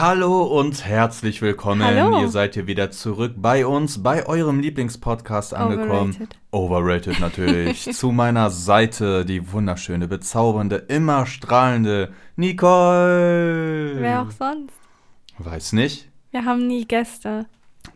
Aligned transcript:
Hallo 0.00 0.44
und 0.44 0.84
herzlich 0.84 1.42
willkommen. 1.42 1.82
Hallo. 1.82 2.20
Ihr 2.20 2.28
seid 2.28 2.54
hier 2.54 2.68
wieder 2.68 2.92
zurück 2.92 3.32
bei 3.36 3.66
uns, 3.66 4.00
bei 4.00 4.28
eurem 4.28 4.60
Lieblingspodcast 4.60 5.54
angekommen. 5.54 6.12
Overrated. 6.12 6.38
Overrated 6.52 7.20
natürlich. 7.20 7.82
Zu 7.82 8.12
meiner 8.12 8.50
Seite 8.50 9.24
die 9.24 9.50
wunderschöne, 9.50 10.06
bezaubernde, 10.06 10.76
immer 10.76 11.26
strahlende 11.26 12.12
Nicole. 12.36 13.96
Wer 13.96 14.22
auch 14.22 14.30
sonst? 14.30 14.72
Weiß 15.38 15.72
nicht. 15.72 16.08
Wir 16.30 16.44
haben 16.44 16.68
nie 16.68 16.84
Gäste. 16.84 17.46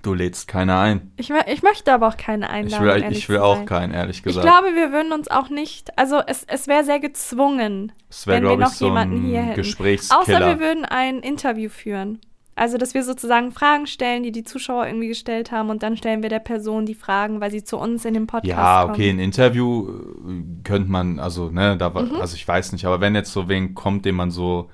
Du 0.02 0.14
lädst 0.14 0.48
keiner 0.48 0.78
ein. 0.80 1.12
Ich, 1.16 1.30
ich 1.46 1.62
möchte 1.62 1.92
aber 1.92 2.08
auch 2.08 2.16
keine 2.16 2.46
Ich 2.46 2.52
Einladung. 2.52 2.86
will, 2.86 3.12
ich 3.12 3.28
will 3.28 3.38
auch 3.38 3.56
sein. 3.58 3.66
keinen, 3.66 3.94
ehrlich 3.94 4.16
Ich 4.18 4.22
gesagt. 4.22 4.46
glaube, 4.46 4.74
wir 4.74 4.92
würden 4.92 5.12
uns 5.12 5.28
auch 5.30 5.48
nicht, 5.50 5.96
also 5.98 6.20
es, 6.26 6.44
es 6.44 6.66
wäre 6.66 6.84
sehr 6.84 7.00
gezwungen, 7.00 7.92
es 8.08 8.26
wäre, 8.26 8.38
wenn 8.38 8.44
wir 8.48 8.52
ich, 8.54 8.58
noch 8.58 8.72
so 8.72 8.86
jemanden 8.86 9.22
hier 9.22 9.42
hätten. 9.42 9.60
Außer 9.60 10.40
wir 10.40 10.60
würden 10.60 10.84
ein 10.84 11.20
Interview 11.20 11.68
führen. 11.68 12.20
Also, 12.54 12.76
dass 12.76 12.92
wir 12.92 13.02
sozusagen 13.02 13.50
Fragen 13.50 13.86
stellen, 13.86 14.22
die 14.22 14.30
die 14.30 14.44
Zuschauer 14.44 14.86
irgendwie 14.86 15.08
gestellt 15.08 15.50
haben 15.52 15.70
und 15.70 15.82
dann 15.82 15.96
stellen 15.96 16.22
wir 16.22 16.28
der 16.28 16.38
Person 16.38 16.84
die 16.84 16.94
Fragen, 16.94 17.40
weil 17.40 17.50
sie 17.50 17.64
zu 17.64 17.78
uns 17.78 18.04
in 18.04 18.12
den 18.12 18.26
Podcast 18.26 18.46
Ja, 18.50 18.82
kommen. 18.82 18.94
okay, 18.94 19.08
ein 19.08 19.18
Interview 19.18 19.88
äh, 19.88 20.62
könnte 20.62 20.90
man, 20.90 21.18
also, 21.18 21.48
ne, 21.48 21.78
da 21.78 21.94
war, 21.94 22.02
Mhm. 22.02 22.16
also 22.16 22.36
ich 22.36 22.46
weiß 22.46 22.72
nicht, 22.72 22.84
aber 22.84 23.00
wenn 23.00 23.14
jetzt 23.14 23.32
so 23.32 23.48
wen 23.48 23.74
kommt, 23.74 24.04
den 24.04 24.16
man 24.16 24.30
so 24.30 24.68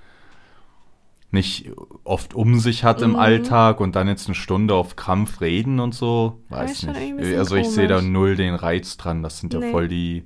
nicht 1.30 1.70
oft 2.04 2.32
um 2.34 2.58
sich 2.58 2.84
hat 2.84 3.02
im 3.02 3.10
Mhm. 3.10 3.16
Alltag 3.16 3.80
und 3.80 3.94
dann 3.96 4.08
jetzt 4.08 4.26
eine 4.28 4.34
Stunde 4.34 4.74
auf 4.74 4.96
Krampf 4.96 5.40
reden 5.42 5.78
und 5.78 5.94
so, 5.94 6.40
Ja, 6.50 6.56
weiß 6.58 6.86
ein 6.88 7.16
nicht. 7.16 7.36
Also 7.36 7.56
ich 7.56 7.68
sehe 7.68 7.86
da 7.88 8.00
null 8.00 8.34
den 8.36 8.54
Reiz 8.54 8.96
dran. 8.96 9.22
Das 9.22 9.38
sind 9.38 9.52
ja 9.52 9.60
Nee. 9.60 9.70
voll 9.70 9.88
die 9.88 10.24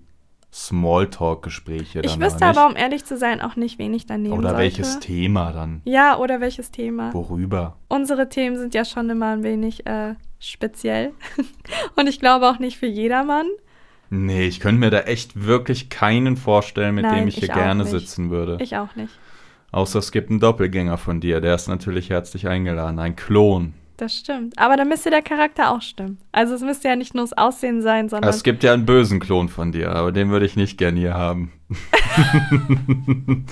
Smalltalk-Gespräche 0.52 2.00
Ich 2.04 2.20
wüsste 2.20 2.44
aber, 2.46 2.66
um 2.66 2.76
ehrlich 2.76 3.04
zu 3.04 3.16
sein, 3.16 3.40
auch 3.40 3.56
nicht, 3.56 3.78
wen 3.78 3.94
ich 3.94 4.06
dann 4.06 4.22
nehmen 4.22 4.34
Oder 4.38 4.50
sollte. 4.50 4.62
welches 4.62 4.98
Thema 5.00 5.52
dann? 5.52 5.80
Ja, 5.84 6.18
oder 6.18 6.40
welches 6.40 6.70
Thema. 6.70 7.12
Worüber? 7.14 7.76
Unsere 7.88 8.28
Themen 8.28 8.56
sind 8.56 8.74
ja 8.74 8.84
schon 8.84 9.08
immer 9.10 9.32
ein 9.32 9.42
wenig 9.42 9.86
äh, 9.86 10.14
speziell. 10.38 11.12
Und 11.96 12.08
ich 12.08 12.20
glaube 12.20 12.48
auch 12.50 12.58
nicht 12.58 12.76
für 12.78 12.86
jedermann. 12.86 13.46
Nee, 14.10 14.46
ich 14.46 14.60
könnte 14.60 14.78
mir 14.80 14.90
da 14.90 15.00
echt 15.00 15.46
wirklich 15.46 15.88
keinen 15.88 16.36
vorstellen, 16.36 16.94
mit 16.96 17.04
Nein, 17.06 17.20
dem 17.20 17.28
ich 17.28 17.36
hier 17.36 17.44
ich 17.44 17.50
auch 17.52 17.54
gerne 17.56 17.84
nicht. 17.84 17.90
sitzen 17.92 18.28
würde. 18.30 18.58
Ich 18.60 18.76
auch 18.76 18.94
nicht. 18.94 19.12
Außer 19.72 19.98
es 19.98 20.12
gibt 20.12 20.28
einen 20.28 20.38
Doppelgänger 20.38 20.98
von 20.98 21.20
dir, 21.20 21.40
der 21.40 21.54
ist 21.54 21.66
natürlich 21.66 22.10
herzlich 22.10 22.46
eingeladen. 22.46 22.98
Ein 22.98 23.16
Klon. 23.16 23.72
Das 23.96 24.14
stimmt. 24.14 24.58
Aber 24.58 24.76
dann 24.76 24.88
müsste 24.88 25.08
der 25.08 25.22
Charakter 25.22 25.70
auch 25.70 25.80
stimmen. 25.80 26.18
Also 26.30 26.54
es 26.54 26.60
müsste 26.60 26.88
ja 26.88 26.96
nicht 26.96 27.14
nur 27.14 27.24
das 27.24 27.32
Aussehen 27.32 27.80
sein, 27.80 28.10
sondern. 28.10 28.28
Es 28.28 28.42
gibt 28.42 28.62
ja 28.64 28.74
einen 28.74 28.84
bösen 28.84 29.18
Klon 29.18 29.48
von 29.48 29.72
dir, 29.72 29.92
aber 29.92 30.12
den 30.12 30.30
würde 30.30 30.44
ich 30.44 30.56
nicht 30.56 30.76
gern 30.76 30.96
hier 30.96 31.14
haben. 31.14 31.52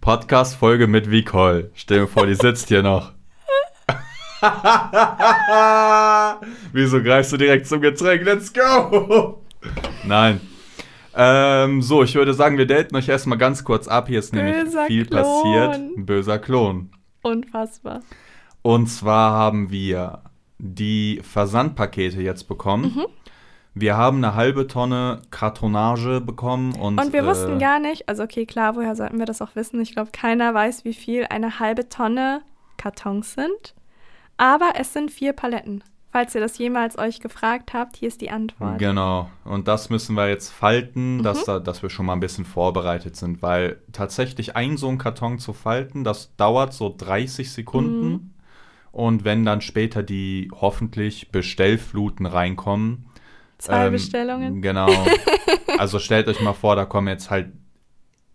Podcast-Folge 0.00 0.86
mit 0.86 1.10
Vicole. 1.10 1.70
Stell 1.74 2.00
dir 2.00 2.06
vor, 2.06 2.26
die 2.26 2.34
sitzt 2.34 2.68
hier 2.68 2.82
noch. 2.82 3.12
Wieso 6.72 7.02
greifst 7.02 7.32
du 7.32 7.36
direkt 7.36 7.66
zum 7.66 7.80
Getränk? 7.80 8.24
Let's 8.24 8.52
go! 8.52 9.42
Nein. 10.04 10.40
Ähm, 11.16 11.82
so, 11.82 12.02
ich 12.02 12.14
würde 12.14 12.34
sagen, 12.34 12.58
wir 12.58 12.66
daten 12.66 12.94
euch 12.96 13.08
erstmal 13.08 13.38
ganz 13.38 13.64
kurz 13.64 13.88
ab. 13.88 14.08
Hier 14.08 14.18
ist 14.18 14.34
nämlich 14.34 14.64
Böser 14.64 14.86
viel 14.86 15.06
Klon. 15.06 15.22
passiert. 15.22 15.80
Böser 15.96 16.38
Klon. 16.38 16.90
Unfassbar. 17.22 18.00
Und 18.62 18.88
zwar 18.88 19.32
haben 19.32 19.70
wir 19.70 20.22
die 20.58 21.20
Versandpakete 21.22 22.20
jetzt 22.20 22.48
bekommen. 22.48 22.94
Mhm. 22.96 23.06
Wir 23.76 23.96
haben 23.96 24.18
eine 24.18 24.36
halbe 24.36 24.68
Tonne 24.68 25.22
Kartonage 25.30 26.20
bekommen 26.20 26.74
und, 26.76 27.00
Und 27.00 27.12
wir 27.12 27.24
äh, 27.24 27.26
wussten 27.26 27.58
gar 27.58 27.80
nicht, 27.80 28.08
also 28.08 28.22
okay, 28.22 28.46
klar, 28.46 28.76
woher 28.76 28.94
sollten 28.94 29.18
wir 29.18 29.26
das 29.26 29.42
auch 29.42 29.56
wissen? 29.56 29.80
Ich 29.80 29.92
glaube, 29.92 30.10
keiner 30.12 30.54
weiß, 30.54 30.84
wie 30.84 30.94
viel 30.94 31.26
eine 31.28 31.58
halbe 31.58 31.88
Tonne 31.88 32.42
Kartons 32.76 33.34
sind. 33.34 33.74
Aber 34.36 34.72
es 34.78 34.92
sind 34.92 35.10
vier 35.10 35.32
Paletten. 35.32 35.82
Falls 36.14 36.32
ihr 36.36 36.40
das 36.40 36.56
jemals 36.58 36.96
euch 36.96 37.18
gefragt 37.18 37.72
habt, 37.74 37.96
hier 37.96 38.06
ist 38.06 38.20
die 38.20 38.30
Antwort. 38.30 38.78
Genau. 38.78 39.30
Und 39.44 39.66
das 39.66 39.90
müssen 39.90 40.14
wir 40.14 40.28
jetzt 40.28 40.50
falten, 40.50 41.16
Mhm. 41.16 41.22
dass, 41.24 41.44
da, 41.44 41.58
dass 41.58 41.82
wir 41.82 41.90
schon 41.90 42.06
mal 42.06 42.12
ein 42.12 42.20
bisschen 42.20 42.44
vorbereitet 42.44 43.16
sind, 43.16 43.42
weil 43.42 43.80
tatsächlich 43.90 44.54
ein 44.54 44.76
so 44.76 44.88
ein 44.88 44.98
Karton 44.98 45.40
zu 45.40 45.52
falten, 45.52 46.04
das 46.04 46.36
dauert 46.36 46.72
so 46.72 46.94
30 46.96 47.50
Sekunden. 47.50 48.08
Mhm. 48.08 48.30
Und 48.92 49.24
wenn 49.24 49.44
dann 49.44 49.60
später 49.60 50.04
die 50.04 50.52
hoffentlich 50.54 51.32
Bestellfluten 51.32 52.26
reinkommen. 52.26 53.06
Zwei 53.58 53.86
ähm, 53.86 53.92
Bestellungen. 53.94 54.62
Genau. 54.62 54.90
also 55.78 55.98
stellt 55.98 56.28
euch 56.28 56.40
mal 56.40 56.52
vor, 56.52 56.76
da 56.76 56.84
kommen 56.84 57.08
jetzt 57.08 57.28
halt 57.28 57.48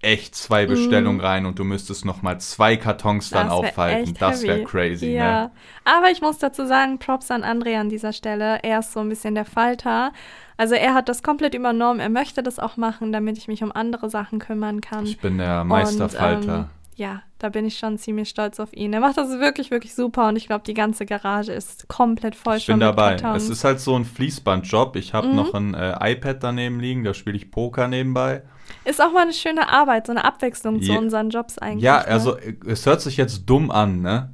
echt 0.01 0.33
zwei 0.35 0.65
Bestellungen 0.65 1.19
rein 1.19 1.45
und 1.45 1.59
du 1.59 1.63
müsstest 1.63 2.05
noch 2.05 2.21
mal 2.21 2.39
zwei 2.39 2.77
Kartons 2.77 3.29
dann. 3.31 3.47
Das 3.47 3.61
wär 3.61 3.69
aufhalten. 3.69 4.13
Das 4.19 4.43
wäre 4.43 4.63
crazy, 4.63 5.07
Ja, 5.13 5.43
ne? 5.45 5.51
aber 5.83 6.09
ich 6.09 6.21
muss 6.21 6.37
dazu 6.37 6.65
sagen, 6.65 6.99
Props 6.99 7.31
an 7.31 7.43
André 7.43 7.77
an 7.77 7.89
dieser 7.89 8.13
Stelle. 8.13 8.59
Er 8.63 8.79
ist 8.79 8.93
so 8.93 9.01
ein 9.01 9.09
bisschen 9.09 9.35
der 9.35 9.45
Falter. 9.45 10.13
Also 10.55 10.75
er 10.75 10.93
hat 10.93 11.09
das 11.09 11.21
komplett 11.23 11.53
übernommen. 11.53 11.99
Er 11.99 12.09
möchte 12.09 12.43
das 12.43 12.59
auch 12.59 12.77
machen, 12.77 13.11
damit 13.11 13.37
ich 13.37 13.47
mich 13.47 13.61
um 13.63 13.71
andere 13.73 14.09
Sachen 14.09 14.39
kümmern 14.39 14.81
kann. 14.81 15.05
Ich 15.05 15.19
bin 15.19 15.37
der 15.37 15.63
Meisterfalter. 15.63 16.37
Und, 16.53 16.59
ähm, 16.63 16.65
ja, 16.95 17.21
da 17.37 17.47
bin 17.47 17.65
ich 17.65 17.77
schon 17.77 17.97
ziemlich 17.97 18.27
stolz 18.27 18.59
auf 18.59 18.73
ihn. 18.73 18.91
Er 18.91 18.99
macht 18.99 19.17
das 19.17 19.29
wirklich, 19.39 19.71
wirklich 19.71 19.95
super 19.95 20.27
und 20.27 20.35
ich 20.35 20.47
glaube, 20.47 20.63
die 20.65 20.73
ganze 20.73 21.05
Garage 21.05 21.53
ist 21.53 21.87
komplett 21.87 22.35
voll 22.35 22.57
ich 22.57 22.65
schon 22.65 22.79
bin 22.79 22.87
mit 22.87 22.97
dabei. 22.97 23.15
Kartons. 23.15 23.43
Es 23.43 23.49
ist 23.49 23.63
halt 23.63 23.79
so 23.79 23.95
ein 23.97 24.03
Fließbandjob. 24.05 24.95
Ich 24.97 25.13
habe 25.13 25.27
Mhm. 25.27 25.35
noch 25.35 25.53
ein 25.53 25.73
äh, 25.73 26.11
iPad 26.13 26.43
daneben 26.43 26.79
liegen, 26.81 27.03
da 27.05 27.13
spiele 27.13 27.37
ich 27.37 27.51
Poker 27.51 27.87
nebenbei. 27.87 28.43
Ist 28.85 29.01
auch 29.01 29.11
mal 29.11 29.23
eine 29.23 29.33
schöne 29.33 29.69
Arbeit, 29.69 30.07
so 30.07 30.11
eine 30.13 30.23
Abwechslung 30.25 30.81
zu 30.81 30.93
Ja. 30.93 30.97
unseren 30.99 31.29
Jobs 31.29 31.57
eigentlich. 31.57 31.83
Ja, 31.83 31.99
ne? 31.99 32.07
also 32.07 32.37
äh, 32.37 32.55
es 32.65 32.85
hört 32.85 33.01
sich 33.01 33.17
jetzt 33.17 33.45
dumm 33.45 33.71
an, 33.71 34.01
ne? 34.01 34.33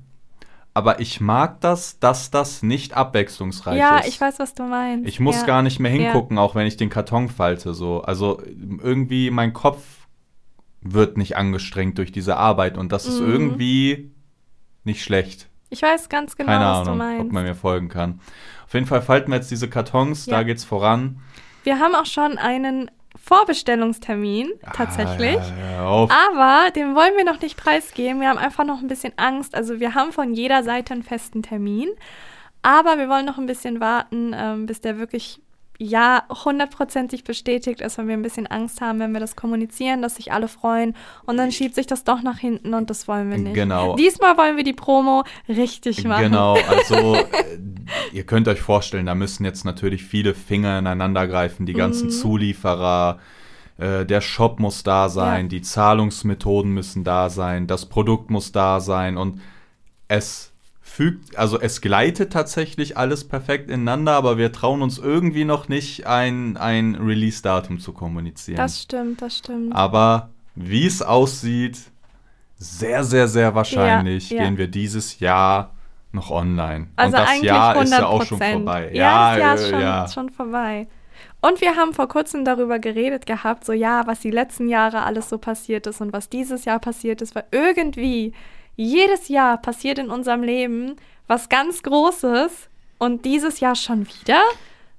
Aber 0.73 0.99
ich 0.99 1.21
mag 1.21 1.61
das, 1.61 1.99
dass 1.99 2.31
das 2.31 2.61
nicht 2.61 2.93
abwechslungsreich 2.97 3.77
Ja, 3.77 3.99
ist. 3.99 4.09
ich 4.09 4.19
weiß, 4.19 4.39
was 4.39 4.53
du 4.55 4.63
meinst. 4.63 5.07
Ich 5.07 5.21
muss 5.21 5.37
ja. 5.41 5.45
gar 5.47 5.61
nicht 5.61 5.79
mehr 5.79 5.91
Ja. 5.95 6.11
hingucken, 6.11 6.37
auch 6.37 6.53
wenn 6.53 6.67
ich 6.67 6.75
den 6.75 6.89
Karton 6.89 7.29
falte. 7.29 7.73
So. 7.73 8.01
Also 8.01 8.41
irgendwie 8.83 9.31
mein 9.31 9.53
Kopf 9.53 9.81
wird 10.81 11.17
nicht 11.17 11.37
angestrengt 11.37 11.97
durch 11.97 12.11
diese 12.11 12.35
Arbeit 12.37 12.77
und 12.77 12.91
das 12.91 13.05
ist 13.07 13.21
Mhm. 13.21 13.27
irgendwie 13.31 14.11
nicht 14.83 15.01
schlecht. 15.03 15.47
Ich 15.69 15.81
weiß 15.81 16.09
ganz 16.09 16.35
genau, 16.35 16.51
Keine 16.51 16.65
was 16.65 16.77
du 16.83 16.91
Ahnung, 16.91 16.97
meinst. 16.99 17.25
ob 17.25 17.31
man 17.31 17.43
mir 17.45 17.55
folgen 17.55 17.87
kann. 17.89 18.19
Auf 18.67 18.73
jeden 18.73 18.85
Fall 18.85 19.01
falten 19.01 19.31
wir 19.31 19.37
jetzt 19.37 19.49
diese 19.51 19.69
Kartons, 19.69 20.25
da 20.25 20.37
Ja. 20.37 20.43
geht's 20.43 20.63
voran. 20.65 21.21
Wir 21.63 21.79
haben 21.79 21.95
auch 21.95 22.05
schon 22.05 22.37
einen 22.37 22.91
Vorbestellungstermin, 23.23 24.51
tatsächlich. 24.73 25.37
Ah, 25.37 25.77
hör 25.77 25.87
auf. 25.87 26.11
Aber 26.11 26.71
den 26.71 26.95
wollen 26.95 27.15
wir 27.17 27.25
noch 27.25 27.41
nicht 27.41 27.57
preisgeben. 27.57 28.21
Wir 28.21 28.29
haben 28.29 28.37
einfach 28.37 28.65
noch 28.65 28.81
ein 28.81 28.87
bisschen 28.87 29.13
Angst. 29.17 29.55
Also 29.55 29.79
wir 29.79 29.95
haben 29.95 30.11
von 30.11 30.33
jeder 30.33 30.63
Seite 30.63 30.93
einen 30.93 31.03
festen 31.03 31.41
Termin. 31.41 31.89
Aber 32.61 32.97
wir 32.97 33.09
wollen 33.09 33.25
noch 33.25 33.37
ein 33.37 33.45
bisschen 33.45 33.79
warten, 33.79 34.33
ähm, 34.35 34.65
bis 34.65 34.81
der 34.81 34.97
wirklich 34.97 35.39
ja 35.77 36.23
hundertprozentig 36.45 37.23
bestätigt 37.23 37.81
ist, 37.81 37.97
weil 37.97 38.07
wir 38.07 38.13
ein 38.13 38.21
bisschen 38.21 38.47
Angst 38.47 38.79
haben, 38.81 38.99
wenn 38.99 39.11
wir 39.11 39.19
das 39.19 39.35
kommunizieren, 39.35 40.01
dass 40.01 40.15
sich 40.15 40.31
alle 40.31 40.47
freuen 40.47 40.95
und 41.25 41.37
dann 41.37 41.51
schiebt 41.51 41.75
sich 41.75 41.85
das 41.87 42.03
doch 42.03 42.21
nach 42.21 42.37
hinten 42.37 42.73
und 42.73 42.89
das 42.89 43.07
wollen 43.07 43.29
wir 43.29 43.37
nicht. 43.37 43.55
Genau. 43.55 43.95
Diesmal 43.95 44.37
wollen 44.37 44.55
wir 44.57 44.63
die 44.63 44.73
Promo 44.73 45.23
richtig 45.49 46.03
machen. 46.05 46.23
Genau, 46.23 46.57
also 46.69 47.15
äh, 47.15 47.25
ihr 48.13 48.23
könnt 48.25 48.47
euch 48.47 48.61
vorstellen, 48.61 49.05
da 49.05 49.15
müssen 49.15 49.43
jetzt 49.43 49.65
natürlich 49.65 50.03
viele 50.03 50.33
Finger 50.33 50.79
ineinander 50.79 51.27
greifen, 51.27 51.65
die 51.65 51.73
ganzen 51.73 52.07
Mhm. 52.07 52.11
Zulieferer, 52.11 53.19
äh, 53.77 54.05
der 54.05 54.21
Shop 54.21 54.59
muss 54.61 54.83
da 54.83 55.09
sein, 55.09 55.45
Ja. 55.45 55.49
die 55.49 55.61
Zahlungsmethoden 55.61 56.71
müssen 56.71 57.03
da 57.03 57.29
sein, 57.29 57.67
das 57.67 57.85
Produkt 57.87 58.29
muss 58.29 58.51
da 58.53 58.79
sein 58.79 59.17
und 59.17 59.41
es 60.07 60.53
fügt, 60.95 61.37
also 61.37 61.59
es 61.59 61.81
gleitet 61.81 62.31
tatsächlich 62.31 62.95
alles 62.95 63.27
perfekt 63.27 63.69
ineinander, 63.69 64.13
aber 64.13 64.37
wir 64.37 64.53
trauen 64.53 64.81
uns 64.81 64.97
irgendwie 64.97 65.43
noch 65.43 65.67
nicht 65.67 66.07
ein, 66.07 66.55
ein 66.55 66.95
Release-Datum 66.95 67.79
zu 67.79 67.91
kommunizieren. 67.91 68.55
Das 68.55 68.81
stimmt, 68.81 69.21
das 69.21 69.39
stimmt. 69.39 69.75
Aber 69.75 70.29
wie 70.55 70.87
es 70.87 71.01
aussieht, 71.01 71.79
sehr, 72.57 73.03
sehr, 73.03 73.27
sehr 73.27 73.53
wahrscheinlich 73.55 74.29
Ja, 74.29 74.37
ja. 74.37 74.43
gehen 74.45 74.57
wir 74.57 74.67
dieses 74.67 75.19
Jahr 75.19 75.73
noch 76.13 76.31
online. 76.31 76.87
Also 76.95 77.17
Und 77.17 77.21
das 77.21 77.29
eigentlich 77.29 77.43
Jahr 77.43 77.69
100 77.71 77.83
ist 77.85 77.99
ja 77.99 78.05
auch 78.05 78.23
schon 78.23 78.37
vorbei. 78.37 78.91
Ja, 78.93 79.31
das 79.31 79.39
Jahr 79.39 79.55
ist 79.55 79.61
äh, 79.63 79.69
schon, 79.69 79.81
ja. 79.81 80.07
schon 80.07 80.29
vorbei. 80.29 80.87
Und 81.41 81.59
wir 81.59 81.75
haben 81.75 81.93
vor 81.93 82.07
kurzem 82.07 82.45
darüber 82.45 82.79
geredet 82.79 83.25
gehabt, 83.25 83.65
so 83.65 83.73
ja, 83.73 84.07
was 84.07 84.21
die 84.21 84.31
letzten 84.31 84.69
Jahre 84.69 85.03
alles 85.03 85.27
so 85.27 85.39
passiert 85.39 85.87
ist 85.87 85.99
und 85.99 86.13
was 86.13 86.29
dieses 86.29 86.63
Jahr 86.63 86.79
passiert 86.79 87.21
ist, 87.21 87.35
weil 87.35 87.43
irgendwie 87.51 88.33
jedes 88.75 89.27
Jahr 89.29 89.57
passiert 89.57 89.99
in 89.99 90.09
unserem 90.09 90.43
Leben 90.43 90.95
was 91.27 91.49
ganz 91.49 91.81
Großes 91.83 92.69
und 92.97 93.25
dieses 93.25 93.59
Jahr 93.59 93.75
schon 93.75 94.05
wieder. 94.07 94.41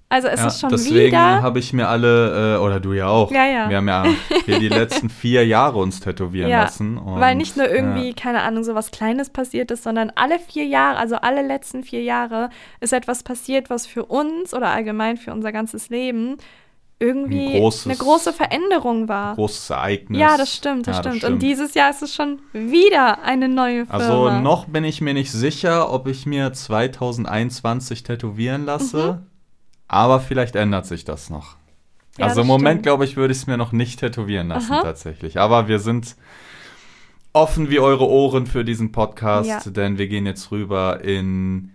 Also 0.09 0.29
es 0.29 0.39
Ja, 0.41 0.47
ist 0.47 0.61
schon 0.61 0.71
deswegen 0.71 1.07
wieder. 1.09 1.43
habe 1.43 1.59
ich 1.59 1.73
mir 1.73 1.89
alle, 1.89 2.57
äh, 2.57 2.59
oder 2.61 2.79
du 2.79 2.93
ja 2.93 3.09
auch, 3.09 3.33
Ja, 3.33 3.45
ja. 3.45 3.69
wir 3.69 3.77
haben 3.79 3.89
ja 3.89 4.05
hier 4.45 4.61
die 4.61 4.69
letzten 4.69 5.09
vier 5.11 5.45
Jahre 5.45 5.79
uns 5.79 5.99
tätowieren 5.99 6.49
Ja, 6.49 6.63
lassen. 6.63 6.97
Und, 6.97 7.19
Weil 7.21 7.35
nicht 7.35 7.57
nur 7.57 7.69
irgendwie, 7.69 8.15
keine 8.15 8.43
Ahnung, 8.43 8.63
so 8.63 8.77
was 8.77 8.93
Kleines 8.93 9.31
passiert 9.31 9.73
ist, 9.73 9.83
sondern 9.83 10.13
alle 10.15 10.39
vier 10.39 10.65
Jahre, 10.65 10.99
also 10.99 11.17
alle 11.17 11.43
letzten 11.45 11.83
vier 11.83 12.03
Jahre, 12.05 12.51
ist 12.79 12.93
etwas 12.93 13.25
passiert, 13.25 13.69
was 13.69 13.89
für 13.89 14.05
uns 14.05 14.55
oder 14.55 14.69
allgemein 14.69 15.17
für 15.17 15.33
unser 15.33 15.51
ganzes 15.51 15.89
Leben 15.89 16.37
irgendwie 16.99 17.57
Ein 17.57 17.63
großes- 17.63 17.85
eine 17.87 17.97
große 17.97 18.33
Veränderung 18.33 19.09
war. 19.09 19.35
Großes 19.35 19.71
Ereignis. 19.71 20.19
Ja, 20.21 20.37
das 20.39 20.55
stimmt, 20.55 20.87
das, 20.87 20.97
Ja, 20.97 21.03
stimmt. 21.03 21.25
Und 21.25 21.41
dieses 21.41 21.75
Jahr 21.75 21.91
ist 21.91 22.03
es 22.03 22.15
schon 22.15 22.39
wieder 22.53 23.23
eine 23.23 23.49
neue 23.49 23.85
Firma. 23.87 23.93
Also 23.99 24.31
noch 24.41 24.65
bin 24.67 24.85
ich 24.85 25.01
mir 25.03 25.13
nicht 25.13 25.31
sicher, 25.31 25.93
ob 25.93 26.09
ich 26.09 26.25
mir 26.25 26.53
2021 26.53 28.03
tätowieren 28.03 28.65
lasse. 28.65 29.23
Aber 29.89 30.21
vielleicht 30.21 30.57
ändert 30.57 30.87
sich 30.87 31.05
das 31.05 31.29
noch. 31.31 31.57
Ja, 32.19 32.25
also 32.27 32.37
das 32.37 32.45
im 32.45 32.47
Moment, 32.49 32.69
stimmt. 32.77 32.83
glaube 32.85 33.05
ich, 33.05 33.17
würde 33.17 33.33
ich 33.33 33.39
es 33.39 33.47
mir 33.47 33.57
noch 33.59 33.73
nicht 33.73 34.01
tätowieren 34.01 34.49
lassen 34.49 34.73
Aha. 34.73 34.83
tatsächlich. 34.83 35.39
Aber 35.39 35.69
wir 35.69 35.79
sind 35.81 36.17
offen 37.35 37.69
wie 37.69 37.79
eure 37.79 38.09
Ohren 38.09 38.47
für 38.47 38.65
diesen 38.65 38.91
Podcast, 38.93 39.49
Ja. 39.49 39.61
denn 39.71 39.99
wir 39.99 40.09
gehen 40.09 40.25
jetzt 40.25 40.51
rüber 40.51 41.03
in 41.03 41.73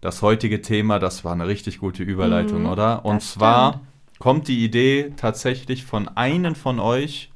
das 0.00 0.22
heutige 0.22 0.62
Thema. 0.62 0.98
Das 1.00 1.24
war 1.24 1.32
eine 1.32 1.48
richtig 1.48 1.80
gute 1.80 2.04
Überleitung, 2.04 2.62
Mhm, 2.62 2.68
oder? 2.68 3.04
Und 3.04 3.16
das 3.16 3.32
zwar 3.32 3.72
stimmt. 3.72 3.86
Kommt 4.20 4.46
die 4.48 4.62
Idee 4.62 5.12
tatsächlich 5.16 5.84
von 5.84 6.06
einem 6.06 6.54
von 6.54 6.78
euch. 6.78 7.32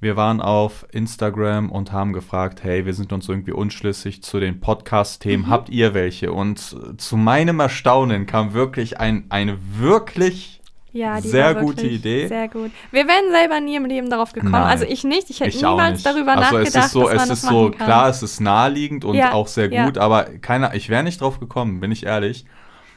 Wir 0.00 0.16
waren 0.16 0.40
auf 0.40 0.84
Instagram 0.92 1.70
und 1.70 1.92
haben 1.92 2.12
gefragt, 2.12 2.64
hey, 2.64 2.86
wir 2.86 2.92
sind 2.92 3.12
uns 3.12 3.28
irgendwie 3.28 3.52
unschlüssig 3.52 4.22
zu 4.22 4.40
den 4.40 4.60
Podcast-Themen. 4.60 5.46
Mhm. 5.46 5.50
Habt 5.50 5.68
ihr 5.68 5.94
welche? 5.94 6.32
Und 6.32 6.76
zu 6.98 7.16
meinem 7.16 7.60
Erstaunen 7.60 8.26
kam 8.26 8.52
wirklich 8.52 8.98
ein, 8.98 9.26
eine 9.28 9.58
wirklich 9.78 10.60
ja, 10.92 11.20
die 11.20 11.28
sehr 11.28 11.54
gute 11.54 11.86
Idee. 11.86 12.26
Sehr 12.26 12.48
gut. 12.48 12.72
Wir 12.90 13.06
wären 13.06 13.30
selber 13.30 13.60
nie 13.60 13.76
im 13.76 13.84
Leben 13.84 14.10
darauf 14.10 14.32
gekommen. 14.32 14.52
Nein. 14.52 14.64
Also 14.64 14.86
ich 14.86 15.04
nicht. 15.04 15.30
Ich 15.30 15.38
hätte 15.38 15.50
Ich 15.50 15.62
niemals 15.62 16.02
darüber 16.02 16.32
also 16.36 16.56
nachgedacht, 16.56 16.76
es 16.76 16.84
ist 16.86 16.92
so, 16.92 17.02
dass 17.02 17.14
man 17.14 17.22
es 17.22 17.28
das 17.28 17.42
ist 17.44 17.48
so 17.48 17.70
kann. 17.70 17.86
klar, 17.86 18.08
es 18.08 18.22
ist 18.24 18.40
naheliegend 18.40 19.04
und 19.04 19.14
Ja, 19.14 19.34
auch 19.34 19.46
sehr 19.46 19.72
ja. 19.72 19.84
gut, 19.84 19.98
aber 19.98 20.24
keiner, 20.24 20.74
ich 20.74 20.88
wäre 20.88 21.04
nicht 21.04 21.20
drauf 21.20 21.38
gekommen, 21.38 21.78
bin 21.78 21.92
ich 21.92 22.06
ehrlich. 22.06 22.44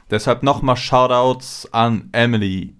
Deshalb 0.09 0.43
nochmal 0.43 0.75
Shoutouts 0.77 1.67
an 1.73 2.09
Emily 2.11 2.75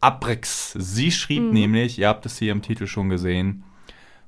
Abrix. 0.00 0.72
Sie 0.78 1.10
schrieb 1.12 1.42
Mhm. 1.44 1.50
nämlich, 1.52 1.98
ihr 1.98 2.08
habt 2.08 2.26
es 2.26 2.38
hier 2.38 2.52
im 2.52 2.62
Titel 2.62 2.86
schon 2.86 3.08
gesehen, 3.08 3.64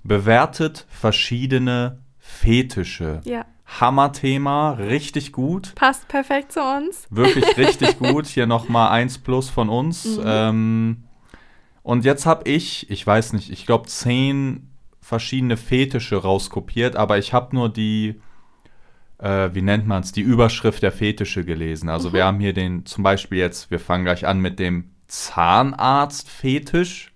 bewertet 0.05 0.87
verschiedene 0.89 1.99
Fetische. 2.19 3.21
Ja, 3.25 3.45
Hammerthema, 3.67 4.73
richtig 4.73 5.33
gut. 5.33 5.75
passt 5.75 6.07
perfekt 6.09 6.53
zu 6.53 6.61
uns. 6.61 7.07
Wirklich 7.11 7.57
richtig 7.57 7.99
gut. 7.99 8.27
Hier 8.27 8.47
nochmal 8.47 8.91
eins 8.91 9.19
plus 9.19 9.51
von 9.51 9.69
uns. 9.69 10.19
Mhm. 10.19 10.23
Ähm, 10.25 11.05
und 11.83 12.05
jetzt 12.05 12.25
habe 12.27 12.49
ich, 12.49 12.89
ich 12.91 13.07
weiß 13.07 13.33
nicht, 13.33 13.51
ich 13.51 13.67
glaube 13.67 13.89
zehn 13.89 14.71
verschiedene 15.01 15.57
Fetische 15.57 16.17
rauskopiert, 16.17 16.97
aber 16.97 17.19
ich 17.19 17.33
habe 17.35 17.55
nur 17.55 17.69
die, 17.71 18.21
äh, 19.25 19.55
wie 19.55 19.63
nennt 19.63 19.87
man 19.87 20.03
es, 20.03 20.13
die 20.13 20.21
Überschrift 20.21 20.83
der 20.83 20.93
Fetische 20.93 21.45
gelesen. 21.45 21.89
Also 21.89 22.13
wir 22.13 22.25
haben 22.27 22.41
hier 22.41 22.53
den, 22.53 22.85
zum 22.85 23.03
Beispiel 23.03 23.39
jetzt, 23.39 23.71
wir 23.71 23.81
fangen 23.81 24.05
gleich 24.05 24.27
an 24.27 24.39
mit 24.39 24.59
dem 24.59 24.91
Zahnarzt-Fetisch. 25.09 27.13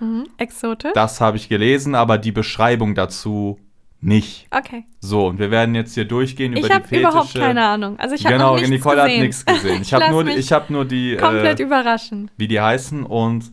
Mhm. 0.00 0.26
Exotisch. 0.36 0.90
Das 0.94 1.20
habe 1.20 1.36
ich 1.36 1.48
gelesen, 1.48 1.94
aber 1.94 2.18
die 2.18 2.32
Beschreibung 2.32 2.96
dazu 2.96 3.60
nicht. 4.00 4.48
Okay. 4.50 4.84
So, 5.00 5.28
und 5.28 5.38
wir 5.38 5.52
werden 5.52 5.74
jetzt 5.76 5.94
hier 5.94 6.04
durchgehen 6.04 6.52
über 6.52 6.60
Ich 6.62 6.66
die 6.66 6.72
habe 6.72 6.88
Fetische. 6.88 7.08
überhaupt 7.08 7.34
keine 7.34 7.64
Ahnung. 7.64 7.98
Also 8.00 8.16
ich 8.16 8.24
habe 8.26 8.34
genau, 8.34 8.54
nichts 8.56 8.70
Nicole 8.70 8.96
gesehen. 8.96 9.12
hat 9.12 9.20
nichts 9.20 9.46
gesehen. 9.46 9.74
Ich 9.76 9.80
Ich 9.88 9.94
habe 9.94 10.10
nur, 10.10 10.26
ich 10.26 10.52
hab 10.52 10.70
nur 10.70 10.84
die, 10.84 11.16
Komplett 11.16 11.60
äh, 11.60 11.62
überraschen. 11.62 12.30
wie 12.36 12.48
die 12.48 12.60
heißen 12.60 13.04
und 13.04 13.52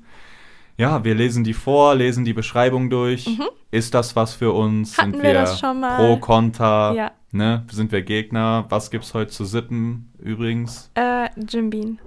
ja, 0.77 1.03
wir 1.03 1.13
lesen 1.13 1.43
die 1.43 1.53
vor, 1.53 1.93
lesen 1.93 2.25
die 2.25 2.33
Beschreibung 2.33 2.89
durch. 2.89 3.29
Ist 3.69 3.93
das 3.93 4.15
was 4.15 4.33
für 4.33 4.51
uns? 4.51 4.97
Mhm. 4.97 5.01
Hatten 5.01 5.11
Sind 5.13 5.23
wir 5.23 5.33
das 5.33 5.59
schon 5.59 5.79
mal? 5.79 5.97
pro, 5.97 6.17
contra? 6.17 6.93
Ja. 6.95 7.11
Ne? 7.33 7.65
Sind 7.71 7.91
wir 7.91 8.01
Gegner? 8.01 8.65
Was 8.69 8.91
gibt's 8.91 9.13
heute 9.13 9.31
zu 9.31 9.45
sippen 9.45 10.11
übrigens? 10.19 10.91
Äh, 10.95 11.29
Jim 11.47 11.69
Bean. 11.69 11.99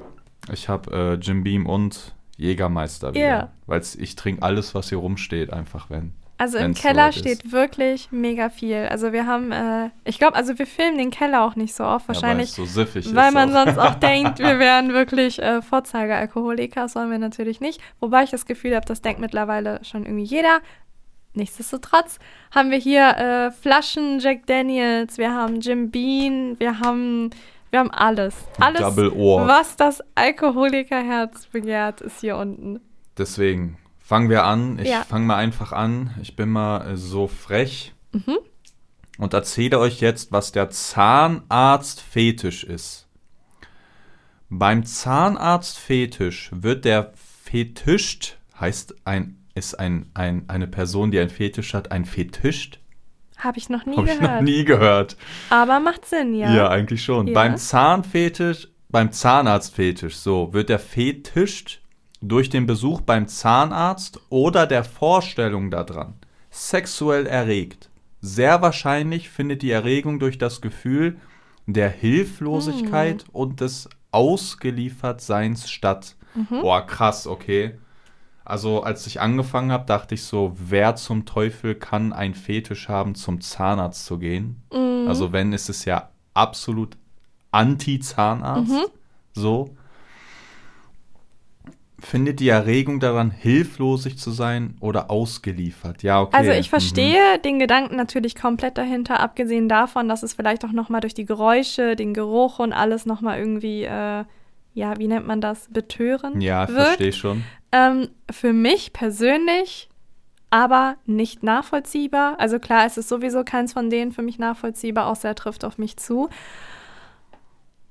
Ich 0.52 0.68
habe 0.68 0.90
äh, 0.92 1.14
Jim 1.14 1.42
Beam 1.42 1.66
und 1.66 2.14
Jägermeister 2.36 3.14
wieder. 3.14 3.26
Ja. 3.26 3.48
Weil 3.66 3.82
ich 3.98 4.16
trinke 4.16 4.42
alles, 4.42 4.74
was 4.74 4.90
hier 4.90 4.98
rumsteht, 4.98 5.52
einfach 5.52 5.88
wenn. 5.88 6.12
Also 6.36 6.58
im 6.58 6.74
Keller 6.74 7.12
steht 7.12 7.52
wirklich 7.52 8.08
mega 8.10 8.48
viel. 8.50 8.88
Also 8.90 9.12
wir 9.12 9.24
haben, 9.24 9.52
äh, 9.52 9.90
ich 10.04 10.18
glaube, 10.18 10.36
also 10.36 10.58
wir 10.58 10.66
filmen 10.66 10.98
den 10.98 11.10
Keller 11.12 11.44
auch 11.44 11.54
nicht 11.54 11.74
so 11.74 11.84
oft, 11.84 12.08
wahrscheinlich, 12.08 12.50
Ja, 12.50 12.58
weil 12.58 12.66
so 12.66 12.72
siffig 12.72 13.14
weil 13.14 13.30
man 13.30 13.50
auch. 13.54 13.64
sonst 13.64 13.78
auch 13.78 13.94
denkt, 14.00 14.40
wir 14.40 14.58
wären 14.58 14.92
wirklich 14.92 15.40
äh, 15.40 15.62
Vorzeigealkoholiker. 15.62 16.82
Das 16.82 16.96
wollen 16.96 17.10
wir 17.10 17.18
natürlich 17.18 17.60
nicht. 17.60 17.80
Wobei 18.00 18.24
ich 18.24 18.30
das 18.30 18.46
Gefühl 18.46 18.74
habe, 18.74 18.84
das 18.84 19.00
denkt 19.00 19.20
mittlerweile 19.20 19.78
schon 19.84 20.04
irgendwie 20.04 20.24
jeder. 20.24 20.60
Nichtsdestotrotz 21.34 22.18
haben 22.54 22.70
wir 22.70 22.78
hier 22.78 23.08
äh, 23.16 23.50
Flaschen 23.50 24.20
Jack 24.20 24.46
Daniels, 24.46 25.18
wir 25.18 25.32
haben 25.32 25.60
Jim 25.60 25.90
Bean, 25.90 26.58
wir 26.60 26.78
haben, 26.80 27.30
wir 27.70 27.80
haben 27.80 27.90
alles. 27.90 28.34
Alles, 28.60 28.80
Double 28.80 29.10
Ohr. 29.10 29.46
was 29.48 29.76
das 29.76 30.00
Alkoholikerherz 30.14 31.46
begehrt, 31.46 32.00
ist 32.02 32.20
hier 32.20 32.36
unten. 32.36 32.80
Deswegen 33.18 33.78
fangen 33.98 34.30
wir 34.30 34.44
an. 34.44 34.78
Ich 34.78 34.88
Ja. 34.90 35.02
fange 35.02 35.26
mal 35.26 35.36
einfach 35.36 35.72
an. 35.72 36.14
Ich 36.22 36.36
bin 36.36 36.50
mal 36.50 36.92
äh, 36.92 36.96
so 36.96 37.26
frech 37.26 37.92
Mhm. 38.12 38.38
und 39.18 39.34
erzähle 39.34 39.80
euch 39.80 40.00
jetzt, 40.00 40.30
was 40.30 40.52
der 40.52 40.70
Zahnarzt-Fetisch 40.70 42.62
ist. 42.64 43.08
Beim 44.50 44.84
Zahnarzt-Fetisch 44.84 46.50
wird 46.54 46.84
der 46.84 47.12
Fetischt, 47.42 48.36
heißt 48.60 48.94
ein, 49.04 49.38
ist 49.54 49.78
ein, 49.78 50.10
ein, 50.14 50.44
eine 50.48 50.66
Person, 50.66 51.10
die 51.10 51.18
ein 51.18 51.30
Fetisch 51.30 51.74
hat, 51.74 51.92
ein 51.92 52.04
Fetischt? 52.04 52.80
Habe 53.36 53.58
ich 53.58 53.68
noch 53.68 53.84
nie 53.86 53.96
Habe 53.96 54.08
ich 54.10 54.18
gehört. 54.18 54.32
noch 54.34 54.40
nie 54.42 54.64
gehört. 54.64 55.16
Aber 55.50 55.80
macht 55.80 56.06
Sinn, 56.06 56.34
ja. 56.34 56.54
Ja, 56.54 56.68
eigentlich 56.68 57.02
schon. 57.02 57.26
Ja. 57.28 57.34
Beim 57.34 57.56
Zahnfetisch, 57.56 58.68
beim 58.88 59.12
Zahnarztfetisch, 59.12 60.16
so, 60.16 60.52
wird 60.52 60.68
der 60.68 60.78
Fetisch 60.78 61.80
durch 62.20 62.48
den 62.48 62.66
Besuch 62.66 63.00
beim 63.00 63.26
Zahnarzt 63.28 64.20
oder 64.30 64.66
der 64.66 64.84
Vorstellung 64.84 65.70
daran 65.70 66.14
sexuell 66.50 67.26
erregt. 67.26 67.90
Sehr 68.20 68.62
wahrscheinlich 68.62 69.28
findet 69.28 69.62
die 69.62 69.72
Erregung 69.72 70.18
durch 70.20 70.38
das 70.38 70.60
Gefühl 70.62 71.16
der 71.66 71.90
Hilflosigkeit 71.90 73.22
Hm. 73.24 73.28
und 73.32 73.60
des 73.60 73.88
Ausgeliefertseins 74.12 75.70
statt. 75.70 76.16
Mhm. 76.34 76.60
Boah, 76.62 76.86
krass, 76.86 77.26
okay. 77.26 77.74
Also, 78.44 78.82
als 78.82 79.06
ich 79.06 79.20
angefangen 79.20 79.72
habe, 79.72 79.86
dachte 79.86 80.14
ich 80.14 80.24
so, 80.24 80.52
wer 80.56 80.96
zum 80.96 81.24
Teufel 81.24 81.74
kann 81.74 82.12
ein 82.12 82.34
Fetisch 82.34 82.88
haben, 82.88 83.14
zum 83.14 83.40
Zahnarzt 83.40 84.04
zu 84.04 84.18
gehen? 84.18 84.62
Mhm. 84.72 85.08
Also 85.08 85.32
wenn, 85.32 85.52
ist 85.52 85.70
es 85.70 85.84
ja 85.86 86.10
absolut 86.34 86.96
anti-Zahnarzt. 87.52 88.70
Mhm. 88.70 88.84
So. 89.32 89.70
Findet 92.00 92.40
die 92.40 92.48
Erregung 92.48 93.00
daran, 93.00 93.30
hilflosig 93.30 94.18
zu 94.18 94.30
sein 94.30 94.76
oder 94.80 95.10
ausgeliefert? 95.10 96.02
Ja, 96.02 96.20
okay. 96.20 96.36
Also 96.36 96.50
ich 96.50 96.66
Mhm. 96.66 96.70
verstehe 96.70 97.38
den 97.38 97.58
Gedanken 97.58 97.96
natürlich 97.96 98.34
komplett 98.34 98.76
dahinter, 98.76 99.20
abgesehen 99.20 99.70
davon, 99.70 100.06
dass 100.08 100.22
es 100.22 100.34
vielleicht 100.34 100.66
auch 100.66 100.72
nochmal 100.72 101.00
durch 101.00 101.14
die 101.14 101.24
Geräusche, 101.24 101.96
den 101.96 102.12
Geruch 102.12 102.58
und 102.58 102.74
alles 102.74 103.06
nochmal 103.06 103.38
irgendwie, 103.38 103.84
äh, 103.84 104.24
ja, 104.74 104.98
wie 104.98 105.08
nennt 105.08 105.26
man 105.26 105.40
das, 105.40 105.68
betören 105.70 106.40
Ja, 106.42 106.68
wirkt. 106.68 106.72
verstehe 106.88 107.12
schon. 107.12 107.44
Ähm, 107.74 108.10
für 108.30 108.52
mich 108.52 108.92
persönlich 108.92 109.88
aber 110.48 110.96
nicht 111.06 111.42
nachvollziehbar. 111.42 112.38
Also 112.38 112.60
klar, 112.60 112.86
es 112.86 112.96
ist 112.96 113.08
sowieso 113.08 113.42
keins 113.42 113.72
von 113.72 113.90
denen 113.90 114.12
für 114.12 114.22
mich 114.22 114.38
nachvollziehbar, 114.38 115.08
außer 115.08 115.30
er 115.30 115.34
trifft 115.34 115.64
auf 115.64 115.76
mich 115.76 115.96
zu. 115.96 116.28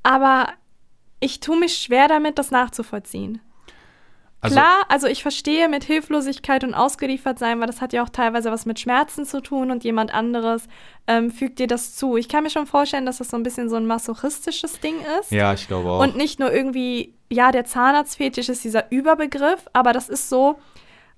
Aber 0.02 0.48
ich 1.20 1.42
tue 1.42 1.60
mich 1.60 1.76
schwer 1.76 2.08
damit, 2.08 2.40
das 2.40 2.50
nachzuvollziehen. 2.52 3.42
Also, 4.40 4.56
Klar, 4.56 4.84
also 4.88 5.08
ich 5.08 5.22
verstehe 5.22 5.68
mit 5.68 5.86
Hilflosigkeit 5.86 6.66
und 6.66 6.74
ausgeliefert 6.74 7.40
sein, 7.40 7.60
weil 7.60 7.68
das 7.68 7.80
hat 7.80 7.92
ja 7.92 8.04
auch 8.04 8.10
teilweise 8.10 8.52
was 8.52 8.66
mit 8.66 8.78
Schmerzen 8.78 9.26
zu 9.26 9.42
tun 9.42 9.72
und 9.72 9.86
jemand 9.86 10.14
anderes 10.14 10.68
ähm, 11.08 11.32
fügt 11.32 11.60
dir 11.60 11.68
das 11.68 11.96
zu. 11.96 12.18
Ich 12.18 12.28
kann 12.28 12.44
mir 12.44 12.50
schon 12.50 12.68
vorstellen, 12.68 13.06
dass 13.06 13.18
das 13.18 13.30
so 13.30 13.38
ein 13.38 13.44
bisschen 13.44 13.70
so 13.70 13.78
ein 13.78 13.86
masochistisches 13.86 14.82
Ding 14.82 14.96
ist. 15.20 15.32
ja, 15.32 15.54
ich 15.54 15.68
glaube 15.68 15.90
auch. 15.90 16.02
Und 16.02 16.18
nicht 16.18 16.40
nur 16.40 16.52
irgendwie, 16.52 17.14
ja, 17.34 17.52
der 17.52 17.66
Zahnarztfetisch 17.66 18.50
ist 18.50 18.64
dieser 18.64 18.92
Überbegriff, 18.92 19.68
aber 19.74 19.92
das 19.94 20.10
ist 20.10 20.30
so 20.30 20.58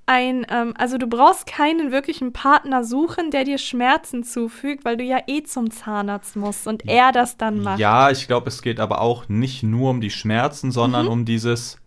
ein, 0.07 0.45
ähm, 0.49 0.73
also 0.77 0.97
du 0.99 1.07
brauchst 1.07 1.47
keinen 1.47 1.91
wirklichen 1.91 2.31
Partner 2.31 2.83
suchen, 2.83 3.31
der 3.31 3.43
dir 3.43 3.57
Schmerzen 3.57 4.23
zufügt, 4.23 4.85
weil 4.85 4.97
du 4.97 5.03
ja 5.03 5.17
eh 5.27 5.41
zum 5.43 5.71
Zahnarzt 5.71 6.35
musst 6.35 6.67
und 6.67 6.87
er 6.87 7.11
das 7.11 7.37
dann 7.37 7.61
macht. 7.63 7.79
ja, 7.79 8.11
ich 8.11 8.27
glaube, 8.27 8.49
es 8.49 8.61
geht 8.61 8.79
aber 8.79 9.01
auch 9.01 9.27
nicht 9.29 9.63
nur 9.63 9.89
um 9.89 10.01
die 10.01 10.11
Schmerzen, 10.11 10.71
sondern 10.71 11.05
Mhm. 11.05 11.11
um 11.11 11.25
dieses 11.25 11.77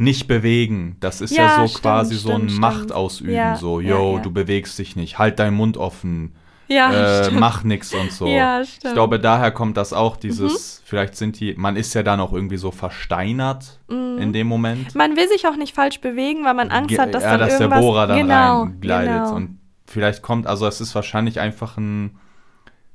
nicht 0.00 0.28
bewegen. 0.28 0.96
Das 1.00 1.20
ist 1.20 1.36
Ja, 1.36 1.46
ja, 1.46 1.56
so 1.62 1.66
stimmt, 1.66 1.82
quasi 1.82 2.14
so 2.14 2.28
ein 2.28 2.34
stimmt, 2.36 2.50
stimmt. 2.52 2.60
Machtausüben. 2.60 3.34
Ja, 3.34 3.56
so, 3.56 3.80
yo, 3.80 4.16
ja. 4.16 4.22
du 4.22 4.30
bewegst 4.30 4.78
dich 4.78 4.94
nicht, 4.94 5.18
halt 5.18 5.40
deinen 5.40 5.56
Mund 5.56 5.76
offen. 5.76 6.36
Ja, 6.68 7.26
äh, 7.26 7.30
mach 7.30 7.64
nix 7.64 7.94
und 7.94 8.12
so. 8.12 8.26
Ja, 8.26 8.62
stimmt. 8.64 8.84
Ich 8.84 8.92
glaube, 8.92 9.18
daher 9.18 9.50
kommt 9.50 9.76
das 9.76 9.92
auch, 9.92 10.16
Mhm. 10.16 10.20
dieses, 10.20 10.82
vielleicht 10.84 11.16
sind 11.16 11.40
die, 11.40 11.54
man 11.56 11.76
ist 11.76 11.94
ja 11.94 12.02
dann 12.02 12.20
auch 12.20 12.32
irgendwie 12.32 12.58
so 12.58 12.70
versteinert 12.70 13.80
Mhm. 13.88 14.18
in 14.18 14.32
dem 14.32 14.46
Moment. 14.46 14.94
Man 14.94 15.16
will 15.16 15.28
sich 15.28 15.46
auch 15.46 15.56
nicht 15.56 15.74
falsch 15.74 16.00
bewegen, 16.00 16.44
weil 16.44 16.54
man 16.54 16.70
Angst 16.70 16.90
Ge- 16.90 16.98
hat, 16.98 17.14
dass 17.14 17.22
ja, 17.22 17.30
dann 17.32 17.40
dass 17.40 17.58
der 17.58 17.60
irgendwas... 17.62 17.80
Bohrer 17.80 18.06
dann 18.06 18.18
genau, 18.18 18.62
reingleitet. 18.64 19.14
Genau. 19.14 19.34
Und 19.34 19.58
vielleicht 19.86 20.22
kommt, 20.22 20.46
also 20.46 20.66
es 20.66 20.80
ist 20.80 20.94
wahrscheinlich 20.94 21.40
einfach 21.40 21.76
ein 21.78 22.18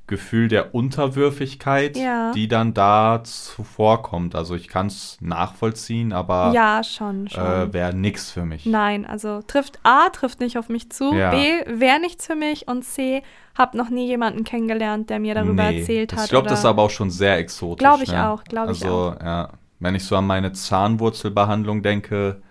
Gefühl 0.06 0.48
der 0.48 0.74
Unterwürfigkeit, 0.74 1.96
Ja. 1.96 2.32
die 2.32 2.46
dann 2.46 2.74
da 2.74 3.22
zuvorkommt. 3.24 4.34
Also 4.34 4.54
ich 4.54 4.68
kann 4.68 4.88
es 4.88 5.16
nachvollziehen, 5.20 6.12
aber 6.12 6.52
Ja, 6.54 6.82
schon, 6.84 7.28
schon. 7.28 7.42
äh, 7.42 7.72
wäre 7.72 7.94
nix 7.94 8.30
für 8.30 8.44
mich. 8.44 8.66
Nein, 8.66 9.06
also 9.06 9.40
trifft 9.46 9.78
A, 9.82 10.10
trifft 10.10 10.40
nicht 10.40 10.58
auf 10.58 10.68
mich 10.68 10.90
zu, 10.90 11.14
Ja. 11.14 11.30
B, 11.30 11.38
wäre 11.66 12.00
nichts 12.00 12.26
für 12.26 12.34
mich 12.34 12.68
und 12.68 12.84
C, 12.84 13.22
hab 13.56 13.74
noch 13.74 13.88
nie 13.88 14.06
jemanden 14.06 14.44
kennengelernt, 14.44 15.08
der 15.08 15.20
mir 15.20 15.34
darüber 15.34 15.70
Nee, 15.70 15.80
erzählt 15.80 16.12
hat. 16.14 16.24
Ich 16.24 16.30
glaube, 16.30 16.48
das 16.48 16.58
ist 16.58 16.64
aber 16.66 16.82
auch 16.82 16.90
schon 16.90 17.10
sehr 17.10 17.38
exotisch. 17.38 17.78
Glaub 17.86 18.02
ich 18.02 18.10
ne? 18.12 18.28
auch, 18.28 18.44
glaub 18.44 18.64
ich 18.64 18.84
also, 18.84 19.14
ja, 19.22 19.48
wenn 19.80 19.94
ich 19.94 20.04
so 20.04 20.16
an 20.16 20.26
meine 20.26 20.52
Zahnwurzelbehandlung 20.52 21.82
denke, 21.82 22.42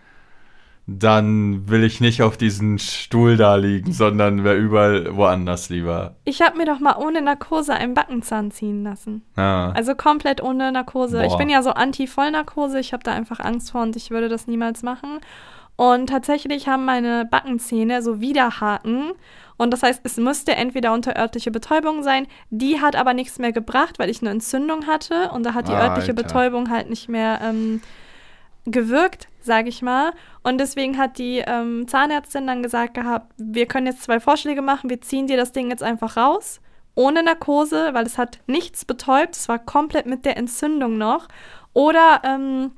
dann 0.85 1.69
will 1.69 1.83
ich 1.83 2.01
nicht 2.01 2.21
auf 2.21 2.35
diesen 2.35 2.77
Stuhl 2.77 3.37
da 3.37 3.55
liegen, 3.55 3.93
sondern 3.93 4.43
wäre 4.43 4.57
überall 4.57 5.15
woanders 5.15 5.69
lieber. 5.69 6.15
Ich 6.25 6.41
habe 6.41 6.57
mir 6.57 6.65
doch 6.65 6.79
mal 6.79 6.97
ohne 6.97 7.21
Narkose 7.21 7.73
einen 7.73 7.93
Backenzahn 7.93 8.51
ziehen 8.51 8.83
lassen. 8.83 9.23
Ja. 9.37 9.71
Also 9.71 9.95
komplett 9.95 10.43
ohne 10.43 10.71
Narkose. 10.71 11.23
Ich 11.23 11.29
Boah. 11.29 11.37
bin 11.37 11.49
ja 11.49 11.63
so 11.63 11.71
anti-Vollnarkose, 11.71 12.79
ich 12.79 12.93
habe 12.93 13.03
da 13.03 13.13
einfach 13.13 13.39
Angst 13.39 13.71
vor 13.71 13.81
und 13.81 13.95
ich 13.95 14.11
würde 14.11 14.29
das 14.29 14.47
niemals 14.47 14.83
machen. 14.83 15.19
Und 15.75 16.07
tatsächlich 16.07 16.67
haben 16.67 16.85
meine 16.85 17.25
Backenzähne 17.25 18.01
so 18.01 18.21
Widerhaken. 18.21 19.13
Und 19.57 19.71
das 19.71 19.81
heißt, 19.81 20.01
es 20.03 20.17
müsste 20.17 20.55
entweder 20.55 20.93
unter 20.93 21.17
örtliche 21.17 21.51
Betäubung 21.51 22.03
sein. 22.03 22.27
Die 22.49 22.79
hat 22.79 22.95
aber 22.95 23.13
nichts 23.13 23.39
mehr 23.39 23.51
gebracht, 23.51 23.97
weil 23.97 24.09
ich 24.09 24.21
eine 24.21 24.31
Entzündung 24.31 24.85
hatte. 24.85 25.31
Und 25.31 25.43
da 25.43 25.53
hat 25.53 25.67
die 25.67 25.73
örtliche 25.73 26.11
Alter. 26.11 26.23
Betäubung 26.23 26.69
halt 26.69 26.89
nicht 26.89 27.09
mehr 27.09 27.39
ähm, 27.41 27.81
gewirkt, 28.65 29.27
sage 29.41 29.69
ich 29.69 29.81
mal. 29.81 30.13
Und 30.41 30.59
deswegen 30.59 30.97
hat 30.97 31.17
die 31.17 31.43
ähm, 31.45 31.87
Zahnärztin 31.87 32.47
dann 32.47 32.63
gesagt 32.63 32.93
gehabt, 32.93 33.33
wir 33.37 33.65
können 33.65 33.87
jetzt 33.87 34.03
zwei 34.03 34.19
Vorschläge 34.19 34.61
machen, 34.61 34.89
wir 34.89 35.01
ziehen 35.01 35.27
dir 35.27 35.37
das 35.37 35.51
Ding 35.51 35.69
jetzt 35.69 35.83
einfach 35.83 36.15
raus, 36.17 36.61
ohne 36.95 37.23
Narkose, 37.23 37.89
weil 37.93 38.05
es 38.05 38.17
hat 38.17 38.39
nichts 38.47 38.85
betäubt, 38.85 39.35
es 39.35 39.49
war 39.49 39.59
komplett 39.59 40.05
mit 40.05 40.25
der 40.25 40.37
Entzündung 40.37 40.97
noch. 40.97 41.27
Oder 41.73 42.21
ähm, 42.23 42.71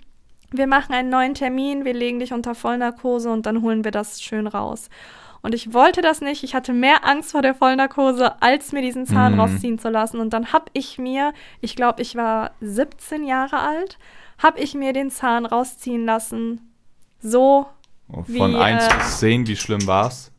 wir 0.51 0.67
machen 0.67 0.93
einen 0.93 1.09
neuen 1.09 1.33
Termin, 1.33 1.85
wir 1.85 1.93
legen 1.93 2.19
dich 2.19 2.31
unter 2.33 2.55
Vollnarkose 2.55 3.29
und 3.29 3.45
dann 3.45 3.61
holen 3.61 3.83
wir 3.83 3.91
das 3.91 4.21
schön 4.21 4.47
raus. 4.47 4.89
Und 5.41 5.53
ich 5.53 5.73
wollte 5.73 6.01
das 6.01 6.21
nicht. 6.21 6.43
Ich 6.43 6.55
hatte 6.55 6.73
mehr 6.73 7.05
Angst 7.05 7.33
vor 7.33 7.43
der 7.43 7.53
Vollnarkose, 7.53 8.41
als 8.41 8.71
mir 8.71 8.81
diesen 8.81 9.05
Zahn 9.05 9.33
Mhm. 9.33 9.39
rausziehen 9.41 9.77
zu 9.77 9.89
lassen. 9.89 10.19
Und 10.19 10.31
dann 10.33 10.53
habe 10.53 10.65
ich 10.73 10.97
mir, 10.97 11.33
ich 11.61 11.75
glaube, 11.75 12.01
ich 12.01 12.15
war 12.15 12.51
17 12.61 13.23
Jahre 13.23 13.59
alt, 13.59 13.99
habe 14.37 14.59
ich 14.59 14.73
mir 14.73 14.93
den 14.93 15.09
Zahn 15.11 15.45
rausziehen 15.45 16.05
lassen. 16.05 16.73
So, 17.19 17.65
Von 18.11 18.25
wie, 18.27 18.55
1 18.55 18.83
äh, 18.85 18.97
bis 18.97 19.19
10, 19.19 19.47
wie 19.47 19.55
schlimm 19.55 19.85
war's? 19.87 20.31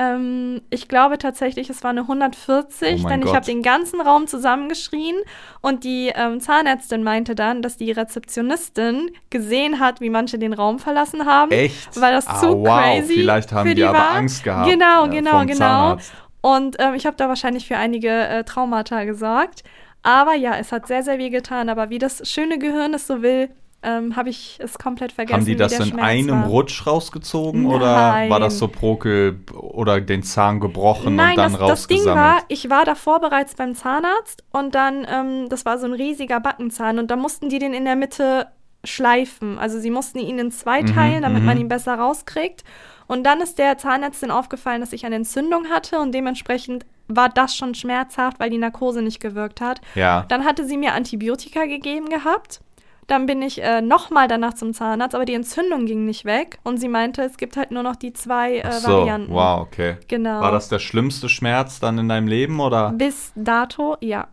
ähm, 0.00 0.62
ich 0.70 0.86
glaube 0.86 1.18
tatsächlich, 1.18 1.68
es 1.70 1.82
war 1.82 1.90
eine 1.90 2.02
140, 2.02 3.04
Oh 3.04 3.08
denn 3.08 3.18
ich 3.20 3.26
Gott. 3.26 3.34
habe 3.34 3.46
den 3.46 3.62
ganzen 3.64 4.00
Raum 4.00 4.28
zusammengeschrien 4.28 5.16
und 5.60 5.82
die 5.82 6.12
ähm, 6.14 6.38
Zahnärztin 6.40 7.02
meinte 7.02 7.34
dann, 7.34 7.62
dass 7.62 7.76
die 7.76 7.90
Rezeptionistin 7.90 9.10
gesehen 9.30 9.80
hat, 9.80 10.00
wie 10.00 10.10
manche 10.10 10.38
den 10.38 10.52
Raum 10.52 10.78
verlassen 10.78 11.26
haben. 11.26 11.50
Echt? 11.50 12.00
Weil 12.00 12.12
das 12.12 12.28
Ah, 12.28 12.38
zu 12.38 12.60
wow, 12.60 12.78
crazy 12.80 13.14
vielleicht 13.14 13.50
haben 13.50 13.68
die 13.70 13.74
die 13.74 13.84
aber 13.84 13.98
war. 13.98 14.10
Angst 14.12 14.44
gehabt. 14.44 14.70
Genau, 14.70 15.06
äh, 15.06 15.08
genau, 15.08 15.38
vom 15.38 15.46
genau. 15.48 15.58
Zahnarzt. 15.58 16.12
Und 16.40 16.76
ähm, 16.78 16.94
ich 16.94 17.04
habe 17.04 17.16
da 17.16 17.28
wahrscheinlich 17.28 17.66
für 17.66 17.76
einige 17.76 18.08
äh, 18.08 18.44
Traumata 18.44 19.02
gesorgt. 19.02 19.64
Aber 20.02 20.34
ja, 20.34 20.56
es 20.56 20.72
hat 20.72 20.86
sehr, 20.86 21.02
sehr 21.02 21.18
weh 21.18 21.30
getan. 21.30 21.68
Aber 21.68 21.90
wie 21.90 21.98
das 21.98 22.28
schöne 22.28 22.58
Gehirn 22.58 22.94
es 22.94 23.06
so 23.06 23.22
will, 23.22 23.50
ähm, 23.82 24.16
habe 24.16 24.30
ich 24.30 24.58
es 24.60 24.78
komplett 24.78 25.12
vergessen. 25.12 25.40
Haben 25.40 25.46
die 25.46 25.56
das 25.56 25.78
in 25.78 25.86
Schmerz 25.86 26.04
einem 26.04 26.42
war. 26.42 26.48
Rutsch 26.48 26.86
rausgezogen 26.86 27.66
oder 27.66 27.86
war 27.86 28.28
Nein. 28.28 28.40
das 28.40 28.58
so 28.58 28.66
Prokel 28.66 29.40
oder 29.54 30.00
den 30.00 30.24
Zahn 30.24 30.58
gebrochen 30.58 31.14
Nein, 31.14 31.30
und 31.30 31.36
dann 31.36 31.52
das, 31.52 31.60
das 31.60 31.86
Ding 31.86 31.98
rausgesammelt? 31.98 32.26
war, 32.26 32.42
ich 32.48 32.70
war 32.70 32.84
davor 32.84 33.20
bereits 33.20 33.54
beim 33.54 33.76
Zahnarzt 33.76 34.42
und 34.50 34.74
dann, 34.74 35.06
ähm, 35.08 35.48
das 35.48 35.64
war 35.64 35.78
so 35.78 35.86
ein 35.86 35.92
riesiger 35.92 36.40
Backenzahn 36.40 36.98
und 36.98 37.10
da 37.10 37.16
mussten 37.16 37.50
die 37.50 37.60
den 37.60 37.72
in 37.72 37.84
der 37.84 37.94
Mitte 37.94 38.48
schleifen. 38.84 39.58
Also 39.58 39.78
sie 39.78 39.90
mussten 39.90 40.18
ihn 40.18 40.38
in 40.38 40.50
zwei 40.50 40.82
Mhm, 40.82 40.86
teilen, 40.86 41.22
damit 41.22 41.40
mhm. 41.40 41.46
man 41.46 41.60
ihn 41.60 41.68
besser 41.68 41.94
rauskriegt. 41.94 42.64
Und 43.06 43.24
dann 43.24 43.40
ist 43.40 43.58
der 43.58 43.78
Zahnärztin 43.78 44.30
aufgefallen, 44.30 44.80
dass 44.80 44.92
ich 44.92 45.06
eine 45.06 45.16
Entzündung 45.16 45.68
hatte 45.68 45.98
und 45.98 46.12
dementsprechend 46.12 46.84
war 47.08 47.28
das 47.28 47.56
schon 47.56 47.74
schmerzhaft, 47.74 48.38
weil 48.38 48.50
die 48.50 48.58
Narkose 48.58 49.02
nicht 49.02 49.20
gewirkt 49.20 49.60
hat. 49.60 49.80
ja. 49.94 50.24
Dann 50.28 50.44
hatte 50.44 50.64
sie 50.64 50.76
mir 50.76 50.92
Antibiotika 50.94 51.64
gegeben 51.64 52.08
gehabt. 52.08 52.60
Dann 53.06 53.24
bin 53.24 53.40
ich 53.40 53.62
äh, 53.62 53.80
nochmal 53.80 54.28
danach 54.28 54.52
zum 54.52 54.74
Zahnarzt, 54.74 55.14
aber 55.14 55.24
die 55.24 55.32
Entzündung 55.32 55.86
ging 55.86 56.04
nicht 56.04 56.26
weg. 56.26 56.58
Und 56.62 56.76
sie 56.76 56.88
meinte, 56.88 57.22
es 57.22 57.38
gibt 57.38 57.56
halt 57.56 57.70
nur 57.70 57.82
noch 57.82 57.96
die 57.96 58.12
zwei 58.12 58.58
äh, 58.58 58.72
so, 58.72 58.88
Varianten. 58.88 59.32
wow, 59.32 59.62
okay. 59.62 59.96
Genau. 60.08 60.42
War 60.42 60.52
das 60.52 60.68
der 60.68 60.78
schlimmste 60.78 61.30
Schmerz 61.30 61.80
dann 61.80 61.96
in 61.96 62.08
deinem 62.10 62.28
Leben 62.28 62.60
oder? 62.60 62.90
Bis 62.92 63.32
dato, 63.34 63.96
ja. 64.00 64.28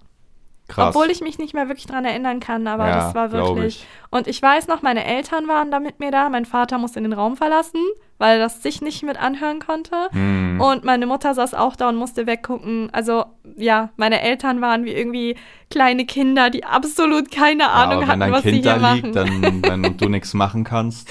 Krass. 0.67 0.95
Obwohl 0.95 1.11
ich 1.11 1.21
mich 1.21 1.37
nicht 1.37 1.53
mehr 1.53 1.67
wirklich 1.67 1.85
dran 1.85 2.05
erinnern 2.05 2.39
kann, 2.39 2.65
aber 2.65 2.87
Ja, 2.87 2.95
das 2.95 3.15
war 3.15 3.31
wirklich. 3.31 3.81
ich. 3.81 3.87
Und 4.09 4.27
ich 4.27 4.41
weiß 4.41 4.67
noch, 4.67 4.81
meine 4.81 5.05
Eltern 5.05 5.47
waren 5.47 5.69
da 5.69 5.79
mit 5.79 5.99
mir 5.99 6.09
da. 6.09 6.27
Mein 6.29 6.45
Vater 6.45 6.79
musste 6.79 6.99
den 7.01 7.13
Raum 7.13 7.37
verlassen, 7.37 7.79
weil 8.17 8.39
er 8.39 8.45
das 8.45 8.63
sich 8.63 8.81
nicht 8.81 9.03
mit 9.03 9.21
anhören 9.21 9.59
konnte. 9.59 9.95
Hm. 10.11 10.59
Und 10.59 10.83
meine 10.83 11.05
Mutter 11.05 11.35
saß 11.35 11.53
auch 11.53 11.75
da 11.75 11.89
und 11.89 11.97
musste 11.97 12.25
weggucken. 12.25 12.89
Also, 12.93 13.25
ja, 13.55 13.89
meine 13.95 14.21
Eltern 14.21 14.59
waren 14.59 14.85
wie 14.85 14.93
irgendwie 14.93 15.35
kleine 15.69 16.05
Kinder, 16.05 16.49
die 16.49 16.63
absolut 16.65 17.31
keine 17.31 17.63
ja, 17.63 17.69
Ahnung 17.69 18.03
aber 18.03 18.07
hatten, 18.07 18.31
was 18.31 18.41
sie 18.41 18.51
Kind 18.51 18.63
hier 18.63 18.73
da 18.73 18.79
machen. 18.79 19.03
liegt, 19.03 19.15
dann, 19.15 19.61
wenn 19.63 19.97
du 19.97 20.09
nichts 20.09 20.33
machen 20.33 20.63
kannst, 20.63 21.09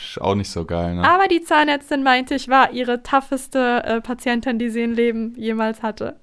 ist 0.00 0.20
auch 0.20 0.34
nicht 0.34 0.50
so 0.50 0.64
geil, 0.64 0.94
ne? 0.94 1.08
aber 1.08 1.28
die 1.28 1.42
Zahnärztin 1.42 2.02
meinte, 2.02 2.34
ich 2.34 2.48
war 2.48 2.72
ihre 2.72 3.02
tougheste 3.02 3.84
äh, 3.84 4.00
Patientin, 4.00 4.58
die 4.58 4.70
sie 4.70 4.82
im 4.82 4.94
Leben 4.94 5.34
jemals 5.36 5.82
hatte. 5.82 6.16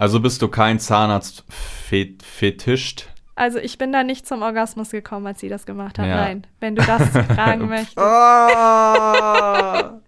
Also 0.00 0.18
bist 0.20 0.40
du 0.40 0.48
kein 0.48 0.80
Zahnarzt-Fetischt? 0.80 3.08
Also 3.34 3.58
ich 3.58 3.76
bin 3.76 3.92
da 3.92 4.02
nicht 4.02 4.26
zum 4.26 4.40
Orgasmus 4.40 4.92
gekommen, 4.92 5.26
als 5.26 5.40
sie 5.40 5.50
das 5.50 5.66
gemacht 5.66 5.98
hat. 5.98 6.06
Ja. 6.06 6.16
Nein, 6.16 6.46
wenn 6.58 6.74
du 6.74 6.82
das 6.82 7.06
fragen 7.34 7.68
möchtest. 7.68 7.98
Ah! 7.98 10.00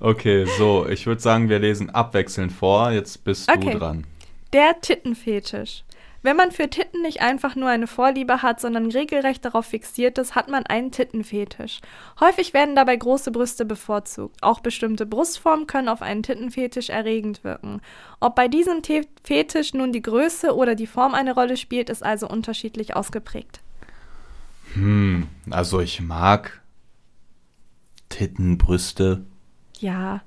okay, 0.00 0.46
so, 0.56 0.88
ich 0.88 1.06
würde 1.06 1.20
sagen, 1.20 1.50
wir 1.50 1.58
lesen 1.58 1.90
abwechselnd 1.90 2.52
vor. 2.52 2.90
Jetzt 2.90 3.22
bist 3.22 3.50
Okay. 3.50 3.72
du 3.72 3.78
dran. 3.78 4.06
Der 4.54 4.80
Tittenfetisch. 4.80 5.84
Wenn 6.24 6.38
man 6.38 6.52
für 6.52 6.70
Titten 6.70 7.02
nicht 7.02 7.20
einfach 7.20 7.54
nur 7.54 7.68
eine 7.68 7.86
Vorliebe 7.86 8.40
hat, 8.40 8.58
sondern 8.58 8.90
regelrecht 8.90 9.44
darauf 9.44 9.66
fixiert 9.66 10.16
ist, 10.16 10.34
hat 10.34 10.48
man 10.48 10.64
einen 10.64 10.90
Tittenfetisch. 10.90 11.82
Häufig 12.18 12.54
werden 12.54 12.74
dabei 12.74 12.96
große 12.96 13.30
Brüste 13.30 13.66
bevorzugt. 13.66 14.42
Auch 14.42 14.60
bestimmte 14.60 15.04
Brustformen 15.04 15.66
können 15.66 15.90
auf 15.90 16.00
einen 16.00 16.22
Tittenfetisch 16.22 16.88
erregend 16.88 17.44
wirken. 17.44 17.82
Ob 18.20 18.36
bei 18.36 18.48
diesem 18.48 18.80
Te 18.80 19.02
Fetisch 19.22 19.74
nun 19.74 19.92
die 19.92 20.00
Größe 20.00 20.56
oder 20.56 20.74
die 20.74 20.86
Form 20.86 21.12
eine 21.12 21.34
Rolle 21.34 21.58
spielt, 21.58 21.90
ist 21.90 22.02
also 22.02 22.26
unterschiedlich 22.26 22.96
ausgeprägt. 22.96 23.60
Hm, 24.72 25.28
also 25.50 25.80
ich 25.80 26.00
mag 26.00 26.62
Titten, 28.08 28.56
Brüste. 28.56 29.26
Ja, 29.78 30.22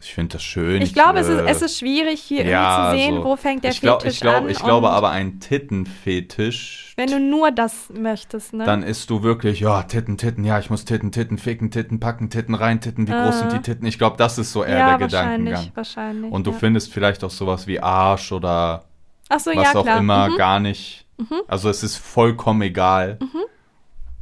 Ich 0.00 0.14
finde 0.14 0.34
das 0.34 0.42
schön. 0.44 0.80
ich 0.82 0.94
glaube, 0.94 1.18
es 1.18 1.28
ist, 1.28 1.40
äh, 1.40 1.46
es 1.46 1.60
ist 1.62 1.78
schwierig, 1.78 2.20
hier 2.20 2.44
ja, 2.46 2.92
irgendwie 2.92 3.02
zu 3.02 3.04
sehen, 3.10 3.16
so. 3.16 3.24
wo 3.28 3.36
fängt 3.36 3.64
der 3.64 3.70
ich 3.72 3.80
glaub, 3.80 4.02
Fetisch 4.02 4.16
ich 4.16 4.20
glaub, 4.20 4.36
an. 4.36 4.48
Ich 4.48 4.58
glaube 4.58 4.90
aber, 4.90 5.10
ein 5.10 5.40
Tittenfetisch, 5.40 6.92
Wenn 6.96 7.10
du 7.10 7.18
nur 7.20 7.50
das 7.50 7.90
möchtest, 7.92 8.52
ne? 8.54 8.64
dann 8.64 8.82
ist 8.82 9.10
du 9.10 9.22
wirklich, 9.22 9.60
ja, 9.60 9.82
Titten, 9.82 10.16
Titten, 10.16 10.44
ja, 10.44 10.58
ich 10.58 10.70
muss 10.70 10.84
Titten, 10.84 11.12
Titten, 11.12 11.38
ficken, 11.38 11.70
Titten, 11.70 12.00
packen, 12.00 12.30
Titten, 12.30 12.54
rein, 12.54 12.80
Titten, 12.80 13.06
wie 13.08 13.12
groß 13.12 13.38
sind 13.40 13.52
Äh. 13.52 13.56
die 13.56 13.62
Titten? 13.62 13.86
Ich 13.86 13.98
glaube, 13.98 14.16
das 14.16 14.38
ist 14.38 14.52
so 14.52 14.62
eher 14.64 14.78
ja, 14.78 14.96
der 14.98 15.00
wahrscheinlich, 15.00 15.46
Gedankengang. 15.50 15.72
wahrscheinlich. 15.76 16.32
Und 16.32 16.46
du 16.46 16.52
ja. 16.52 16.56
findest 16.58 16.92
vielleicht 16.92 17.24
auch 17.24 17.30
sowas 17.30 17.66
wie 17.66 17.80
Arsch 17.80 18.32
oder 18.32 18.84
Ach 19.28 19.40
so, 19.40 19.50
was 19.54 19.74
auch 19.76 19.84
klar. 19.84 19.98
immer 19.98 20.28
Mhm. 20.30 20.36
gar 20.36 20.60
nicht. 20.60 21.06
Also 21.48 21.68
es 21.68 21.82
ist 21.82 21.96
vollkommen 21.96 22.62
egal. 22.62 23.18
Mhm. 23.20 23.40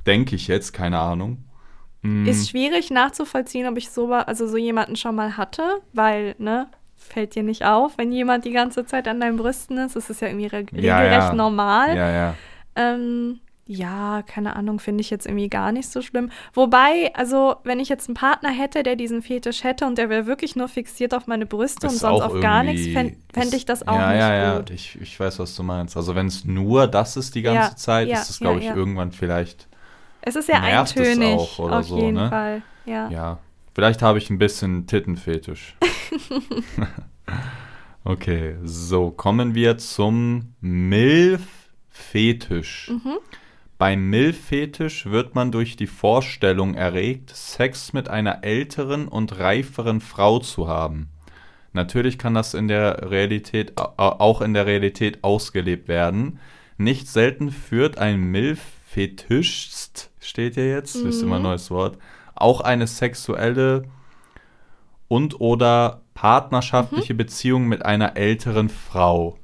Denke 0.06 0.34
ich 0.36 0.48
jetzt, 0.48 0.72
keine 0.72 0.98
Ahnung. 0.98 1.44
Mm, 2.02 2.26
Ist 2.26 2.50
schwierig 2.50 2.90
nachzuvollziehen, 2.90 3.66
ob 3.66 3.76
ich 3.78 3.90
so, 3.90 4.12
also 4.12 4.46
so 4.46 4.56
jemanden 4.56 4.96
schon 4.96 5.14
mal 5.14 5.36
hatte, 5.36 5.62
weil, 5.92 6.34
ne, 6.38 6.68
fällt 6.96 7.34
dir 7.34 7.42
nicht 7.42 7.64
auf, 7.64 7.98
wenn 7.98 8.12
jemand 8.12 8.44
die 8.44 8.52
ganze 8.52 8.84
Zeit 8.86 9.06
an 9.08 9.20
deinen 9.20 9.36
Brüsten 9.36 9.78
ist. 9.78 9.96
Das 9.96 10.10
ist 10.10 10.20
ja 10.20 10.28
irgendwie 10.28 10.46
re 10.46 10.66
Ja, 10.72 10.98
regelrecht 10.98 11.28
ja. 11.28 11.34
normal. 11.34 11.96
ja, 11.96 12.10
ja. 12.10 12.34
Ähm, 12.74 13.40
ja, 13.68 14.22
keine 14.22 14.54
Ahnung, 14.54 14.78
finde 14.78 15.00
ich 15.00 15.10
jetzt 15.10 15.26
irgendwie 15.26 15.48
gar 15.48 15.72
nicht 15.72 15.88
so 15.88 16.00
schlimm. 16.00 16.30
Wobei, 16.54 17.12
also, 17.14 17.56
wenn 17.64 17.80
ich 17.80 17.88
jetzt 17.88 18.08
einen 18.08 18.14
Partner 18.14 18.50
hätte, 18.50 18.84
der 18.84 18.94
diesen 18.94 19.22
Fetisch 19.22 19.64
hätte 19.64 19.86
und 19.86 19.98
der 19.98 20.08
wäre 20.08 20.26
wirklich 20.26 20.54
nur 20.54 20.68
fixiert 20.68 21.12
auf 21.14 21.26
meine 21.26 21.46
Brüste 21.46 21.88
und 21.88 21.94
Ist 21.94 22.00
sonst 22.00 22.20
auch 22.22 22.26
auf 22.26 22.40
gar 22.40 22.62
nichts, 22.62 22.86
fände 22.86 23.16
fänd 23.32 23.52
ich 23.54 23.64
das 23.64 23.86
auch 23.88 23.96
ja, 23.96 24.10
nicht 24.12 24.20
ja, 24.20 24.34
ja, 24.34 24.56
gut. 24.58 24.70
Ich, 24.70 25.00
ich 25.00 25.18
weiß, 25.18 25.40
was 25.40 25.56
du 25.56 25.64
meinst. 25.64 25.96
Also 25.96 26.14
wenn 26.14 26.26
es 26.26 26.44
nur 26.44 26.86
das 26.86 27.16
ist 27.16 27.34
die 27.34 27.42
ganze 27.42 27.70
Ja, 27.70 27.76
Zeit, 27.76 28.08
ja, 28.08 28.20
ist 28.20 28.30
es, 28.30 28.38
ja, 28.38 28.44
glaube 28.44 28.60
ich, 28.60 28.66
ja. 28.66 28.74
irgendwann 28.76 29.10
vielleicht, 29.10 29.66
Es 30.26 30.34
ist 30.34 30.48
ja 30.48 30.60
nervt 30.60 30.96
es 30.96 31.08
eintönig, 31.08 31.38
auch 31.38 31.58
oder 31.60 31.78
auf 31.78 31.86
so, 31.86 31.98
jeden 31.98 32.14
ne? 32.14 32.28
Fall. 32.28 32.62
Ja. 32.84 33.08
ja. 33.10 33.38
Vielleicht 33.74 34.02
habe 34.02 34.18
ich 34.18 34.28
ein 34.28 34.38
bisschen 34.38 34.88
Tittenfetisch. 34.88 35.76
okay, 38.04 38.56
so, 38.64 39.12
kommen 39.12 39.54
wir 39.54 39.78
zum 39.78 40.52
Milf-Fetisch. 40.60 42.90
Mhm. 42.90 43.18
Beim 43.78 44.10
Milf-Fetisch 44.10 45.06
wird 45.06 45.36
man 45.36 45.52
durch 45.52 45.76
die 45.76 45.86
Vorstellung 45.86 46.74
erregt, 46.74 47.30
Sex 47.30 47.92
mit 47.92 48.08
einer 48.08 48.42
älteren 48.42 49.06
und 49.06 49.38
reiferen 49.38 50.00
Frau 50.00 50.40
zu 50.40 50.66
haben. 50.66 51.10
Natürlich 51.72 52.18
kann 52.18 52.34
das 52.34 52.54
in 52.54 52.66
der 52.66 53.12
Realität, 53.12 53.74
auch 53.76 54.40
in 54.40 54.54
der 54.54 54.66
Realität 54.66 55.22
ausgelebt 55.22 55.86
werden. 55.86 56.40
Nicht 56.78 57.06
selten 57.06 57.52
führt 57.52 57.98
ein 57.98 58.18
Milf-Fetischst, 58.18 60.10
steht 60.26 60.54
hier 60.54 60.68
jetzt, 60.68 60.96
mhm. 60.96 61.08
ist 61.08 61.22
immer 61.22 61.36
ein 61.36 61.42
neues 61.42 61.70
Wort, 61.70 61.98
auch 62.34 62.60
eine 62.60 62.86
sexuelle 62.86 63.84
und 65.08 65.40
oder 65.40 66.02
partnerschaftliche 66.14 67.14
mhm. 67.14 67.18
Beziehung 67.18 67.68
mit 67.68 67.84
einer 67.84 68.16
älteren 68.16 68.68
Frau. 68.68 69.38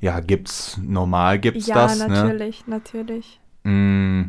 Ja, 0.00 0.20
gibt's 0.20 0.78
normal 0.82 1.38
gibt's 1.38 1.66
ja, 1.66 1.74
das, 1.74 1.98
ne? 1.98 2.08
ne? 2.08 2.14
Ja, 2.14 2.22
natürlich, 2.24 2.66
natürlich. 2.66 3.40
Mm. 3.64 4.22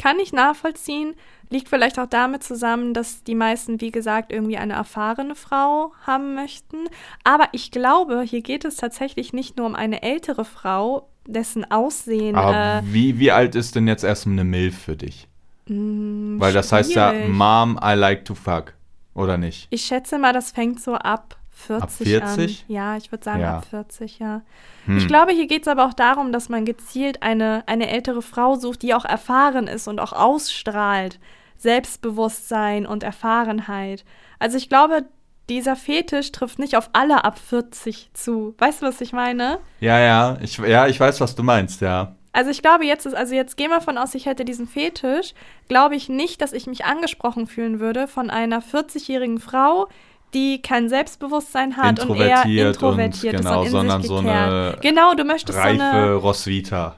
Kann 0.00 0.18
ich 0.18 0.32
nachvollziehen. 0.32 1.14
Liegt 1.50 1.68
vielleicht 1.68 1.98
auch 1.98 2.06
damit 2.06 2.42
zusammen, 2.42 2.94
dass 2.94 3.22
die 3.24 3.34
meisten, 3.34 3.80
wie 3.80 3.90
gesagt, 3.90 4.32
irgendwie 4.32 4.56
eine 4.56 4.74
erfahrene 4.74 5.34
Frau 5.34 5.92
haben 6.06 6.34
möchten. 6.34 6.88
Aber 7.24 7.48
ich 7.52 7.70
glaube, 7.70 8.22
hier 8.22 8.40
geht 8.40 8.64
es 8.64 8.76
tatsächlich 8.76 9.32
nicht 9.32 9.56
nur 9.56 9.66
um 9.66 9.74
eine 9.74 10.02
ältere 10.02 10.44
Frau, 10.44 11.08
dessen 11.26 11.70
Aussehen. 11.70 12.36
Aber 12.36 12.78
äh, 12.78 12.92
wie, 12.92 13.18
wie 13.18 13.30
alt 13.30 13.54
ist 13.54 13.74
denn 13.74 13.86
jetzt 13.88 14.04
erstmal 14.04 14.34
eine 14.34 14.44
Milf 14.44 14.78
für 14.78 14.96
dich? 14.96 15.28
Mh, 15.66 15.74
hm, 15.74 16.36
Weil 16.40 16.52
das 16.52 16.72
heißt 16.72 16.94
ja, 16.94 17.12
Mom, 17.28 17.78
I 17.82 17.94
like 17.94 18.24
to 18.24 18.34
fuck. 18.34 18.74
Oder 19.14 19.36
nicht? 19.36 19.66
Ich 19.70 19.82
schätze 19.82 20.18
mal, 20.18 20.32
das 20.32 20.52
fängt 20.52 20.80
so 20.80 20.94
ab 20.94 21.36
40, 21.66 22.22
ab 22.22 22.28
40? 22.28 22.64
an. 22.68 22.74
Ja, 22.74 22.96
ich 22.96 23.10
würde 23.12 23.24
sagen 23.24 23.40
ja. 23.40 23.58
ab 23.58 23.66
40, 23.68 24.18
ja. 24.18 24.42
Hm. 24.86 24.98
Ich 24.98 25.08
glaube, 25.08 25.32
hier 25.32 25.46
geht 25.46 25.62
es 25.62 25.68
aber 25.68 25.86
auch 25.86 25.94
darum, 25.94 26.32
dass 26.32 26.48
man 26.48 26.64
gezielt 26.64 27.22
eine, 27.22 27.62
eine 27.66 27.88
ältere 27.88 28.22
Frau 28.22 28.56
sucht, 28.56 28.82
die 28.82 28.94
auch 28.94 29.04
erfahren 29.04 29.66
ist 29.66 29.88
und 29.88 30.00
auch 30.00 30.12
ausstrahlt. 30.12 31.18
Selbstbewusstsein 31.56 32.86
und 32.86 33.02
Erfahrenheit. 33.02 34.04
Also 34.38 34.56
ich 34.56 34.68
glaube, 34.68 35.04
dieser 35.50 35.76
Fetisch 35.76 36.32
trifft 36.32 36.58
nicht 36.58 36.76
auf 36.76 36.90
alle 36.92 37.24
ab 37.24 37.38
40 37.38 38.10
zu. 38.14 38.54
Weißt 38.58 38.80
du, 38.80 38.86
was 38.86 39.00
ich 39.00 39.12
meine? 39.12 39.58
Ja, 39.80 39.98
ja, 39.98 40.38
ich, 40.40 40.58
ja, 40.58 40.86
ich 40.86 40.98
weiß, 40.98 41.20
was 41.20 41.34
du 41.34 41.42
meinst, 41.42 41.80
ja. 41.82 42.14
Also 42.32 42.50
ich 42.50 42.62
glaube 42.62 42.84
jetzt 42.84 43.06
ist, 43.06 43.14
also 43.14 43.34
jetzt 43.34 43.56
gehen 43.56 43.70
wir 43.70 43.80
von 43.80 43.98
aus, 43.98 44.14
ich 44.14 44.26
hätte 44.26 44.44
diesen 44.44 44.68
Fetisch, 44.68 45.34
glaube 45.68 45.96
ich 45.96 46.08
nicht, 46.08 46.40
dass 46.40 46.52
ich 46.52 46.68
mich 46.68 46.84
angesprochen 46.84 47.48
fühlen 47.48 47.80
würde 47.80 48.06
von 48.06 48.30
einer 48.30 48.62
40-jährigen 48.62 49.40
Frau, 49.40 49.88
die 50.34 50.62
kein 50.62 50.88
Selbstbewusstsein 50.88 51.76
hat 51.76 52.04
und 52.04 52.16
eher 52.16 52.44
introvertiert 52.44 53.36
und, 53.36 53.44
genau, 53.44 53.62
ist 53.62 53.66
und 53.66 53.70
sondern 53.72 53.96
in 53.96 54.02
sich 54.02 54.10
so 54.10 54.16
gekehrt. 54.16 54.36
eine 54.36 54.76
genau, 54.80 55.14
du 55.14 55.24
möchtest 55.24 55.58
reife 55.58 55.78
so 55.78 55.82
eine 55.84 56.14
Roswitha. 56.14 56.96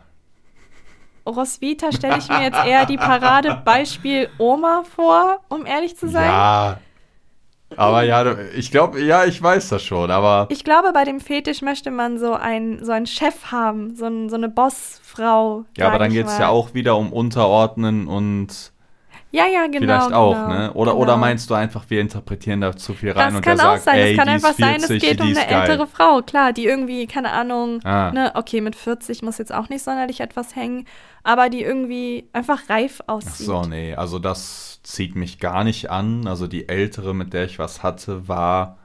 Roswitha 1.26 1.92
stelle 1.92 2.18
ich 2.18 2.28
mir 2.28 2.42
jetzt 2.42 2.64
eher 2.66 2.84
die 2.86 2.96
Paradebeispiel 2.96 4.28
Oma 4.38 4.82
vor, 4.82 5.40
um 5.48 5.66
ehrlich 5.66 5.96
zu 5.96 6.08
sein. 6.08 6.26
Ja. 6.26 6.78
Aber 7.76 8.02
ja, 8.02 8.36
ich 8.54 8.70
glaube, 8.70 9.00
ja, 9.00 9.24
ich 9.24 9.42
weiß 9.42 9.70
das 9.70 9.82
schon, 9.82 10.10
aber. 10.10 10.46
Ich 10.50 10.64
glaube, 10.64 10.92
bei 10.92 11.04
dem 11.04 11.20
Fetisch 11.20 11.62
möchte 11.62 11.90
man 11.90 12.18
so, 12.18 12.34
ein, 12.34 12.84
so 12.84 12.92
einen 12.92 13.06
Chef 13.06 13.50
haben, 13.50 13.96
so, 13.96 14.06
ein, 14.06 14.28
so 14.28 14.36
eine 14.36 14.48
Bossfrau. 14.48 15.64
Ja, 15.76 15.88
aber 15.88 15.98
dann 15.98 16.12
geht 16.12 16.26
es 16.26 16.38
ja 16.38 16.48
auch 16.48 16.74
wieder 16.74 16.96
um 16.96 17.12
Unterordnen 17.12 18.08
und 18.08 18.71
ja, 19.32 19.46
ja, 19.46 19.66
genau. 19.66 19.78
Vielleicht 19.80 20.12
auch, 20.12 20.34
genau, 20.34 20.48
ne? 20.48 20.72
Oder, 20.74 20.90
genau. 20.92 21.02
oder 21.02 21.16
meinst 21.16 21.50
du 21.50 21.54
einfach, 21.54 21.84
wir 21.88 22.00
interpretieren 22.00 22.60
da 22.60 22.76
zu 22.76 22.94
viel 22.94 23.10
rein 23.10 23.28
das 23.28 23.34
und 23.36 23.42
kann 23.42 23.56
der 23.56 23.66
auch 23.66 23.72
sagt, 23.72 23.84
sein. 23.84 23.98
ey, 23.98 24.12
es 24.12 24.18
kann 24.18 24.28
einfach 24.28 24.50
ist 24.50 24.56
40, 24.56 24.86
sein, 24.86 24.96
es 24.96 25.02
geht 25.02 25.20
um 25.20 25.26
eine 25.26 25.46
ältere 25.48 25.86
Frau, 25.86 26.22
klar, 26.22 26.52
die 26.52 26.66
irgendwie, 26.66 27.06
keine 27.06 27.32
Ahnung, 27.32 27.80
Ah. 27.84 28.12
ne, 28.12 28.32
okay, 28.34 28.60
mit 28.60 28.76
40 28.76 29.22
muss 29.22 29.38
jetzt 29.38 29.52
auch 29.52 29.68
nicht 29.68 29.82
sonderlich 29.82 30.20
etwas 30.20 30.54
hängen, 30.54 30.86
aber 31.24 31.48
die 31.48 31.62
irgendwie 31.62 32.28
einfach 32.32 32.68
reif 32.68 33.00
Ach 33.06 33.14
aussieht. 33.14 33.46
so, 33.46 33.62
nee, 33.62 33.94
also 33.94 34.18
das 34.18 34.80
zieht 34.82 35.16
mich 35.16 35.38
gar 35.38 35.64
nicht 35.64 35.90
an. 35.90 36.26
Also 36.26 36.46
die 36.46 36.68
ältere, 36.68 37.14
mit 37.14 37.32
der 37.32 37.44
ich 37.44 37.58
was 37.58 37.82
hatte, 37.82 38.28
war 38.28 38.78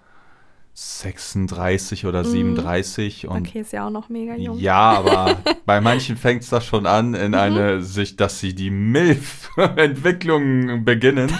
36 0.80 2.06
oder 2.06 2.24
37 2.24 3.28
und 3.28 3.40
Mhm. 3.40 3.46
Okay, 3.48 3.62
ist 3.62 3.74
ja 3.74 3.88
auch 3.88 3.90
noch 3.90 4.10
mega 4.10 4.36
jung. 4.36 4.60
Ja, 4.60 4.92
aber 4.92 5.38
bei 5.66 5.82
manchen 5.82 6.18
fängt 6.18 6.44
es 6.44 6.50
da 6.50 6.62
schon 6.62 6.86
an, 6.86 7.16
in 7.16 7.32
Mhm. 7.32 7.38
eine 7.38 7.82
sich, 7.82 8.16
dass 8.16 8.40
sie 8.40 8.54
die 8.54 8.70
MILF-Entwicklung 8.70 10.86
beginnen. 10.86 11.36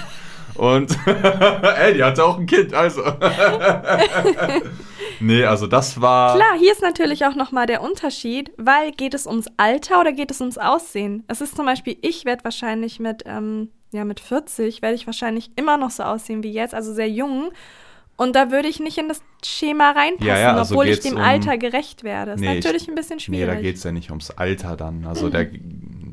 Und 0.56 0.98
ey, 1.06 1.94
die 1.94 2.04
hatte 2.04 2.26
auch 2.26 2.40
ein 2.40 2.48
Kind, 2.48 2.74
also. 2.74 3.04
nee, 5.20 5.46
also 5.46 5.68
das 5.68 6.02
war. 6.02 6.34
Klar, 6.36 6.58
hier 6.58 6.72
ist 6.72 6.82
natürlich 6.82 7.24
auch 7.28 7.36
nochmal 7.36 7.68
der 7.68 7.84
Unterschied, 7.84 8.50
weil 8.58 8.92
geht 8.92 9.14
es 9.14 9.28
ums 9.28 9.46
Alter 9.58 10.00
oder 10.00 10.14
geht 10.14 10.32
es 10.32 10.42
ums 10.42 10.58
Aussehen? 10.58 11.24
Es 11.28 11.42
ist 11.42 11.56
zum 11.56 11.68
Beispiel, 11.68 11.96
ich 12.02 12.26
werde 12.26 12.44
wahrscheinlich 12.44 13.00
mit, 13.00 13.22
ähm, 13.28 13.70
ja, 13.92 14.04
mit 14.04 14.20
40 14.20 14.82
werde 14.82 14.96
ich 14.96 15.06
wahrscheinlich 15.06 15.52
immer 15.56 15.78
noch 15.78 15.92
so 15.92 16.02
aussehen 16.02 16.42
wie 16.42 16.52
jetzt, 16.52 16.74
also 16.74 16.92
sehr 16.92 17.10
jung. 17.10 17.52
Und 18.18 18.36
da 18.36 18.52
würde 18.52 18.68
ich 18.68 18.80
nicht 18.80 18.98
in 18.98 19.08
das 19.08 19.22
Schema 19.46 19.92
reinpassen, 19.92 20.28
Ja, 20.28 20.40
ja, 20.40 20.54
also 20.56 20.74
obwohl 20.74 20.88
ich 20.88 21.00
dem 21.02 21.14
um- 21.18 21.22
Alter 21.22 21.58
gerecht 21.58 22.04
werde. 22.04 22.32
Das 22.32 22.42
Nee, 22.42 22.48
ist 22.48 22.58
ich- 22.60 22.66
natürlich 22.66 22.88
ein 22.90 22.96
bisschen 22.96 23.18
Nee, 23.18 23.24
schwierig. 23.24 23.56
da 23.56 23.62
geht 23.62 23.76
es 23.78 23.84
ja 23.84 23.92
nicht 23.92 24.10
ums 24.10 24.32
Alter 24.32 24.76
dann. 24.76 25.06
Also 25.06 25.30
der, 25.30 25.52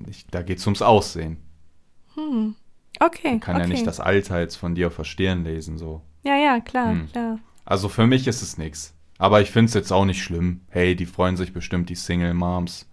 ich, 0.09 0.27
da 0.31 0.43
geht 0.43 0.59
es 0.59 0.67
ums 0.67 0.83
Aussehen. 0.83 1.39
hm. 2.15 2.55
Okay. 3.01 3.31
Man 3.31 3.41
kann 3.41 3.57
okay. 3.57 3.65
ja 3.65 3.69
nicht 3.69 3.87
das 3.89 3.99
Alter 3.99 4.39
jetzt 4.39 4.55
von 4.55 4.75
dir 4.77 4.87
auf 4.87 4.97
der 4.97 5.03
Stirn 5.05 5.43
lesen, 5.43 5.79
so. 5.79 6.03
Ja, 6.23 6.37
ja, 6.37 6.61
klar, 6.61 6.91
Hm. 6.93 7.09
klar. 7.11 7.39
Also 7.65 7.89
für 7.89 8.07
mich 8.07 8.27
ist 8.29 8.41
es 8.43 8.57
nichts. 8.57 8.95
Aber 9.19 9.41
ich 9.41 9.51
finde 9.51 9.69
es 9.69 9.75
jetzt 9.75 9.93
auch 9.93 10.05
nicht 10.05 10.23
schlimm. 10.23 10.61
Hey, 10.69 10.95
die 10.95 11.07
freuen 11.07 11.37
sich 11.37 11.53
bestimmt, 11.53 11.89
die 11.89 11.95
Single 11.97 12.35
Moms. 12.35 12.89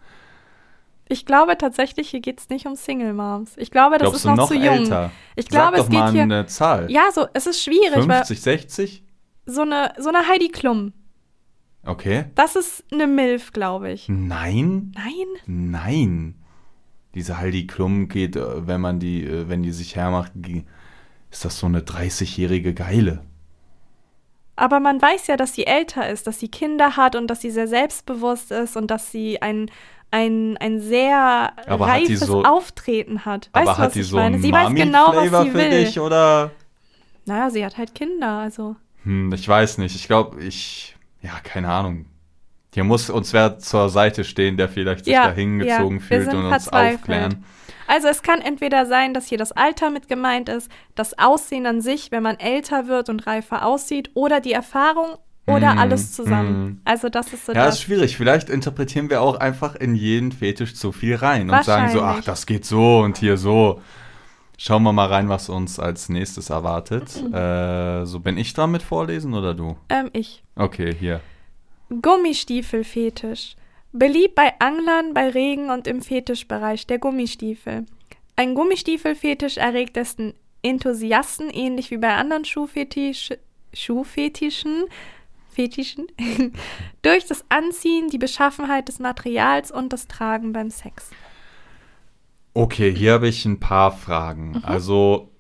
Ich 1.11 1.25
glaube 1.25 1.57
tatsächlich, 1.57 2.09
hier 2.09 2.21
geht 2.21 2.39
es 2.39 2.49
nicht 2.49 2.65
um 2.65 2.75
Single 2.75 3.13
Moms. 3.13 3.51
Ich 3.57 3.69
glaube, 3.69 3.97
das 3.97 4.03
Glaubst 4.03 4.19
ist 4.19 4.25
noch, 4.25 4.35
noch 4.37 4.47
zu 4.47 4.55
jung. 4.55 4.65
älter? 4.83 5.11
Ich 5.35 5.47
glaube, 5.47 5.65
Sag 5.65 5.75
doch 5.77 5.83
es 5.83 5.89
geht 5.89 5.99
mal 5.99 6.11
hier. 6.13 6.21
eine 6.23 6.45
Zahl. 6.45 6.89
Ja, 6.89 7.11
so, 7.13 7.27
es 7.33 7.47
ist 7.47 7.61
schwierig, 7.61 8.07
weil 8.07 8.23
50, 8.25 8.41
60? 8.41 9.03
so 9.45 9.61
eine, 9.63 9.93
so 9.99 10.09
eine 10.09 10.27
Heidi 10.27 10.47
Klum, 10.49 10.93
Okay. 11.85 12.25
das 12.35 12.55
ist 12.55 12.85
eine 12.93 13.07
Milf, 13.07 13.51
glaube 13.53 13.91
ich. 13.91 14.07
Nein? 14.07 14.93
Nein? 14.95 15.27
Nein. 15.47 16.35
Diese 17.15 17.39
Heidi 17.39 17.67
Klum 17.67 18.07
geht, 18.07 18.35
äh, 18.37 18.65
wenn 18.67 18.79
man 18.79 18.99
die, 18.99 19.25
äh, 19.25 19.49
wenn 19.49 19.63
die 19.63 19.71
sich 19.71 19.95
hermacht, 19.97 20.31
ist 21.29 21.43
das 21.43 21.59
so 21.59 21.65
eine 21.65 21.81
30-jährige 21.81 22.73
Geile. 22.73 23.21
Aber 24.55 24.79
man 24.79 25.01
weiß 25.01 25.27
ja, 25.27 25.37
dass 25.37 25.55
sie 25.55 25.65
älter 25.65 26.07
ist, 26.09 26.27
dass 26.27 26.39
sie 26.39 26.49
Kinder 26.49 26.95
hat 26.95 27.15
und 27.15 27.27
dass 27.27 27.41
sie 27.41 27.51
sehr 27.51 27.67
selbstbewusst 27.67 28.51
ist 28.51 28.77
und 28.77 28.91
dass 28.91 29.11
sie 29.11 29.41
ein, 29.41 29.69
ein, 30.11 30.57
ein 30.57 30.79
sehr 30.81 31.53
Aber 31.67 31.87
hat 31.87 32.01
reifes 32.01 32.19
so- 32.21 32.43
Auftreten 32.43 33.25
hat. 33.25 33.49
Weißt 33.53 33.67
Aber 33.67 33.75
du, 33.75 33.77
hat 33.81 33.87
was 33.87 33.93
die 33.93 34.01
ich 34.01 34.07
so 34.07 34.17
meine? 34.17 34.39
Sie 34.39 34.51
weiß 34.51 34.73
genau, 34.73 35.13
was 35.15 35.43
sie 35.45 35.53
will. 35.53 35.69
dich 35.69 35.99
oder? 35.99 36.51
Naja, 37.25 37.49
sie 37.49 37.65
hat 37.65 37.77
halt 37.77 37.95
Kinder, 37.95 38.27
also. 38.39 38.75
Hm, 39.03 39.31
ich 39.33 39.47
weiß 39.47 39.77
nicht. 39.77 39.95
Ich 39.95 40.07
glaube, 40.07 40.41
ich, 40.43 40.95
ja, 41.21 41.31
keine 41.43 41.69
Ahnung. 41.69 42.05
Hier 42.73 42.83
muss 42.83 43.09
uns 43.09 43.33
wer 43.33 43.59
zur 43.59 43.89
Seite 43.89 44.23
stehen, 44.23 44.57
der 44.57 44.69
vielleicht 44.69 45.05
sich 45.05 45.13
Ja, 45.13 45.27
da 45.27 45.33
hingezogen 45.33 45.97
ja, 45.99 46.03
fühlt 46.05 46.33
und 46.33 46.39
uns 46.45 46.49
verzweifelt. 46.65 46.99
aufklären. 46.99 47.43
Also 47.87 48.07
es 48.07 48.21
kann 48.23 48.39
entweder 48.39 48.85
sein, 48.85 49.13
dass 49.13 49.27
hier 49.27 49.37
das 49.37 49.51
Alter 49.51 49.89
mit 49.89 50.07
gemeint 50.07 50.47
ist, 50.47 50.71
das 50.95 51.17
Aussehen 51.19 51.65
an 51.65 51.81
sich, 51.81 52.11
wenn 52.11 52.23
man 52.23 52.39
älter 52.39 52.87
wird 52.87 53.09
und 53.09 53.27
reifer 53.27 53.65
aussieht, 53.65 54.11
oder 54.13 54.39
die 54.39 54.53
Erfahrung 54.53 55.17
oder 55.47 55.75
Mm, 55.75 55.79
alles 55.79 56.11
zusammen. 56.13 56.63
mm. 56.65 56.81
Also 56.85 57.09
das 57.09 57.33
ist 57.33 57.45
so 57.47 57.53
Ja, 57.53 57.65
das. 57.65 57.75
ist 57.75 57.81
schwierig. 57.81 58.15
Vielleicht 58.17 58.49
interpretieren 58.49 59.09
wir 59.09 59.21
auch 59.21 59.35
einfach 59.39 59.75
in 59.75 59.95
jeden 59.95 60.31
Fetisch 60.31 60.75
zu 60.75 60.91
viel 60.91 61.15
rein 61.15 61.49
und 61.49 61.63
sagen 61.63 61.91
so, 61.91 62.01
ach, 62.01 62.23
das 62.23 62.45
geht 62.45 62.65
so 62.65 62.99
und 62.99 63.17
hier 63.17 63.37
so. 63.37 63.81
Schauen 64.57 64.83
wir 64.83 64.93
mal 64.93 65.07
rein, 65.07 65.27
was 65.27 65.49
uns 65.49 65.79
als 65.79 66.07
nächstes 66.09 66.51
erwartet. 66.51 67.19
Mhm. 67.23 67.33
Äh, 67.33 68.05
so 68.05 68.19
bin 68.19 68.37
ich 68.37 68.53
dran 68.53 68.69
mit 68.71 68.83
vorlesen 68.83 69.33
oder 69.33 69.55
du? 69.55 69.75
Ähm, 69.89 70.11
ich. 70.13 70.43
Okay, 70.55 70.93
hier. 70.93 71.21
Gummistiefelfetisch. 72.21 73.55
Beliebt 73.93 74.35
bei 74.35 74.53
Anglern, 74.59 75.13
bei 75.13 75.29
Regen 75.29 75.69
und 75.69 75.87
im 75.87 76.01
Fetischbereich 76.01 76.87
der 76.87 76.99
Gummistiefel. 76.99 77.85
Ein 78.35 78.55
Gummistiefelfetisch 78.55 79.57
erregt 79.57 79.95
dessen 79.95 80.33
Enthusiasten, 80.61 81.49
ähnlich 81.49 81.91
wie 81.91 81.97
bei 81.97 82.13
anderen 82.15 82.45
Schuhfetisch, 82.45 83.31
Schuhfetischen, 83.73 84.85
Fetischen, 85.51 86.07
durch 87.01 87.25
das 87.27 87.43
Anziehen, 87.49 88.09
die 88.09 88.17
Beschaffenheit 88.17 88.87
des 88.87 88.99
Materials 88.99 89.71
und 89.71 89.91
das 89.93 90.07
Tragen 90.07 90.53
beim 90.53 90.69
Sex. 90.69 91.09
Okay, 92.53 92.93
hier 92.93 93.13
habe 93.13 93.27
ich 93.27 93.45
ein 93.45 93.59
paar 93.59 93.91
Fragen. 93.91 94.51
Mhm. 94.51 94.61
Also, 94.63 95.31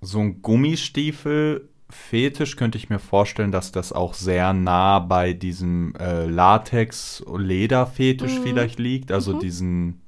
so 0.00 0.18
ein 0.20 0.40
Gummistiefel-Fetisch 0.42 2.56
könnte 2.56 2.78
ich 2.78 2.88
mir 2.90 2.98
vorstellen, 2.98 3.52
dass 3.52 3.72
das 3.72 3.92
auch 3.92 4.14
sehr 4.14 4.52
nah 4.52 4.98
bei 5.00 5.32
diesem 5.32 5.94
äh, 5.96 6.26
Latex-Leder-Fetisch 6.26 8.38
Mhm. 8.38 8.42
vielleicht 8.42 8.78
liegt. 8.78 9.10
Also 9.12 9.34
Mhm. 9.34 9.40
diesen 9.40 10.00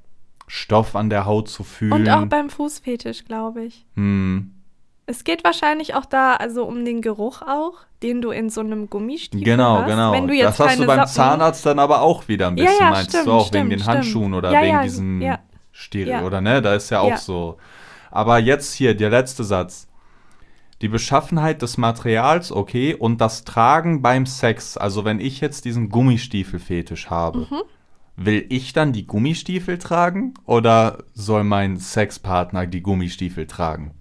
Stoff 0.46 0.94
an 0.96 1.10
der 1.10 1.24
Haut 1.26 1.48
zu 1.48 1.64
fühlen. 1.64 1.92
Und 1.92 2.08
auch 2.10 2.26
beim 2.26 2.50
Fußfetisch, 2.50 3.24
glaube 3.24 3.64
ich. 3.64 3.86
hm. 3.94 4.52
Es 5.06 5.24
geht 5.24 5.42
wahrscheinlich 5.44 5.94
auch 5.94 6.04
da 6.06 6.34
also 6.34 6.64
um 6.64 6.84
den 6.84 7.02
Geruch 7.02 7.42
auch, 7.42 7.74
den 8.02 8.22
du 8.22 8.30
in 8.30 8.50
so 8.50 8.60
einem 8.60 8.88
Gummistiefel 8.88 9.44
Genau, 9.44 9.78
hast. 9.78 9.86
genau. 9.88 10.14
Jetzt 10.32 10.60
das 10.60 10.68
hast 10.68 10.78
du 10.80 10.86
beim 10.86 11.00
Socken- 11.00 11.12
Zahnarzt 11.12 11.66
dann 11.66 11.78
aber 11.78 12.02
auch 12.02 12.28
wieder 12.28 12.48
ein 12.48 12.56
Ja, 12.56 12.64
bisschen, 12.66 12.80
ja, 12.84 12.90
meinst 12.90 13.10
stimmt, 13.10 13.26
du 13.26 13.32
auch, 13.32 13.46
stimmt, 13.46 13.60
wegen 13.64 13.70
den 13.70 13.78
stimmt. 13.80 13.96
Handschuhen 13.96 14.34
oder 14.34 14.52
Ja, 14.52 14.60
wegen 14.62 14.72
ja, 14.74 14.82
diesen 14.84 15.20
ja. 15.20 15.38
Stiel, 15.72 16.08
Ja. 16.08 16.22
oder 16.22 16.40
ne? 16.40 16.62
Da 16.62 16.74
ist 16.74 16.90
ja 16.90 17.00
auch 17.00 17.08
Ja. 17.08 17.16
so. 17.16 17.56
Aber 18.10 18.38
jetzt 18.38 18.74
hier, 18.74 18.94
der 18.94 19.10
letzte 19.10 19.42
Satz. 19.44 19.88
Die 20.82 20.88
Beschaffenheit 20.88 21.62
des 21.62 21.78
Materials, 21.78 22.50
okay, 22.52 22.94
und 22.94 23.20
das 23.20 23.44
Tragen 23.44 24.02
beim 24.02 24.26
Sex. 24.26 24.76
Also 24.76 25.04
wenn 25.04 25.20
ich 25.20 25.40
jetzt 25.40 25.64
diesen 25.64 25.88
Gummistiefel-Fetisch 25.88 27.08
habe, 27.08 27.40
Mhm. 27.50 27.62
will 28.16 28.44
ich 28.50 28.72
dann 28.72 28.92
die 28.92 29.06
Gummistiefel 29.06 29.78
tragen 29.78 30.34
oder 30.44 30.98
soll 31.14 31.44
mein 31.44 31.76
Sexpartner 31.76 32.66
die 32.66 32.82
Gummistiefel 32.82 33.46
tragen? 33.46 33.92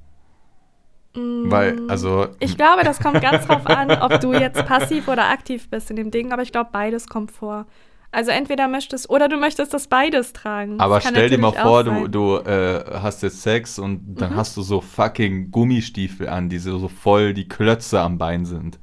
Weil, 1.13 1.89
also, 1.89 2.27
Mm, 2.29 2.35
Ich 2.39 2.55
glaube, 2.55 2.83
das 2.83 2.99
kommt 2.99 3.21
ganz 3.21 3.45
drauf 3.45 3.65
an, 3.67 3.91
ob 4.01 4.19
du 4.21 4.33
jetzt 4.33 4.65
passiv 4.65 5.07
oder 5.07 5.29
aktiv 5.29 5.69
bist 5.69 5.89
in 5.89 5.95
dem 5.97 6.11
Ding, 6.11 6.31
aber 6.31 6.41
ich 6.41 6.51
glaube, 6.51 6.69
beides 6.71 7.07
kommt 7.07 7.31
vor. 7.31 7.65
Also 8.13 8.31
entweder 8.31 8.67
möchtest 8.67 9.09
oder 9.09 9.29
du 9.29 9.37
möchtest 9.37 9.73
das 9.73 9.87
beides 9.87 10.33
tragen. 10.33 10.77
Das 10.77 10.85
aber 10.85 10.99
stell 10.99 11.29
dir 11.29 11.37
mal 11.37 11.53
vor, 11.53 11.83
du. 11.85 11.91
Mhm. 11.91 12.11
du 12.11 12.37
äh, 12.37 12.83
hast 13.01 13.23
jetzt 13.23 13.41
Sex 13.41 13.79
und 13.79 14.15
dann 14.15 14.35
hast 14.35 14.57
du 14.57 14.61
so 14.61 14.81
fucking 14.81 15.49
Gummistiefel 15.49 16.27
an, 16.27 16.49
die 16.49 16.59
so 16.59 16.77
so 16.77 16.89
voll 16.89 17.33
die 17.33 17.47
Klötze 17.47 18.01
am 18.01 18.17
Bein 18.17 18.45
sind. 18.45 18.79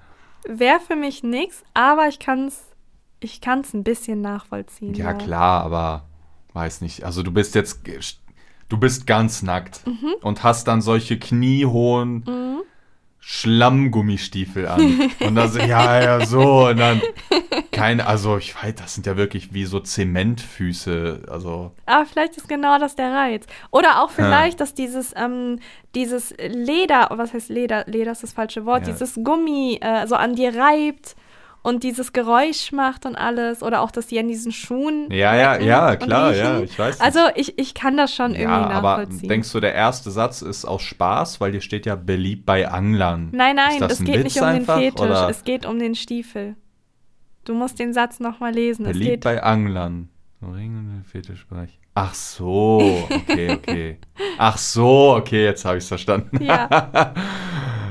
Wäre 0.47 0.81
für 0.81 0.97
mich 0.97 1.23
nix, 1.23 1.63
aber 1.75 2.09
ich 2.09 2.19
kann's, 2.19 2.63
ich 3.21 3.43
kann's 3.43 3.75
ein 3.75 3.85
bisschen 3.85 4.23
nachvollziehen. 4.23 4.95
Ja, 4.95 5.13
klar, 5.13 5.63
aber 5.63 6.05
weiß 6.55 6.81
nicht. 6.81 7.05
Also 7.05 7.23
du 7.23 7.31
bist 7.31 7.55
jetzt, 7.55 7.81
du 8.69 8.77
bist 8.77 9.07
ganz 9.07 9.43
nackt 9.43 9.87
Mhm. 9.87 10.15
und 10.23 10.43
hast 10.43 10.69
dann 10.69 10.81
solche 10.83 11.19
kniehohen 11.19 12.25
Schlammgummistiefel 13.21 14.67
an. 14.69 15.11
und 15.21 15.35
dann 15.35 15.51
so, 15.51 15.59
ja, 15.59 16.03
ja, 16.03 16.25
so, 16.27 16.69
und 16.69 16.79
dann 16.79 17.01
keine, 17.73 18.07
also 18.07 18.37
ich 18.39 18.55
weiß, 18.55 18.75
das 18.77 18.95
sind 18.95 19.07
ja 19.07 19.17
wirklich 19.17 19.53
wie 19.53 19.65
so 19.65 19.81
Zementfüße, 19.81 21.23
also 21.31 21.73
Aber 21.87 22.07
vielleicht 22.07 22.37
ist 22.37 22.49
genau 22.49 22.79
das 22.79 22.97
der 22.97 23.13
Reiz. 23.13 23.47
Oder 23.71 24.03
auch 24.03 24.11
vielleicht, 24.11 24.61
dass 24.61 24.75
dieses, 24.75 25.13
ähm, 25.17 25.59
dieses 25.95 26.35
Leder, 26.39 27.09
was 27.13 27.33
heißt 27.35 27.49
Leder? 27.51 27.85
Leder 27.87 28.13
ist 28.13 28.23
das 28.23 28.33
falsche 28.33 28.65
Wort, 28.67 28.87
Ja. 28.87 28.93
dieses 28.93 29.19
Gummi 29.23 29.79
äh, 29.81 30.07
so 30.07 30.15
an 30.15 30.35
dir 30.35 30.55
reibt 30.55 31.15
und 31.63 31.83
dieses 31.83 32.13
Geräusch 32.13 32.73
macht 32.73 33.07
und 33.07 33.17
alles. 33.17 33.63
Oder 33.63 33.81
auch, 33.83 33.91
dass 33.91 34.07
die 34.07 34.19
an 34.19 34.29
diesen 34.29 34.53
Schuhen. 34.53 35.11
Ja, 35.11 35.35
ja, 35.35 35.59
ja, 35.59 35.97
klar, 35.97 36.35
ja, 36.35 36.61
ich 36.61 36.79
weiß 36.79 36.97
nicht. 36.97 37.05
Also 37.05 37.21
ich, 37.35 37.59
ich 37.59 37.75
kann 37.75 37.97
das 37.97 38.15
schon 38.15 38.33
ja, 38.33 38.41
irgendwie 38.41 38.75
aber 38.75 38.97
nachvollziehen. 38.99 39.29
denkst 39.29 39.53
du, 39.53 39.61
der 39.61 39.75
erste 39.75 40.11
Satz 40.11 40.43
ist 40.43 40.65
aus 40.65 40.83
Spaß, 40.83 41.41
weil 41.41 41.53
hier 41.53 41.61
steht 41.61 41.87
ja 41.87 41.97
beliebt 41.97 42.47
bei 42.47 42.69
Anglern. 42.69 43.31
nein, 43.33 43.57
nein, 43.57 43.83
es 43.83 43.99
geht 43.99 44.17
Witz 44.17 44.25
nicht 44.25 44.39
um 44.39 44.45
einfach, 44.45 44.79
den 44.79 44.93
Fetisch, 44.93 45.01
oder? 45.07 45.29
es 45.29 45.45
geht 45.45 45.67
um 45.67 45.79
den 45.79 45.95
Stiefel. 45.95 46.57
Du 47.45 47.55
musst 47.55 47.79
den 47.79 47.93
Satz 47.93 48.21
nochmal 48.21 48.53
lesen. 48.53 48.85
Es 48.85 48.93
Beliebt 48.93 49.25
bei 49.25 49.43
Anglern. 49.43 50.11
Ring 50.43 51.03
Fetischbereich. 51.11 51.79
Ach 51.95 52.15
so, 52.15 52.79
okay, 53.11 53.53
okay. 53.55 53.99
Ach 54.39 54.57
so, 54.57 55.17
okay, 55.17 55.45
jetzt 55.45 55.65
habe 55.65 55.79
ich 55.79 55.85
es 55.85 55.89
verstanden. 55.89 56.43
ja. 56.43 57.15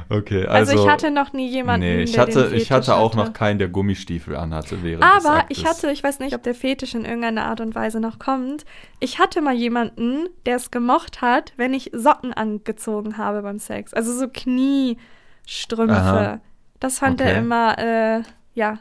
Okay, 0.09 0.45
Also, 0.45 0.71
also. 0.71 0.85
ich 0.85 0.89
hatte 0.89 1.11
noch 1.11 1.33
nie 1.33 1.49
jemanden, 1.49 1.85
nee, 1.85 2.03
ich 2.03 2.13
der 2.13 2.21
hatte, 2.21 2.31
den 2.43 2.43
ich 2.45 2.69
Fetisch 2.69 2.69
hatte 2.71 2.95
auch 2.95 3.09
hatte. 3.13 3.17
noch 3.17 3.33
keinen, 3.33 3.59
der 3.59 3.67
Gummistiefel 3.67 4.37
anhatte 4.37 4.81
während 4.81 5.03
des 5.03 5.25
Aber 5.25 5.39
Aktes. 5.39 5.57
ich 5.57 5.65
hatte, 5.65 5.91
ich 5.91 6.01
weiß 6.01 6.19
nicht, 6.19 6.33
ob 6.33 6.43
der 6.43 6.55
Fetisch 6.55 6.95
in 6.95 7.03
irgendeiner 7.03 7.43
Art 7.43 7.59
und 7.59 7.75
Weise 7.75 7.99
noch 7.99 8.17
kommt. 8.17 8.63
Ich 9.01 9.19
hatte 9.19 9.41
mal 9.41 9.53
jemanden, 9.53 10.29
der 10.45 10.55
es 10.55 10.71
gemocht 10.71 11.21
hat, 11.21 11.51
wenn 11.57 11.73
ich 11.73 11.91
Socken 11.93 12.31
angezogen 12.33 13.17
habe 13.17 13.41
beim 13.41 13.59
Sex. 13.59 13.93
Also 13.93 14.13
so 14.17 14.29
Kniestrümpfe. 14.29 15.93
Aha. 15.93 16.39
Das 16.79 16.99
fand 16.99 17.19
Okay. 17.21 17.31
er 17.31 17.37
immer, 17.39 17.77
äh, 17.77 18.21
ja, 18.53 18.79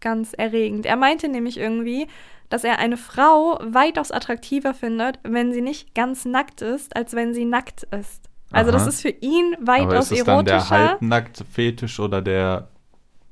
ganz 0.00 0.32
erregend. 0.32 0.84
Er 0.84 0.96
meinte 0.96 1.28
nämlich 1.28 1.58
irgendwie, 1.58 2.08
dass 2.50 2.64
er 2.64 2.78
eine 2.78 2.98
Frau 2.98 3.58
weitaus 3.62 4.10
attraktiver 4.10 4.74
findet, 4.74 5.18
wenn 5.22 5.52
sie 5.52 5.62
nicht 5.62 5.94
ganz 5.94 6.26
nackt 6.26 6.60
ist, 6.60 6.94
als 6.94 7.14
wenn 7.14 7.32
sie 7.32 7.46
nackt 7.46 7.84
ist. 7.84 8.28
Also 8.50 8.70
Aha. 8.70 8.78
das 8.78 8.88
ist 8.88 9.00
für 9.00 9.08
ihn 9.08 9.54
Aber 9.56 9.66
weitaus 9.68 10.10
ist 10.10 10.18
es 10.18 10.24
dann 10.24 10.44
der 10.44 10.54
erotischer. 10.54 10.88
Halbnackt-Fetisch 10.90 12.00
oder 12.00 12.20
der 12.20 12.68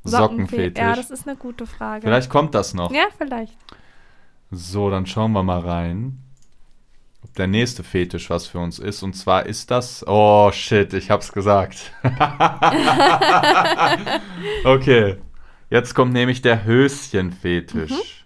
Sockenfetisch? 0.04 0.82
Ja, 0.82 0.94
das 0.94 1.10
ist 1.10 1.26
eine 1.26 1.36
gute 1.36 1.66
Frage. 1.66 2.02
Vielleicht 2.02 2.30
kommt 2.30 2.54
das 2.54 2.72
noch. 2.72 2.92
Ja, 2.92 3.06
vielleicht. 3.16 3.56
So, 4.52 4.90
dann 4.90 5.06
schauen 5.06 5.32
wir 5.32 5.42
mal 5.42 5.60
rein, 5.60 6.22
ob 7.24 7.34
der 7.34 7.48
nächste 7.48 7.82
Fetisch 7.82 8.30
was 8.30 8.46
für 8.46 8.60
uns 8.60 8.78
ist. 8.78 9.02
Und 9.02 9.14
zwar 9.14 9.46
ist 9.46 9.72
das. 9.72 10.04
Oh 10.06 10.52
shit, 10.52 10.94
ich 10.94 11.10
hab's 11.10 11.32
gesagt. 11.32 11.92
okay. 14.64 15.16
Jetzt 15.70 15.94
kommt 15.94 16.12
nämlich 16.12 16.40
der 16.40 16.64
Höschenfetisch. 16.64 18.17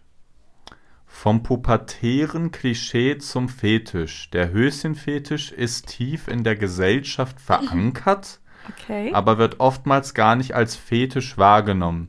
Vom 1.23 1.45
pubertären 1.45 2.51
Klischee 2.51 3.17
zum 3.17 3.49
Fetisch. 3.49 4.29
Der 4.31 4.51
Höschenfetisch 4.51 5.53
ist 5.53 5.87
tief 5.87 6.27
in 6.27 6.43
der 6.43 6.57
Gesellschaft 6.57 7.41
verankert 7.41 8.41
Okay. 8.69 9.13
aber 9.15 9.39
wird 9.39 9.61
oftmals 9.61 10.15
gar 10.15 10.35
nicht 10.35 10.57
als 10.57 10.75
Fetisch 10.75 11.39
wahrgenommen. 11.39 12.09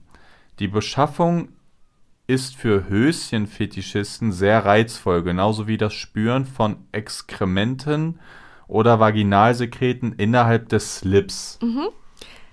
Die 0.57 0.67
Beschaffung 0.67 1.49
ist 2.25 2.55
für 2.55 2.89
Höschenfetischisten 2.89 4.31
sehr 4.31 4.65
reizvoll, 4.65 5.21
genauso 5.21 5.67
wie 5.67 5.77
das 5.77 5.93
Spüren 5.93 6.47
von 6.47 6.87
Exkrementen 6.91 8.19
oder 8.67 8.99
Vaginalsekreten 8.99 10.13
innerhalb 10.13 10.69
des 10.69 10.95
Slips. 10.97 11.59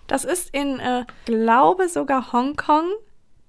Das 0.07 0.27
ist 0.27 0.51
in, 0.55 0.79
äh, 0.79 1.07
glaube 1.25 1.89
sogar 1.89 2.35
Hongkong 2.35 2.85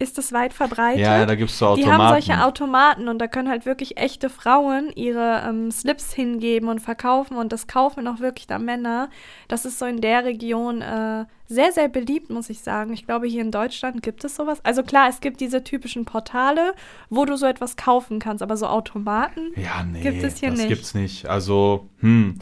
ist 0.02 0.18
es 0.18 0.34
weit 0.34 0.54
verbreitet. 0.54 1.02
Ja, 1.02 1.26
da 1.26 1.36
gibt 1.36 1.52
es 1.52 1.58
so 1.60 1.76
Die 1.76 1.84
Automaten. 1.84 2.02
haben 2.04 2.10
solche 2.10 2.44
Automaten 2.44 3.08
und 3.08 3.20
da 3.20 3.28
können 3.28 3.48
halt 3.50 3.66
wirklich 3.66 3.98
echte 3.98 4.30
Frauen 4.30 4.92
ihre 4.96 5.44
ähm, 5.48 5.72
Slips 5.72 6.12
hingeben 6.14 6.68
und 6.70 6.80
verkaufen 6.80 7.38
und 7.38 7.54
das 7.54 7.68
kaufen 7.68 8.08
auch 8.08 8.20
wirklich 8.20 8.48
da 8.48 8.60
Männer. 8.60 9.10
Das 9.48 9.66
ist 9.66 9.80
so 9.80 9.86
in 9.86 10.02
der 10.02 10.26
Region 10.26 10.82
äh, 10.82 11.26
sehr, 11.48 11.72
sehr 11.72 11.88
beliebt, 11.90 12.30
muss 12.30 12.50
ich 12.50 12.62
sagen. 12.62 12.94
Ich 12.94 13.06
glaube, 13.06 13.28
hier 13.28 13.42
in 13.42 13.52
Deutschland 13.52 14.02
gibt 14.02 14.24
es 14.24 14.36
sowas. 14.36 14.60
Also 14.64 14.84
klar, 14.84 15.08
es 15.10 15.20
gibt 15.22 15.40
diese 15.42 15.64
typischen 15.64 16.06
Portale, 16.06 16.74
wo 17.10 17.26
du 17.26 17.36
so 17.38 17.46
etwas 17.46 17.76
kaufen 17.76 18.20
kannst, 18.20 18.42
aber 18.42 18.58
so 18.58 18.68
Automaten. 18.68 19.52
ja, 19.56 19.84
nee, 19.84 20.02
Gibt 20.02 20.24
es 20.24 20.40
hier 20.40 20.50
das 20.50 20.60
nicht. 20.60 20.68
gibt's 20.70 20.94
nicht. 20.96 21.26
Also, 21.28 21.88
hm. 22.00 22.40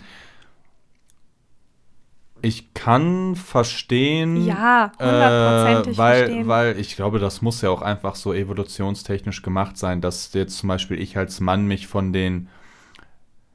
Ich 2.42 2.74
kann 2.74 3.36
verstehen. 3.36 4.46
Ja, 4.46 4.92
hundertprozentig 5.00 5.96
äh, 5.96 5.98
weil, 5.98 6.18
verstehen. 6.26 6.48
Weil 6.48 6.80
ich 6.80 6.96
glaube, 6.96 7.20
das 7.20 7.42
muss 7.42 7.62
ja 7.62 7.70
auch 7.70 7.82
einfach 7.82 8.16
so 8.16 8.34
evolutionstechnisch 8.34 9.42
gemacht 9.42 9.78
sein, 9.78 10.02
dass 10.02 10.34
jetzt 10.34 10.58
zum 10.58 10.70
Beispiel 10.70 11.00
ich 11.00 11.18
als 11.18 11.40
Mann 11.40 11.66
mich 11.66 11.88
von 11.88 12.14
den 12.14 12.50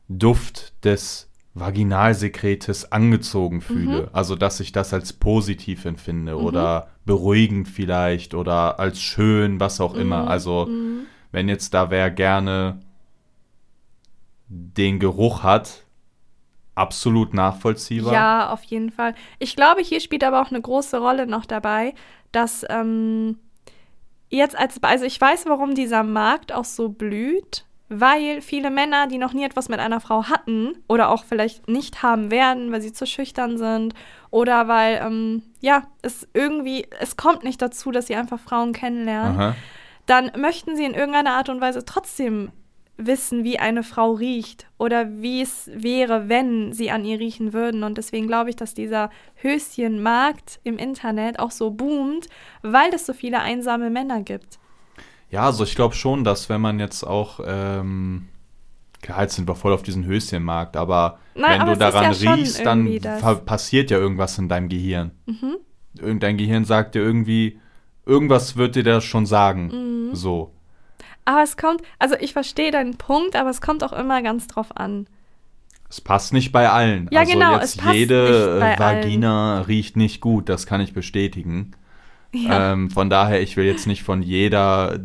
Duft 0.08 0.84
des 0.84 1.30
Vaginalsekretes 1.54 2.90
angezogen 2.92 3.60
fühle. 3.60 4.02
Mhm. 4.02 4.08
Also, 4.12 4.34
dass 4.36 4.60
ich 4.60 4.72
das 4.72 4.92
als 4.92 5.12
positiv 5.12 5.84
empfinde 5.84 6.36
oder 6.38 6.88
beruhigend 7.06 7.68
vielleicht 7.68 8.34
oder 8.34 8.80
als 8.80 9.00
schön, 9.00 9.60
was 9.60 9.80
auch 9.80 9.94
Mhm. 9.94 10.00
immer. 10.00 10.28
Also, 10.28 10.68
wenn 11.32 11.48
jetzt 11.48 11.72
da 11.74 11.90
wer 11.90 12.10
gerne 12.10 12.80
den 14.48 14.98
Geruch 14.98 15.42
hat, 15.42 15.83
absolut 16.74 17.34
nachvollziehbar. 17.34 18.12
Ja, 18.12 18.50
auf 18.50 18.64
jeden 18.64 18.90
Fall. 18.90 19.14
Ich 19.38 19.56
glaube, 19.56 19.82
hier 19.82 20.00
spielt 20.00 20.24
aber 20.24 20.42
auch 20.42 20.50
eine 20.50 20.60
große 20.60 20.98
Rolle 20.98 21.26
noch 21.26 21.46
dabei, 21.46 21.94
dass 22.32 22.64
ähm, 22.68 23.38
jetzt 24.28 24.58
als, 24.58 24.82
also 24.82 25.04
ich 25.04 25.20
weiß, 25.20 25.46
warum 25.46 25.74
dieser 25.74 26.02
Markt 26.02 26.52
auch 26.52 26.64
so 26.64 26.88
blüht, 26.88 27.64
weil 27.88 28.40
viele 28.40 28.70
Männer, 28.70 29.06
die 29.06 29.18
noch 29.18 29.32
nie 29.32 29.44
etwas 29.44 29.68
mit 29.68 29.78
einer 29.78 30.00
Frau 30.00 30.24
hatten 30.24 30.76
oder 30.88 31.10
auch 31.10 31.24
vielleicht 31.24 31.68
nicht 31.68 32.02
haben 32.02 32.30
werden, 32.30 32.72
weil 32.72 32.80
sie 32.80 32.92
zu 32.92 33.06
schüchtern 33.06 33.58
sind 33.58 33.94
oder 34.30 34.68
weil, 34.68 35.00
ähm, 35.04 35.42
ja, 35.60 35.84
es 36.02 36.26
irgendwie, 36.32 36.86
es 36.98 37.16
kommt 37.16 37.44
nicht 37.44 37.60
dazu, 37.62 37.90
dass 37.90 38.06
sie 38.06 38.16
einfach 38.16 38.40
Frauen 38.40 38.72
kennenlernen 38.72 39.38
Aha. 39.38 39.56
dann 40.06 40.32
möchten 40.36 40.76
sie 40.76 40.84
in 40.84 40.94
irgendeiner 40.94 41.34
Art 41.34 41.48
und 41.50 41.60
Weise 41.60 41.84
trotzdem 41.84 42.50
wissen, 42.96 43.42
wie 43.44 43.58
eine 43.58 43.82
Frau 43.82 44.12
riecht 44.12 44.66
oder 44.78 45.08
wie 45.20 45.42
es 45.42 45.70
wäre, 45.74 46.28
wenn 46.28 46.72
sie 46.72 46.90
an 46.90 47.04
ihr 47.04 47.18
riechen 47.18 47.52
würden. 47.52 47.82
Und 47.82 47.98
deswegen 47.98 48.26
glaube 48.26 48.50
ich, 48.50 48.56
dass 48.56 48.74
dieser 48.74 49.10
Höschenmarkt 49.36 50.60
im 50.62 50.78
Internet 50.78 51.38
auch 51.38 51.50
so 51.50 51.70
boomt, 51.70 52.28
weil 52.62 52.94
es 52.94 53.06
so 53.06 53.12
viele 53.12 53.40
einsame 53.40 53.90
Männer 53.90 54.22
gibt. 54.22 54.58
Ja, 55.30 55.46
also 55.46 55.64
ich 55.64 55.74
glaube 55.74 55.94
schon, 55.94 56.22
dass 56.22 56.48
wenn 56.48 56.60
man 56.60 56.78
jetzt 56.78 57.02
auch, 57.02 57.40
ähm, 57.44 58.28
klar, 59.02 59.22
jetzt 59.22 59.34
sind 59.34 59.48
wir 59.48 59.56
voll 59.56 59.72
auf 59.72 59.82
diesen 59.82 60.04
Höschenmarkt, 60.04 60.76
aber 60.76 61.18
Nein, 61.34 61.54
wenn 61.54 61.60
aber 61.62 61.72
du 61.72 61.78
daran 61.78 62.12
ja 62.12 62.34
riechst, 62.34 62.64
dann 62.64 63.00
passiert 63.44 63.90
ja 63.90 63.98
irgendwas 63.98 64.38
in 64.38 64.48
deinem 64.48 64.68
Gehirn. 64.68 65.10
Mhm. 65.26 65.56
Irgendein 65.98 66.36
Gehirn 66.36 66.64
sagt 66.64 66.94
dir 66.94 67.02
irgendwie, 67.02 67.58
irgendwas 68.06 68.56
wird 68.56 68.76
dir 68.76 68.84
das 68.84 69.04
schon 69.04 69.26
sagen. 69.26 70.10
Mhm. 70.10 70.14
So. 70.14 70.52
Aber 71.24 71.42
es 71.42 71.56
kommt, 71.56 71.82
also 71.98 72.16
ich 72.20 72.32
verstehe 72.32 72.70
deinen 72.70 72.96
Punkt, 72.96 73.36
aber 73.36 73.50
es 73.50 73.60
kommt 73.60 73.82
auch 73.82 73.92
immer 73.92 74.22
ganz 74.22 74.46
drauf 74.46 74.76
an. 74.76 75.06
Es 75.88 76.00
passt 76.00 76.32
nicht 76.32 76.52
bei 76.52 76.68
allen. 76.68 77.08
Ja, 77.10 77.20
also 77.20 77.32
genau, 77.32 77.54
jetzt 77.54 77.64
es 77.64 77.76
passt 77.76 77.94
jede 77.94 78.58
nicht 78.58 78.60
bei 78.60 78.74
äh, 78.74 78.78
Vagina 78.78 79.60
riecht 79.62 79.96
nicht 79.96 80.20
gut, 80.20 80.48
das 80.48 80.66
kann 80.66 80.80
ich 80.80 80.92
bestätigen. 80.92 81.72
Ja. 82.34 82.72
Ähm, 82.72 82.90
von 82.90 83.10
daher, 83.10 83.40
ich 83.40 83.56
will 83.56 83.64
jetzt 83.64 83.86
nicht 83.86 84.02
von 84.02 84.20
jeder 84.20 84.94
äh, 84.94 84.98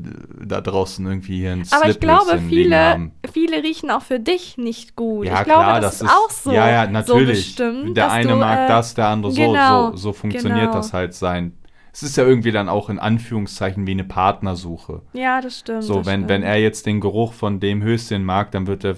da 0.45 0.61
draußen 0.61 1.05
irgendwie 1.05 1.37
hier 1.37 1.51
ein 1.51 1.63
Aber 1.69 1.87
ich 1.87 1.99
glaube, 1.99 2.39
viele, 2.49 3.11
viele 3.31 3.61
riechen 3.61 3.91
auch 3.91 4.01
für 4.01 4.19
dich 4.19 4.57
nicht 4.57 4.95
gut. 4.95 5.27
Ja, 5.27 5.39
ich 5.39 5.45
glaube, 5.45 5.63
klar, 5.63 5.79
das, 5.79 5.99
das 5.99 6.09
ist 6.09 6.15
auch 6.15 6.29
so. 6.31 6.51
Ja, 6.51 6.69
ja, 6.69 6.85
So 6.85 6.91
natürlich. 6.91 7.55
bestimmt, 7.55 7.95
der 7.95 8.11
eine 8.11 8.31
du, 8.31 8.35
mag 8.37 8.61
äh, 8.61 8.67
das, 8.67 8.95
der 8.95 9.07
andere 9.09 9.31
so. 9.31 9.41
genau, 9.41 9.91
so. 9.91 9.97
So 9.97 10.13
funktioniert 10.13 10.59
genau. 10.59 10.73
das 10.73 10.91
halt 10.91 11.13
sein. 11.13 11.53
Es 11.91 12.03
ist 12.03 12.17
ja 12.17 12.23
irgendwie 12.23 12.51
dann 12.51 12.69
auch 12.69 12.89
in 12.89 12.99
Anführungszeichen 12.99 13.87
wie 13.87 13.91
eine 13.91 14.03
Partnersuche. 14.03 15.01
Ja, 15.13 15.41
das 15.41 15.59
stimmt. 15.59 15.83
So, 15.83 15.95
das 15.95 16.05
wenn, 16.07 16.29
wenn 16.29 16.41
stimmt. 16.41 16.53
er 16.53 16.61
jetzt 16.61 16.85
den 16.85 16.99
Geruch 16.99 17.33
von 17.33 17.59
dem 17.59 17.81
Höschen 17.81 18.23
mag, 18.23 18.51
dann 18.51 18.67
wird 18.67 18.83
er 18.83 18.95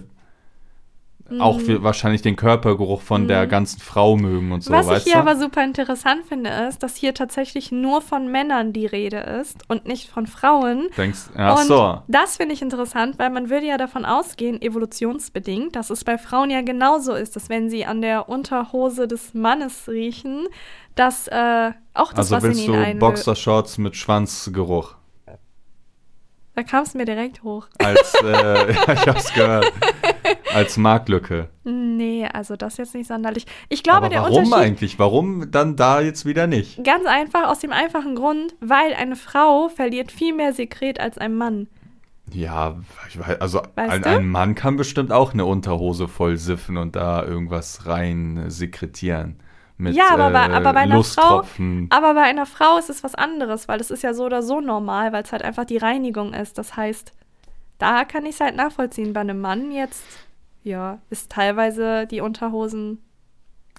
Mhm. 1.31 1.41
auch 1.41 1.59
wahrscheinlich 1.79 2.21
den 2.21 2.35
Körpergeruch 2.35 3.01
von 3.01 3.27
der 3.27 3.47
ganzen 3.47 3.79
Frau 3.79 4.15
mögen 4.17 4.51
und 4.51 4.63
so, 4.63 4.71
Was 4.73 4.89
ich 4.97 5.03
hier 5.05 5.13
du? 5.13 5.19
aber 5.19 5.35
super 5.35 5.63
interessant 5.63 6.25
finde, 6.27 6.49
ist, 6.67 6.83
dass 6.83 6.95
hier 6.95 7.13
tatsächlich 7.13 7.71
nur 7.71 8.01
von 8.01 8.31
Männern 8.31 8.73
die 8.73 8.85
Rede 8.85 9.17
ist 9.17 9.63
und 9.69 9.85
nicht 9.87 10.09
von 10.09 10.27
Frauen. 10.27 10.89
Denkst, 10.97 11.19
ach 11.35 11.59
und 11.59 11.67
so. 11.67 12.01
das 12.07 12.37
finde 12.37 12.53
ich 12.53 12.61
interessant, 12.61 13.17
weil 13.19 13.29
man 13.29 13.49
würde 13.49 13.65
ja 13.67 13.77
davon 13.77 14.05
ausgehen, 14.05 14.61
evolutionsbedingt, 14.61 15.75
dass 15.75 15.89
es 15.89 16.03
bei 16.03 16.17
Frauen 16.17 16.49
ja 16.49 16.61
genauso 16.61 17.13
ist, 17.13 17.35
dass 17.35 17.49
wenn 17.49 17.69
sie 17.69 17.85
an 17.85 18.01
der 18.01 18.29
Unterhose 18.29 19.07
des 19.07 19.33
Mannes 19.33 19.87
riechen, 19.87 20.47
dass 20.95 21.27
äh, 21.27 21.71
auch 21.93 22.11
das, 22.13 22.31
Also 22.31 22.35
was 22.35 22.43
in 22.43 22.49
willst 22.49 22.63
ihnen 22.65 22.73
du 22.73 22.79
einwirkt. 22.79 22.99
Boxershorts 22.99 23.77
mit 23.77 23.95
Schwanzgeruch? 23.95 24.95
Da 26.53 26.63
kam 26.63 26.83
es 26.83 26.93
mir 26.93 27.05
direkt 27.05 27.43
hoch. 27.43 27.67
Als, 27.79 28.13
äh, 28.23 28.71
ich 28.93 29.07
hab's 29.07 29.33
gehört. 29.33 29.71
Als 30.53 30.77
Marktlücke. 30.77 31.49
Nee, 31.63 32.27
also 32.31 32.55
das 32.55 32.77
jetzt 32.77 32.95
nicht 32.95 33.07
sonderlich. 33.07 33.45
Ich 33.69 33.83
glaube, 33.83 33.97
Aber 34.05 34.09
der 34.09 34.21
warum 34.23 34.43
Unterschied 34.45 34.65
eigentlich? 34.65 34.99
Warum 34.99 35.51
dann 35.51 35.75
da 35.75 36.01
jetzt 36.01 36.25
wieder 36.25 36.47
nicht? 36.47 36.83
ganz 36.83 37.05
einfach 37.05 37.47
aus 37.47 37.59
dem 37.59 37.71
einfachen 37.71 38.15
Grund, 38.15 38.55
weil 38.59 38.93
eine 38.93 39.15
Frau 39.15 39.69
verliert 39.69 40.11
viel 40.11 40.33
mehr 40.33 40.53
Sekret 40.53 40.99
als 40.99 41.17
ein 41.17 41.35
Mann. 41.35 41.67
Ja, 42.33 42.77
ich 43.09 43.19
weiß, 43.19 43.41
also 43.41 43.61
ein, 43.75 44.03
ein 44.05 44.27
Mann 44.27 44.55
kann 44.55 44.77
bestimmt 44.77 45.11
auch 45.11 45.33
eine 45.33 45.45
Unterhose 45.45 46.07
voll 46.07 46.37
siffen 46.37 46.77
und 46.77 46.95
da 46.95 47.23
irgendwas 47.25 47.85
rein 47.87 48.37
äh, 48.37 48.49
sekretieren. 48.49 49.39
Mit 49.77 49.95
Ja, 49.95 50.11
aber 50.13 50.29
bei- 50.29 50.45
äh, 50.47 50.51
aber 50.51 50.73
bei 50.73 50.81
einer 50.81 50.95
Lusttropfen. 50.95 51.87
Aber 51.89 52.13
bei 52.13 52.21
einer 52.21 52.45
Frau 52.45 52.77
ist 52.77 52.89
es 52.89 53.03
was 53.03 53.15
anderes, 53.15 53.67
weil 53.67 53.81
es 53.81 53.91
ist 53.91 54.03
ja 54.03 54.13
so 54.13 54.25
oder 54.25 54.43
so 54.43 54.61
normal, 54.61 55.11
weil 55.11 55.23
es 55.23 55.31
halt 55.31 55.41
einfach 55.41 55.65
die 55.65 55.77
Reinigung 55.77 56.33
ist. 56.33 56.57
Das 56.57 56.77
heißt, 56.77 57.11
da 57.81 58.05
kann 58.05 58.25
ich 58.25 58.35
es 58.35 58.39
halt 58.39 58.55
nachvollziehen. 58.55 59.13
Bei 59.13 59.21
einem 59.21 59.41
Mann 59.41 59.71
jetzt, 59.71 60.05
ja, 60.63 60.99
ist 61.09 61.31
teilweise 61.31 62.05
die 62.07 62.21
Unterhosen 62.21 62.99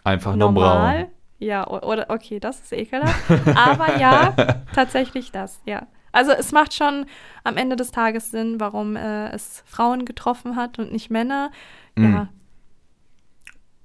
Einfach 0.05 0.35
nur 0.35 0.51
normal. 0.53 1.05
braun. 1.05 1.11
Ja, 1.39 1.67
oder 1.67 2.07
okay, 2.09 2.39
das 2.39 2.61
ist 2.61 2.73
ekelhaft. 2.73 3.31
Aber 3.57 3.99
ja, 3.99 4.35
tatsächlich 4.75 5.33
das, 5.33 5.61
ja. 5.65 5.87
Also 6.13 6.33
es 6.33 6.53
macht 6.53 6.75
schon 6.75 7.07
am 7.43 7.57
Ende 7.57 7.75
des 7.75 7.91
Tages 7.91 8.31
Sinn, 8.31 8.61
warum 8.61 8.97
äh, 8.97 9.31
es 9.31 9.63
Frauen 9.67 10.05
getroffen 10.05 10.57
hat 10.57 10.79
und 10.79 10.93
nicht 10.93 11.11
Männer. 11.11 11.51
Ja, 11.99 12.29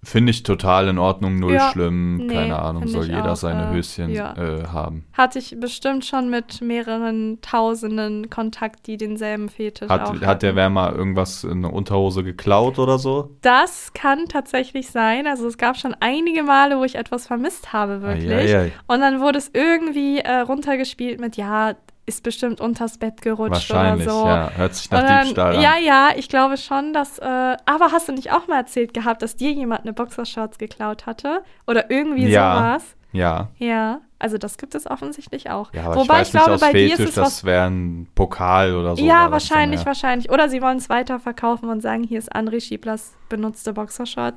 Finde 0.10 0.32
ich 0.32 0.44
total 0.44 0.88
in 0.88 1.00
Ordnung, 1.00 1.38
null 1.38 1.56
Ja, 1.56 1.70
schlimm. 1.72 2.16
nee, 2.16 2.34
Keine 2.34 2.58
Ahnung, 2.60 2.88
soll 2.88 3.08
jeder 3.08 3.34
auch, 3.34 3.36
seine 3.36 3.72
äh, 3.72 3.76
Höschen 3.76 4.10
ja. 4.10 4.34
äh, 4.38 4.66
haben. 4.68 5.04
hatte 5.12 5.38
ich 5.38 5.58
bestimmt 5.60 6.06
schon 6.06 6.30
mit 6.30 6.62
mehreren 6.62 7.40
Tausenden 7.42 8.30
Kontakt, 8.30 8.88
die 8.88 8.96
denselben 8.96 9.50
Fetisch 9.50 9.90
Hat, 9.90 10.04
auch 10.04 10.14
hat 10.14 10.22
der 10.44 10.52
hatten. 10.52 10.56
Wärmer 10.56 10.94
irgendwas 10.96 11.44
in 11.44 11.66
eine 11.66 11.72
Unterhose 11.72 12.24
geklaut 12.24 12.80
oder 12.80 13.00
so? 13.00 13.32
Das 13.42 13.92
kann 13.94 14.28
tatsächlich 14.30 14.92
sein. 14.92 15.28
Also 15.28 15.46
es 15.46 15.58
gab 15.58 15.76
schon 15.76 15.94
einige 16.00 16.44
Male, 16.44 16.78
wo 16.80 16.86
ich 16.86 16.96
etwas 16.96 17.28
vermisst 17.28 17.74
habe, 17.74 18.02
wirklich. 18.02 18.32
Eieiei. 18.32 18.72
Und 18.88 19.02
dann 19.02 19.20
wurde 19.20 19.40
es 19.40 19.52
irgendwie 19.54 20.20
äh, 20.20 20.38
runtergespielt 20.38 21.20
mit, 21.20 21.36
ja, 21.36 21.76
ist 22.08 22.24
bestimmt 22.24 22.60
unters 22.62 22.98
Bett 22.98 23.22
gerutscht 23.22 23.70
Wahrscheinlich, 23.70 24.08
oder 24.08 24.16
so. 24.16 24.26
ja. 24.26 24.52
Hört 24.56 24.74
sich 24.76 24.90
nach 24.90 25.04
dann, 25.06 25.24
Diebstahl 25.26 25.56
an. 25.58 25.62
ja, 25.62 25.78
ja, 25.78 26.10
ich 26.16 26.30
glaube 26.30 26.58
schon, 26.58 26.94
dass. 26.94 27.20
Äh, 27.20 27.26
aber 27.26 27.92
hast 27.92 28.08
du 28.08 28.14
nicht 28.14 28.32
auch 28.32 28.48
mal 28.48 28.58
erzählt 28.58 28.94
gehabt, 28.94 29.22
dass 29.22 29.36
dir 29.36 29.52
jemand 29.52 29.82
eine 29.82 29.94
Boxershorts 29.94 30.58
geklaut 30.58 31.06
hatte? 31.06 31.44
Oder 31.68 31.92
irgendwie 31.92 32.28
Ja. 32.28 32.56
sowas? 32.58 32.84
Ja. 33.12 33.50
Ja, 33.58 34.00
also 34.20 34.38
das 34.38 34.58
gibt 34.58 34.74
es 34.76 34.90
offensichtlich 34.90 35.50
auch. 35.50 35.74
Ja, 35.74 35.84
aber 35.86 35.96
Wobei 35.96 36.22
ich 36.22 36.34
weiß 36.34 36.34
nicht 36.34 36.50
aus 36.50 36.62
bei 36.62 36.72
dir 36.74 36.90
Fetisch, 36.90 37.00
ist 37.00 37.10
es 37.10 37.16
das 37.16 37.44
wäre 37.44 37.66
ein 37.70 38.08
Pokal 38.16 38.76
oder 38.76 38.96
so. 38.96 39.04
ja, 39.04 39.30
wahrscheinlich, 39.32 39.80
dann, 39.80 39.86
ja. 39.86 39.86
wahrscheinlich. 39.88 40.30
Oder 40.32 40.50
sie 40.50 40.62
wollen 40.62 40.78
es 40.78 40.90
weiterverkaufen 40.90 41.70
und 41.70 41.82
sagen, 41.82 42.04
hier 42.04 42.20
ist 42.20 42.34
André 42.36 42.62
Schieblers 42.62 43.14
benutzte 43.30 43.74
Boxershort. 43.74 44.36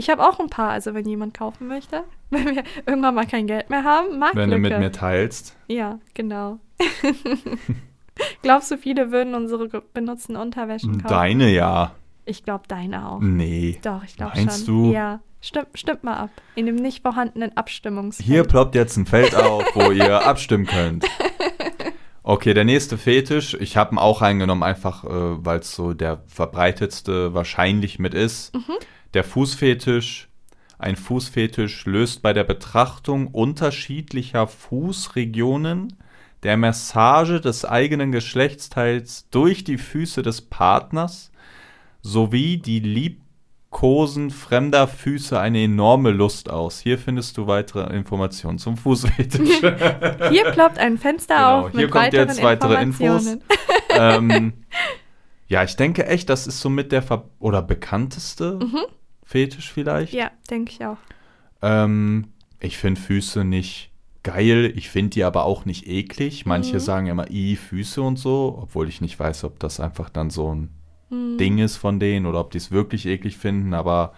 Ich 0.00 0.08
habe 0.08 0.26
auch 0.26 0.40
ein 0.40 0.48
paar, 0.48 0.70
also 0.70 0.94
wenn 0.94 1.06
jemand 1.06 1.34
kaufen 1.34 1.68
möchte, 1.68 2.04
wenn 2.30 2.56
wir 2.56 2.64
irgendwann 2.86 3.14
mal 3.14 3.26
kein 3.26 3.46
Geld 3.46 3.68
mehr 3.68 3.84
haben, 3.84 4.18
mag 4.18 4.34
Wenn 4.34 4.50
du 4.50 4.56
mit 4.56 4.78
mir 4.78 4.90
teilst. 4.90 5.54
Ja, 5.68 5.98
genau. 6.14 6.58
Glaubst 8.42 8.70
du, 8.70 8.78
viele 8.78 9.12
würden 9.12 9.34
unsere 9.34 9.68
benutzten 9.92 10.36
Unterwäschen 10.36 11.02
kaufen? 11.02 11.14
Deine 11.14 11.50
ja. 11.50 11.92
Ich 12.24 12.44
glaube, 12.44 12.64
deine 12.66 13.10
auch. 13.10 13.20
Nee. 13.20 13.78
Doch, 13.82 14.02
ich 14.02 14.16
glaube 14.16 14.32
Meinst 14.36 14.64
schon. 14.64 14.84
du? 14.84 14.92
Ja. 14.92 15.20
Stimmt, 15.42 15.68
stimmt 15.74 16.02
mal 16.02 16.16
ab. 16.16 16.30
In 16.54 16.64
dem 16.64 16.76
nicht 16.76 17.02
vorhandenen 17.02 17.54
Abstimmungsfeld. 17.58 18.26
Hier 18.26 18.44
ploppt 18.44 18.74
jetzt 18.74 18.96
ein 18.96 19.04
Feld 19.04 19.34
auf, 19.34 19.64
wo 19.74 19.90
ihr 19.90 20.26
abstimmen 20.26 20.64
könnt. 20.64 21.04
Okay, 22.22 22.54
der 22.54 22.64
nächste 22.64 22.96
Fetisch. 22.96 23.54
Ich 23.60 23.76
habe 23.76 23.94
ihn 23.94 23.98
auch 23.98 24.22
eingenommen, 24.22 24.62
einfach 24.62 25.04
äh, 25.04 25.08
weil 25.44 25.60
es 25.60 25.74
so 25.74 25.92
der 25.92 26.22
verbreitetste 26.26 27.34
wahrscheinlich 27.34 27.98
mit 27.98 28.14
ist. 28.14 28.54
Mhm. 28.54 28.76
Der 29.14 29.24
Fußfetisch. 29.24 30.28
Ein 30.78 30.96
Fußfetisch 30.96 31.84
löst 31.84 32.22
bei 32.22 32.32
der 32.32 32.44
Betrachtung 32.44 33.26
unterschiedlicher 33.28 34.46
Fußregionen 34.46 35.98
der 36.42 36.56
Massage 36.56 37.40
des 37.40 37.64
eigenen 37.64 38.12
Geschlechtsteils 38.12 39.28
durch 39.30 39.62
die 39.62 39.76
Füße 39.76 40.22
des 40.22 40.40
Partners 40.40 41.30
sowie 42.00 42.56
die 42.56 42.80
Liebkosen 42.80 44.30
fremder 44.30 44.88
Füße 44.88 45.38
eine 45.38 45.64
enorme 45.64 46.12
Lust 46.12 46.48
aus. 46.48 46.80
Hier 46.80 46.98
findest 46.98 47.36
du 47.36 47.46
weitere 47.46 47.94
Informationen 47.94 48.58
zum 48.58 48.78
Fußfetisch. 48.78 49.60
Hier 50.30 50.50
ploppt 50.52 50.78
ein 50.78 50.96
Fenster 50.96 51.34
Genau, 51.34 51.66
auf 51.66 51.72
hier 51.72 51.82
mit 51.82 51.90
kommt 51.90 52.04
weiteren 52.06 52.28
jetzt 52.28 52.42
weitere 52.42 52.82
Infos. 52.82 53.26
Informationen. 53.26 53.42
ähm, 53.90 54.52
ja, 55.48 55.62
ich 55.62 55.76
denke 55.76 56.06
echt, 56.06 56.30
das 56.30 56.46
ist 56.46 56.60
somit 56.60 56.90
der 56.90 57.02
ver 57.02 57.28
oder 57.38 57.60
bekannteste 57.60 58.58
Fetisch 59.30 59.70
vielleicht. 59.72 60.12
Mhm. 60.12 60.18
Ja, 60.18 60.30
denke 60.50 60.72
ich 60.72 60.84
auch. 60.84 60.96
Ähm, 61.62 62.32
ich 62.58 62.78
finde 62.78 63.00
Füße 63.00 63.44
nicht 63.44 63.92
geil, 64.24 64.72
ich 64.74 64.90
finde 64.90 65.10
die 65.10 65.22
aber 65.22 65.44
auch 65.44 65.64
nicht 65.66 65.86
eklig. 65.86 66.46
Manche 66.46 66.76
Mhm. 66.76 66.80
sagen 66.80 67.06
immer, 67.06 67.30
i, 67.30 67.54
Füße 67.54 68.02
und 68.02 68.18
so, 68.18 68.58
obwohl 68.60 68.88
ich 68.88 69.00
nicht 69.00 69.20
weiß, 69.20 69.44
ob 69.44 69.60
das 69.60 69.78
einfach 69.78 70.10
dann 70.10 70.30
so 70.30 70.52
ein 70.52 70.70
Hm. 71.10 71.36
Ding 71.38 71.58
ist 71.58 71.76
von 71.76 72.00
denen 72.00 72.26
oder 72.26 72.40
ob 72.40 72.50
die 72.50 72.58
es 72.58 72.72
wirklich 72.72 73.06
eklig 73.06 73.36
finden, 73.36 73.72
aber 73.72 74.14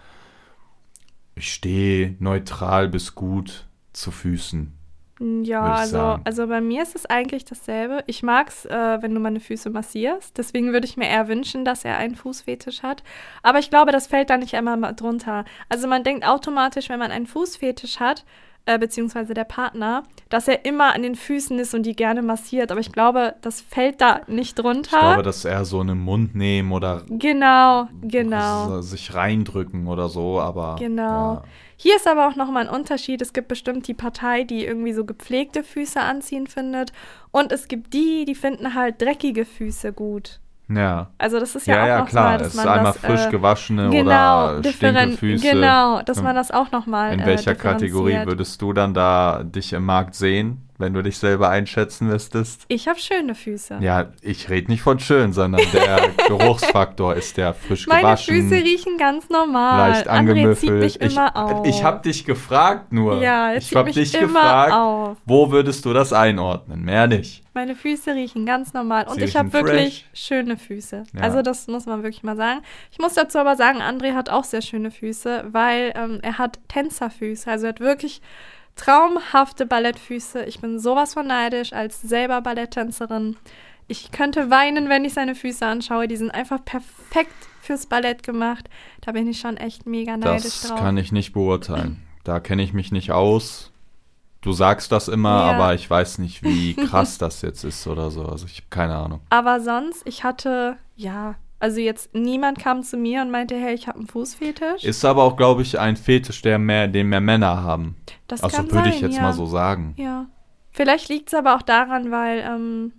ich 1.35 1.53
stehe 1.53 2.15
neutral 2.17 2.89
bis 2.89 3.13
gut 3.13 3.67
zu 3.93 4.09
Füßen. 4.09 4.73
Ja, 5.19 5.61
also, 5.61 5.97
sagen. 5.97 6.21
also 6.25 6.47
bei 6.47 6.59
mir 6.59 6.81
ist 6.81 6.95
es 6.95 7.05
eigentlich 7.05 7.45
dasselbe. 7.45 8.03
Ich 8.07 8.23
mag 8.23 8.49
es, 8.49 8.65
äh, 8.65 8.97
wenn 9.01 9.13
du 9.13 9.19
meine 9.19 9.39
Füße 9.39 9.69
massierst. 9.69 10.37
Deswegen 10.37 10.73
würde 10.73 10.87
ich 10.87 10.97
mir 10.97 11.07
eher 11.07 11.27
wünschen, 11.27 11.65
dass 11.65 11.85
er 11.85 11.97
einen 11.97 12.15
Fußfetisch 12.15 12.81
hat. 12.81 13.03
Aber 13.43 13.59
ich 13.59 13.69
glaube, 13.69 13.91
das 13.91 14.07
fällt 14.07 14.29
da 14.29 14.37
nicht 14.37 14.53
immer 14.53 14.75
mal 14.75 14.93
drunter. 14.93 15.45
Also 15.69 15.87
man 15.87 16.03
denkt 16.03 16.25
automatisch, 16.25 16.89
wenn 16.89 16.99
man 16.99 17.11
einen 17.11 17.27
Fußfetisch 17.27 17.99
hat, 17.99 18.25
äh, 18.65 18.79
beziehungsweise 18.79 19.33
der 19.33 19.43
Partner, 19.43 20.03
dass 20.29 20.47
er 20.47 20.65
immer 20.65 20.95
an 20.95 21.03
den 21.03 21.15
Füßen 21.15 21.59
ist 21.59 21.73
und 21.73 21.85
die 21.85 21.95
gerne 21.95 22.21
massiert. 22.21 22.71
Aber 22.71 22.79
ich 22.79 22.91
glaube, 22.91 23.35
das 23.41 23.61
fällt 23.61 23.99
da 23.99 24.21
nicht 24.27 24.55
drunter. 24.57 24.97
Ich 24.97 24.99
glaube, 24.99 25.23
das 25.23 25.37
ist 25.37 25.45
eher 25.45 25.65
so 25.65 25.81
einen 25.81 25.99
Mund 25.99 26.33
nehmen 26.33 26.71
oder 26.71 27.03
genau, 27.09 27.87
genau. 28.01 28.81
sich 28.81 29.13
reindrücken 29.13 29.87
oder 29.87 30.07
so, 30.07 30.39
aber 30.39 30.77
Genau. 30.79 31.33
ja. 31.35 31.43
Hier 31.75 31.95
ist 31.95 32.07
aber 32.07 32.27
auch 32.27 32.35
nochmal 32.35 32.67
ein 32.67 32.73
Unterschied. 32.73 33.21
Es 33.21 33.33
gibt 33.33 33.47
bestimmt 33.47 33.87
die 33.87 33.93
Partei, 33.93 34.43
die 34.43 34.65
irgendwie 34.65 34.93
so 34.93 35.05
gepflegte 35.05 35.63
Füße 35.63 35.99
anziehen 35.99 36.47
findet. 36.47 36.93
Und 37.31 37.51
es 37.51 37.67
gibt 37.67 37.93
die, 37.93 38.25
die 38.25 38.35
finden 38.35 38.73
halt 38.73 39.01
dreckige 39.01 39.45
Füße 39.45 39.93
gut. 39.93 40.39
Ja. 40.69 41.09
Also 41.17 41.39
das 41.39 41.55
ist 41.55 41.67
ja, 41.67 41.75
Ja, 41.75 41.83
auch 41.83 41.87
ja, 41.87 41.99
noch 41.99 42.09
klar. 42.09 42.23
mal, 42.23 42.35
es 42.35 42.41
dass 42.41 42.47
ist 42.49 42.55
man 42.55 42.67
einmal 42.67 42.93
das, 42.93 43.01
frisch 43.01 43.25
äh, 43.25 43.29
gewaschene 43.29 43.89
genau, 43.89 44.57
oder 44.57 44.71
Stinkefüße. 44.71 45.51
Genau, 45.51 46.01
dass 46.01 46.21
man 46.21 46.35
das 46.35 46.51
auch 46.51 46.71
nochmal 46.71 47.13
In 47.13 47.19
äh, 47.19 47.25
welcher 47.25 47.55
Kategorie 47.55 48.25
würdest 48.25 48.61
du 48.61 48.73
dann 48.73 48.93
da 48.93 49.43
dich 49.43 49.73
im 49.73 49.85
Markt 49.85 50.15
sehen, 50.15 50.62
wenn 50.83 50.93
du 50.93 51.01
dich 51.01 51.17
selber 51.17 51.49
einschätzen 51.49 52.07
müsstest? 52.07 52.65
Ich 52.67 52.87
habe 52.89 52.99
schöne 52.99 53.35
Füße. 53.35 53.77
Ja, 53.79 54.11
ich 54.21 54.49
rede 54.49 54.69
nicht 54.69 54.81
von 54.81 54.99
schön, 54.99 55.31
sondern 55.31 55.61
der 55.71 56.09
Geruchsfaktor 56.27 57.15
ist 57.15 57.37
der 57.37 57.53
frisch 57.53 57.87
Meine 57.87 58.01
gewaschen, 58.01 58.49
Füße 58.49 58.55
riechen 58.55 58.97
ganz 58.97 59.29
normal. 59.29 59.91
leicht 59.91 60.09
André 60.09 60.55
zieht 60.55 60.69
angemüffelt. 60.69 60.83
mich 60.83 61.01
ich 61.01 61.11
immer 61.13 61.35
auf. 61.35 61.65
ich 61.65 61.83
habe 61.83 62.01
dich 62.01 62.25
gefragt 62.25 62.91
nur. 62.91 63.21
Ja, 63.21 63.53
ich 63.53 63.73
habe 63.73 63.91
dich 63.91 64.13
immer 64.13 64.27
gefragt, 64.27 64.73
auf. 64.73 65.17
wo 65.25 65.51
würdest 65.51 65.85
du 65.85 65.93
das 65.93 66.11
einordnen? 66.11 66.83
Mehr 66.83 67.07
nicht. 67.07 67.43
Meine 67.53 67.75
Füße 67.75 68.15
riechen 68.15 68.45
ganz 68.45 68.73
normal 68.73 69.05
und 69.07 69.15
Sie 69.15 69.25
ich 69.25 69.35
habe 69.35 69.53
wirklich 69.53 70.09
schöne 70.13 70.57
Füße. 70.57 71.03
Ja. 71.13 71.21
Also 71.21 71.43
das 71.43 71.67
muss 71.67 71.85
man 71.85 72.01
wirklich 72.03 72.23
mal 72.23 72.35
sagen. 72.35 72.61
Ich 72.91 72.97
muss 72.97 73.13
dazu 73.13 73.37
aber 73.37 73.55
sagen, 73.55 73.79
André 73.79 74.15
hat 74.15 74.29
auch 74.29 74.43
sehr 74.43 74.61
schöne 74.61 74.91
Füße, 74.91 75.45
weil 75.51 75.93
ähm, 75.95 76.19
er 76.23 76.39
hat 76.39 76.59
Tänzerfüße. 76.67 77.49
Also 77.49 77.67
er 77.67 77.69
hat 77.69 77.79
wirklich 77.79 78.21
traumhafte 78.75 79.65
Ballettfüße. 79.65 80.43
Ich 80.45 80.59
bin 80.59 80.79
sowas 80.79 81.13
von 81.13 81.27
neidisch 81.27 81.73
als 81.73 82.01
selber 82.01 82.41
Balletttänzerin. 82.41 83.37
Ich 83.87 84.11
könnte 84.11 84.49
weinen, 84.49 84.89
wenn 84.89 85.05
ich 85.05 85.13
seine 85.13 85.35
Füße 85.35 85.65
anschaue. 85.65 86.07
Die 86.07 86.15
sind 86.17 86.31
einfach 86.31 86.63
perfekt 86.63 87.33
fürs 87.61 87.85
Ballett 87.85 88.23
gemacht. 88.23 88.69
Da 89.01 89.11
bin 89.11 89.27
ich 89.27 89.39
schon 89.39 89.57
echt 89.57 89.85
mega 89.85 90.17
neidisch 90.17 90.43
Das 90.43 90.61
drauf. 90.69 90.79
kann 90.79 90.97
ich 90.97 91.11
nicht 91.11 91.33
beurteilen. 91.33 92.01
Da 92.23 92.39
kenne 92.39 92.63
ich 92.63 92.73
mich 92.73 92.91
nicht 92.91 93.11
aus. 93.11 93.71
Du 94.41 94.51
sagst 94.51 94.91
das 94.91 95.07
immer, 95.07 95.29
Ja. 95.47 95.51
aber 95.53 95.73
ich 95.73 95.89
weiß 95.89 96.17
nicht, 96.17 96.43
wie 96.43 96.73
krass 96.87 97.17
das 97.17 97.41
jetzt 97.41 97.63
ist 97.63 97.85
oder 97.87 98.11
so. 98.11 98.25
Also 98.25 98.45
ich 98.45 98.57
habe 98.57 98.67
keine 98.69 98.95
Ahnung. 98.95 99.21
Aber 99.29 99.61
sonst, 99.61 100.01
ich 100.05 100.23
hatte, 100.23 100.77
ja, 100.95 101.35
also 101.63 101.79
jetzt 101.79 102.13
niemand 102.13 102.59
kam 102.59 102.83
zu 102.83 102.97
mir 102.97 103.21
und 103.21 103.31
meinte, 103.31 103.55
hey, 103.55 103.73
ich 103.73 103.87
habe 103.87 103.97
einen 103.97 104.07
Fußfetisch. 104.07 104.83
Ist 104.83 105.05
aber 105.05 105.23
auch, 105.23 105.37
glaube 105.37 105.61
ich, 105.61 105.79
ein 105.79 105.95
Fetisch, 105.95 106.41
der 106.41 106.59
mehr, 106.59 106.89
den 106.89 107.07
mehr 107.07 107.21
Männer 107.21 107.63
haben. 107.63 107.95
das 108.27 108.43
Also 108.43 108.57
kann 108.57 108.69
würde 108.69 108.89
ich 108.89 108.95
sein, 108.95 109.03
jetzt 109.03 109.15
ja. 109.15 109.21
mal 109.21 109.31
so 109.31 109.45
sagen. 109.45 109.93
Ja. 109.95 110.25
Vielleicht 110.71 111.07
liegt 111.07 111.29
es 111.29 111.33
aber 111.33 111.55
auch 111.55 111.61
daran, 111.61 112.11
weil, 112.11 112.43
ähm, 112.45 112.91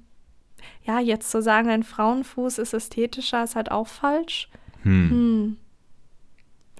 ja, 0.82 0.98
jetzt 0.98 1.30
zu 1.30 1.42
sagen, 1.42 1.68
ein 1.68 1.82
Frauenfuß 1.82 2.56
ist 2.56 2.72
ästhetischer, 2.72 3.44
ist 3.44 3.54
halt 3.54 3.70
auch 3.70 3.86
falsch. 3.86 4.48
Hm. 4.82 5.10
Hm. 5.10 5.56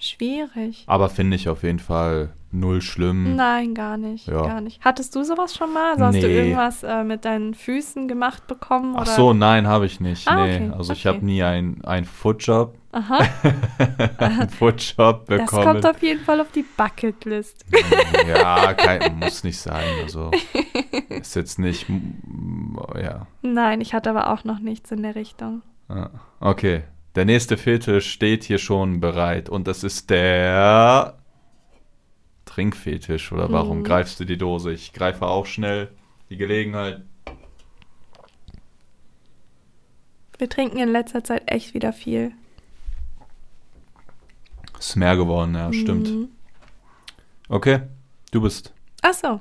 Schwierig. 0.01 0.85
Aber 0.87 1.11
finde 1.11 1.37
ich 1.37 1.51
auf 1.51 1.65
jeden 1.65 1.81
Fall 1.81 2.33
null 2.55 2.81
schlimm. 2.81 3.37
Nein, 3.37 3.75
gar 3.75 3.97
nicht. 3.97 4.27
Ja. 4.27 4.43
Gar 4.43 4.61
nicht. 4.61 4.81
Hattest 4.85 5.15
du 5.15 5.23
sowas 5.25 5.55
schon 5.55 5.73
mal? 5.73 5.93
Also 5.93 6.05
hast 6.07 6.23
du 6.23 6.27
Nee. 6.27 6.37
irgendwas 6.39 6.83
äh, 6.83 7.05
mit 7.05 7.25
deinen 7.25 7.55
Füßen 7.55 8.09
gemacht 8.09 8.47
bekommen? 8.47 8.95
Ach 8.97 9.03
Oder? 9.03 9.11
so, 9.11 9.33
nein, 9.33 9.67
habe 9.67 9.87
ich 9.87 10.01
nicht. 10.01 10.27
Ah, 10.29 10.47
nee. 10.47 10.57
okay, 10.57 10.71
Also 10.77 10.93
ich 10.93 11.07
okay. 11.07 11.17
habe 11.17 11.25
nie 11.27 11.43
einen 11.43 11.85
ein 11.85 12.05
Footjob, 12.05 12.75
Aha. 12.93 13.19
einen 14.19 14.49
Footjob 14.49 15.27
Das 15.27 15.41
bekommen. 15.41 15.65
kommt 15.65 15.87
auf 15.87 16.03
jeden 16.03 16.21
Fall 16.25 16.41
auf 16.41 16.51
die 16.53 16.65
Bucketlist. 16.77 17.65
ja, 18.29 18.73
kein, 18.75 19.19
muss 19.19 19.45
nicht 19.45 19.59
sein. 19.59 19.85
Also 20.03 20.31
ist 21.09 21.35
jetzt 21.37 21.59
nicht, 21.59 21.89
mm, 21.89 22.77
ja. 23.03 23.27
Nein, 23.43 23.81
ich 23.81 23.95
hatte 23.95 24.11
aber 24.11 24.31
auch 24.33 24.45
noch 24.45 24.61
nichts 24.61 24.91
in 24.93 25.03
der 25.03 25.15
Richtung. 25.15 25.63
Ah, 25.89 26.11
Okay, 26.41 26.83
der 27.15 27.25
nächste 27.25 27.57
Fetisch 27.57 28.11
steht 28.11 28.45
hier 28.45 28.59
schon 28.59 29.01
bereit 29.01 29.49
und 29.49 29.67
das 29.69 29.85
ist 29.85 30.11
der 30.11 31.15
Trinkfetisch. 32.55 33.33
Oder 33.33 33.51
warum 33.51 33.79
Mhm. 33.79 33.85
greifst 33.85 34.21
du 34.21 34.25
die 34.25 34.39
Dose? 34.39 34.71
Ich 34.73 34.93
greife 34.93 35.27
auch 35.27 35.47
schnell 35.47 35.91
die 36.31 36.37
Gelegenheit. 36.37 37.03
Wir 40.39 40.49
trinken 40.49 40.79
in 40.79 40.91
letzter 40.93 41.25
Zeit 41.25 41.51
echt 41.51 41.75
wieder 41.75 41.93
viel. 41.93 42.31
Ist 44.79 44.95
mehr 44.97 45.17
geworden, 45.17 45.55
ja, 45.57 45.73
stimmt. 45.73 46.09
Mhm. 46.11 46.29
Okay, 47.49 47.81
du 48.31 48.41
bist. 48.41 48.73
Ach 49.03 49.15
so. 49.15 49.41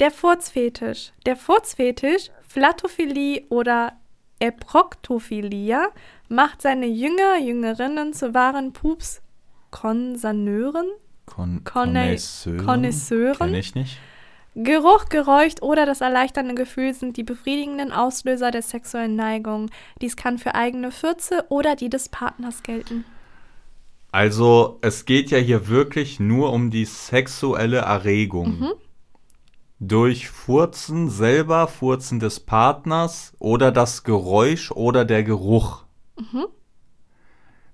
Der 0.00 0.10
Furzfetisch. 0.10 1.12
Der 1.26 1.36
Furzfetisch, 1.36 2.30
Flatophilie 2.46 3.44
oder 3.48 3.92
Eproktophilia, 4.40 5.88
macht 6.28 6.60
seine 6.62 6.86
Jünger, 6.86 7.38
Jüngerinnen 7.38 8.12
zu 8.12 8.34
wahren 8.34 8.72
Pups-Konsanneuren, 8.72 10.88
Conne- 11.34 11.60
Connoisseuren? 11.64 12.64
Connoisseuren. 12.66 13.36
Kenn 13.38 13.54
ich 13.54 13.74
nicht. 13.74 13.98
Geruch, 14.54 15.06
Geräusch 15.08 15.54
oder 15.62 15.86
das 15.86 16.02
erleichternde 16.02 16.54
Gefühl 16.54 16.92
sind 16.92 17.16
die 17.16 17.22
befriedigenden 17.24 17.90
Auslöser 17.90 18.50
der 18.50 18.60
sexuellen 18.60 19.16
Neigung. 19.16 19.70
Dies 20.02 20.14
kann 20.16 20.36
für 20.38 20.54
eigene 20.54 20.90
Fürze 20.90 21.46
oder 21.48 21.74
die 21.74 21.88
des 21.88 22.10
Partners 22.10 22.62
gelten. 22.62 23.04
Also, 24.10 24.78
es 24.82 25.06
geht 25.06 25.30
ja 25.30 25.38
hier 25.38 25.68
wirklich 25.68 26.20
nur 26.20 26.52
um 26.52 26.70
die 26.70 26.84
sexuelle 26.84 27.78
Erregung. 27.78 28.58
Mhm. 28.60 28.72
Durch 29.80 30.28
Furzen 30.28 31.08
selber, 31.08 31.66
Furzen 31.66 32.20
des 32.20 32.38
Partners 32.38 33.32
oder 33.38 33.72
das 33.72 34.04
Geräusch 34.04 34.70
oder 34.70 35.06
der 35.06 35.22
Geruch. 35.24 35.84
Mhm. 36.18 36.44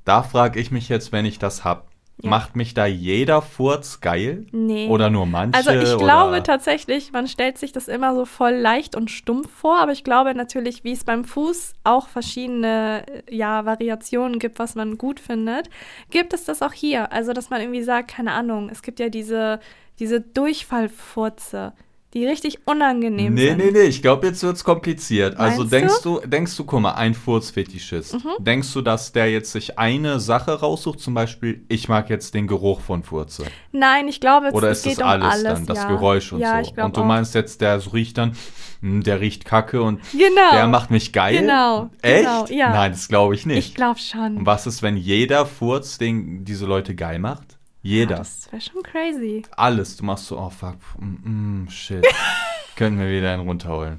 Da 0.04 0.22
frage 0.22 0.60
ich 0.60 0.70
mich 0.70 0.88
jetzt, 0.88 1.10
wenn 1.10 1.26
ich 1.26 1.40
das 1.40 1.64
hab, 1.64 1.90
Ja. 2.20 2.30
macht 2.30 2.56
mich 2.56 2.74
da 2.74 2.84
jeder 2.84 3.42
Furz 3.42 4.00
geil? 4.00 4.46
Nee. 4.50 4.88
Oder 4.88 5.08
nur 5.08 5.24
manche? 5.24 5.56
Also 5.56 5.70
ich 5.70 5.96
glaube 5.98 6.32
oder? 6.32 6.42
tatsächlich, 6.42 7.12
man 7.12 7.28
stellt 7.28 7.58
sich 7.58 7.70
das 7.70 7.86
immer 7.86 8.14
so 8.16 8.24
voll 8.24 8.54
leicht 8.54 8.96
und 8.96 9.10
stumpf 9.10 9.48
vor, 9.48 9.78
aber 9.78 9.92
ich 9.92 10.02
glaube 10.02 10.34
natürlich, 10.34 10.82
wie 10.82 10.92
es 10.92 11.04
beim 11.04 11.24
Fuß 11.24 11.74
auch 11.84 12.08
verschiedene 12.08 13.04
äh, 13.06 13.34
ja, 13.34 13.64
Variationen 13.64 14.40
gibt, 14.40 14.58
was 14.58 14.74
man 14.74 14.98
gut 14.98 15.20
findet, 15.20 15.70
gibt 16.10 16.32
es 16.32 16.44
das 16.44 16.60
auch 16.60 16.72
hier. 16.72 17.12
Also 17.12 17.32
dass 17.32 17.50
man 17.50 17.60
irgendwie 17.60 17.84
sagt, 17.84 18.08
keine 18.08 18.32
Ahnung, 18.32 18.68
es 18.68 18.82
gibt 18.82 18.98
ja 18.98 19.10
diese, 19.10 19.60
diese 20.00 20.20
Durchfallfurze, 20.20 21.72
die 22.14 22.24
richtig 22.26 22.60
unangenehm 22.64 23.34
Nee, 23.34 23.48
sind. 23.48 23.58
nee, 23.58 23.70
nee, 23.70 23.82
ich 23.82 24.00
glaube, 24.00 24.26
jetzt 24.26 24.42
wird's 24.42 24.64
kompliziert. 24.64 25.36
Also 25.36 25.58
Meinst 25.58 25.72
denkst 25.72 26.02
du? 26.02 26.20
denkst 26.24 26.56
du, 26.56 26.64
guck 26.64 26.80
mal, 26.80 26.92
ein 26.94 27.12
Furzfetischist. 27.12 28.14
Mhm. 28.14 28.44
Denkst 28.44 28.72
du, 28.72 28.80
dass 28.80 29.12
der 29.12 29.30
jetzt 29.30 29.52
sich 29.52 29.78
eine 29.78 30.18
Sache 30.18 30.52
raussucht, 30.58 31.00
zum 31.00 31.12
Beispiel, 31.12 31.64
ich 31.68 31.88
mag 31.88 32.08
jetzt 32.08 32.32
den 32.32 32.46
Geruch 32.46 32.80
von 32.80 33.02
Furze? 33.02 33.44
Nein, 33.72 34.08
ich 34.08 34.20
glaube, 34.20 34.46
es, 34.48 34.54
Oder 34.54 34.70
es 34.70 34.78
ist 34.78 34.84
geht 34.84 34.98
das 35.00 35.04
um 35.04 35.10
alles, 35.10 35.28
alles 35.28 35.42
dann, 35.54 35.66
das 35.66 35.78
ja. 35.78 35.88
Geräusch 35.88 36.32
und 36.32 36.40
ja, 36.40 36.64
so? 36.64 36.82
Und 36.82 36.96
du 36.96 37.02
auch. 37.02 37.04
meinst 37.04 37.34
jetzt, 37.34 37.60
der 37.60 37.80
riecht 37.92 38.16
dann, 38.16 38.32
hm, 38.80 39.02
der 39.02 39.20
riecht 39.20 39.44
kacke 39.44 39.82
und 39.82 40.00
genau. 40.12 40.50
der 40.52 40.66
macht 40.66 40.90
mich 40.90 41.12
geil? 41.12 41.40
Genau, 41.40 41.90
Echt? 42.00 42.24
genau, 42.24 42.46
ja. 42.46 42.70
Nein, 42.70 42.92
das 42.92 43.08
glaube 43.08 43.34
ich 43.34 43.44
nicht. 43.44 43.58
Ich 43.58 43.74
glaube 43.74 43.98
schon. 44.00 44.38
und 44.38 44.46
was 44.46 44.66
ist, 44.66 44.82
wenn 44.82 44.96
jeder 44.96 45.44
Furz 45.44 45.98
den 45.98 46.44
diese 46.46 46.64
Leute 46.64 46.94
geil 46.94 47.18
macht? 47.18 47.57
Jeder. 47.88 48.16
Ja, 48.16 48.18
das 48.18 48.52
wäre 48.52 48.60
schon 48.60 48.82
crazy. 48.82 49.42
Alles. 49.56 49.96
Du 49.96 50.04
machst 50.04 50.26
so, 50.26 50.38
oh 50.38 50.50
fuck, 50.50 50.76
mm, 50.98 51.62
mm, 51.62 51.70
shit. 51.70 52.06
Können 52.76 52.98
wir 52.98 53.08
wieder 53.08 53.32
einen 53.32 53.48
runterholen. 53.48 53.98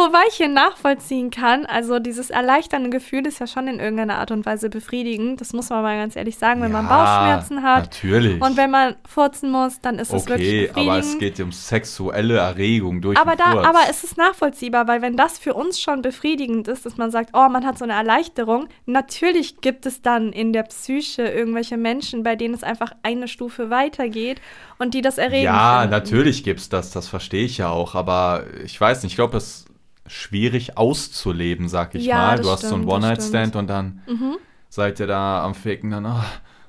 Wobei 0.00 0.20
ich 0.30 0.36
hier 0.36 0.48
nachvollziehen 0.48 1.30
kann, 1.30 1.66
also 1.66 1.98
dieses 1.98 2.30
erleichternde 2.30 2.88
Gefühl 2.88 3.26
ist 3.26 3.38
ja 3.38 3.46
schon 3.46 3.68
in 3.68 3.80
irgendeiner 3.80 4.16
Art 4.16 4.30
und 4.30 4.46
Weise 4.46 4.70
befriedigend. 4.70 5.42
Das 5.42 5.52
muss 5.52 5.68
man 5.68 5.82
mal 5.82 5.96
ganz 5.98 6.16
ehrlich 6.16 6.38
sagen, 6.38 6.62
wenn 6.62 6.72
man 6.72 6.86
Ja, 6.86 6.96
Bauchschmerzen 6.96 7.62
hat. 7.62 7.84
Natürlich. 7.84 8.40
Und 8.40 8.56
wenn 8.56 8.70
man 8.70 8.96
furzen 9.06 9.50
muss, 9.50 9.78
dann 9.82 9.98
ist 9.98 10.10
das 10.10 10.26
wirklich 10.26 10.48
okay, 10.48 10.66
befriedigend. 10.68 10.90
aber 10.90 10.98
es 11.00 11.18
geht 11.18 11.40
um 11.40 11.52
sexuelle 11.52 12.38
Erregung 12.38 13.02
durch 13.02 13.18
aber, 13.18 13.36
da, 13.36 13.52
Furz. 13.52 13.66
aber 13.66 13.80
es 13.90 14.02
ist 14.02 14.16
nachvollziehbar, 14.16 14.88
weil 14.88 15.02
wenn 15.02 15.18
das 15.18 15.38
für 15.38 15.52
uns 15.52 15.78
schon 15.78 16.00
befriedigend 16.00 16.66
ist, 16.68 16.86
dass 16.86 16.96
man 16.96 17.10
sagt, 17.10 17.30
oh, 17.34 17.48
man 17.50 17.66
hat 17.66 17.76
so 17.76 17.84
eine 17.84 17.92
Erleichterung, 17.92 18.68
natürlich 18.86 19.60
gibt 19.60 19.84
es 19.84 20.00
dann 20.00 20.32
in 20.32 20.54
der 20.54 20.62
Psyche 20.62 21.24
irgendwelche 21.24 21.76
Menschen, 21.76 22.22
bei 22.22 22.36
denen 22.36 22.54
es 22.54 22.62
einfach 22.62 22.92
eine 23.02 23.28
Stufe 23.28 23.68
weitergeht 23.68 24.40
und 24.78 24.94
die 24.94 25.02
das 25.02 25.18
erregen. 25.18 25.44
Ja, 25.44 25.80
finden. 25.80 25.90
natürlich 25.90 26.42
gibt's 26.42 26.70
das, 26.70 26.90
das 26.90 27.06
verstehe 27.06 27.44
ich 27.44 27.58
ja 27.58 27.68
auch, 27.68 27.94
aber 27.94 28.44
ich 28.64 28.80
weiß 28.80 29.02
nicht, 29.02 29.12
ich 29.12 29.16
glaube, 29.16 29.36
es 29.36 29.44
ist 29.44 29.69
schwierig 30.10 30.76
auszuleben, 30.76 31.68
sag 31.68 31.94
ich 31.94 32.04
Ja, 32.04 32.16
mal. 32.16 32.40
Du 32.40 32.50
hast 32.50 32.62
so 32.62 32.74
einen 32.74 32.82
stimmt, 32.84 32.92
One-Night-Stand 32.92 33.48
stimmt. 33.52 33.56
und 33.56 33.66
dann 33.68 34.02
Mhm. 34.08 34.36
seid 34.68 34.98
ihr 35.00 35.06
da 35.06 35.44
am 35.44 35.54
Ficken, 35.54 35.90
dann, 35.92 36.06
ah, 36.06 36.24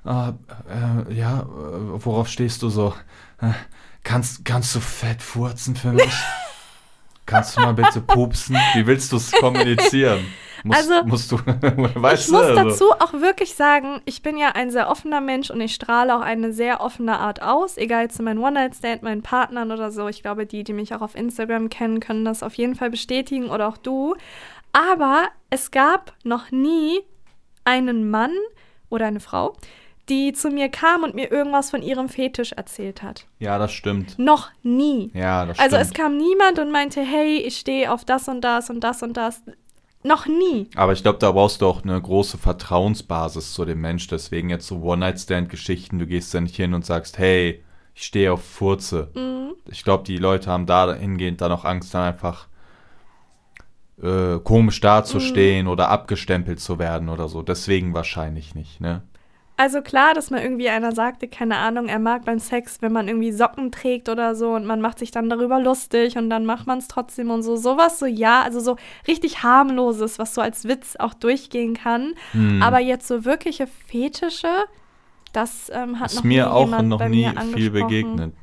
ah, 0.05 0.33
äh, 1.09 1.13
ja, 1.13 1.39
äh, 1.41 1.45
worauf 2.05 2.27
stehst 2.27 2.61
du 2.61 2.69
so? 2.69 2.93
Äh, 3.41 3.51
kannst, 4.03 4.45
kannst 4.45 4.75
du 4.75 4.79
fett 4.79 5.21
furzen 5.21 5.75
für 5.75 5.91
mich? 5.91 6.13
kannst 7.25 7.57
du 7.57 7.61
mal 7.61 7.73
bitte 7.73 8.01
pupsen? 8.01 8.57
Wie 8.75 8.85
willst 8.85 9.11
du 9.11 9.17
es 9.17 9.31
kommunizieren? 9.31 10.25
Musst, 10.63 10.91
Also, 10.91 11.07
musst 11.07 11.31
du, 11.31 11.37
weißt 11.95 12.27
ich 12.27 12.31
muss 12.31 12.41
also- 12.45 12.55
dazu 12.55 12.91
auch 12.93 13.13
wirklich 13.13 13.55
sagen, 13.55 14.01
ich 14.05 14.21
bin 14.21 14.37
ja 14.37 14.49
ein 14.49 14.69
sehr 14.71 14.89
offener 14.89 15.21
Mensch 15.21 15.49
und 15.49 15.59
ich 15.61 15.73
strahle 15.73 16.15
auch 16.15 16.21
eine 16.21 16.53
sehr 16.53 16.81
offene 16.81 17.17
Art 17.19 17.41
aus, 17.41 17.77
egal 17.77 18.11
zu 18.11 18.21
meinen 18.23 18.39
One-Night-Stand, 18.39 19.03
meinen 19.03 19.23
Partnern 19.23 19.71
oder 19.71 19.91
so. 19.91 20.07
Ich 20.07 20.21
glaube, 20.21 20.45
die, 20.45 20.63
die 20.63 20.73
mich 20.73 20.93
auch 20.93 21.01
auf 21.01 21.15
Instagram 21.15 21.69
kennen, 21.69 21.99
können 21.99 22.25
das 22.25 22.43
auf 22.43 22.53
jeden 22.55 22.75
Fall 22.75 22.89
bestätigen 22.89 23.49
oder 23.49 23.67
auch 23.67 23.77
du. 23.77 24.15
Aber 24.73 25.23
es 25.49 25.71
gab 25.71 26.13
noch 26.23 26.51
nie 26.51 26.99
einen 27.65 28.09
Mann 28.09 28.31
oder 28.89 29.05
eine 29.07 29.19
Frau, 29.19 29.53
die 30.09 30.33
zu 30.33 30.49
mir 30.49 30.67
kam 30.69 31.03
und 31.03 31.13
mir 31.15 31.31
irgendwas 31.31 31.69
von 31.69 31.81
ihrem 31.81 32.09
Fetisch 32.09 32.51
erzählt 32.53 33.03
hat. 33.03 33.27
Ja, 33.39 33.57
das 33.59 33.71
stimmt. 33.71 34.17
Noch 34.19 34.49
nie. 34.63 35.11
Ja, 35.13 35.45
das 35.45 35.59
Also 35.59 35.75
stimmt. 35.77 35.91
es 35.91 35.93
kam 35.93 36.17
niemand 36.17 36.59
und 36.59 36.71
meinte, 36.71 37.01
hey, 37.01 37.37
ich 37.37 37.57
stehe 37.57 37.91
auf 37.91 38.03
das 38.03 38.27
und 38.27 38.41
das 38.41 38.69
und 38.69 38.81
das 38.81 39.03
und 39.03 39.15
das. 39.15 39.41
Noch 40.03 40.25
nie. 40.25 40.67
Aber 40.75 40.93
ich 40.93 41.03
glaube, 41.03 41.19
da 41.19 41.31
brauchst 41.31 41.61
du 41.61 41.67
auch 41.67 41.83
eine 41.83 42.01
große 42.01 42.37
Vertrauensbasis 42.37 43.53
zu 43.53 43.65
dem 43.65 43.81
Mensch. 43.81 44.07
Deswegen 44.07 44.49
jetzt 44.49 44.67
so 44.67 44.81
One-Night-Stand-Geschichten. 44.81 45.99
Du 45.99 46.07
gehst 46.07 46.33
da 46.33 46.41
nicht 46.41 46.55
hin 46.55 46.73
und 46.73 46.85
sagst, 46.85 47.17
hey, 47.19 47.63
ich 47.93 48.03
stehe 48.03 48.33
auf 48.33 48.43
Furze. 48.43 49.11
Mhm. 49.13 49.53
Ich 49.69 49.83
glaube, 49.83 50.03
die 50.03 50.17
Leute 50.17 50.49
haben 50.49 50.65
da 50.65 50.93
hingehend 50.93 51.41
dann 51.41 51.51
auch 51.51 51.65
Angst, 51.65 51.93
dann 51.93 52.03
einfach 52.03 52.47
äh, 54.01 54.39
komisch 54.43 54.79
dazustehen 54.81 55.65
Mhm. 55.65 55.71
oder 55.71 55.89
abgestempelt 55.89 56.59
zu 56.59 56.79
werden 56.79 57.09
oder 57.09 57.27
so. 57.29 57.43
Deswegen 57.43 57.93
wahrscheinlich 57.93 58.55
nicht, 58.55 58.81
ne? 58.81 59.03
Also 59.61 59.83
klar, 59.83 60.15
dass 60.15 60.31
man 60.31 60.41
irgendwie 60.41 60.69
einer 60.69 60.91
sagte, 60.91 61.27
keine 61.27 61.57
Ahnung, 61.57 61.87
er 61.87 61.99
mag 61.99 62.25
beim 62.25 62.39
Sex, 62.39 62.81
wenn 62.81 62.91
man 62.91 63.07
irgendwie 63.07 63.31
Socken 63.31 63.71
trägt 63.71 64.09
oder 64.09 64.33
so 64.33 64.55
und 64.55 64.65
man 64.65 64.81
macht 64.81 64.97
sich 64.97 65.11
dann 65.11 65.29
darüber 65.29 65.59
lustig 65.59 66.17
und 66.17 66.31
dann 66.31 66.47
macht 66.47 66.65
man 66.65 66.79
es 66.79 66.87
trotzdem 66.87 67.29
und 67.29 67.43
so. 67.43 67.57
Sowas 67.57 67.99
so, 67.99 68.07
ja, 68.07 68.41
also 68.41 68.59
so 68.59 68.77
richtig 69.07 69.43
harmloses, 69.43 70.17
was 70.17 70.33
so 70.33 70.41
als 70.41 70.67
Witz 70.67 70.95
auch 70.95 71.13
durchgehen 71.13 71.75
kann. 71.75 72.15
Hm. 72.31 72.63
Aber 72.63 72.79
jetzt 72.79 73.07
so 73.07 73.23
wirkliche 73.23 73.67
Fetische, 73.67 74.47
Das 75.31 75.69
ähm, 75.71 75.99
hat 75.99 76.09
ist 76.09 76.15
noch 76.15 76.23
mir 76.23 76.45
nie 76.45 76.51
auch 76.51 76.65
jemand 76.65 76.89
noch 76.89 76.97
bei 76.97 77.09
nie 77.09 77.27
mir 77.27 77.41
viel 77.53 77.69
begegnet. 77.69 78.33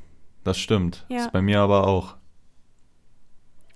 Das 0.44 0.56
stimmt. 0.56 1.04
Ja. 1.08 1.16
Ist 1.16 1.32
bei 1.32 1.42
mir 1.42 1.58
aber 1.58 1.88
auch. 1.88 2.14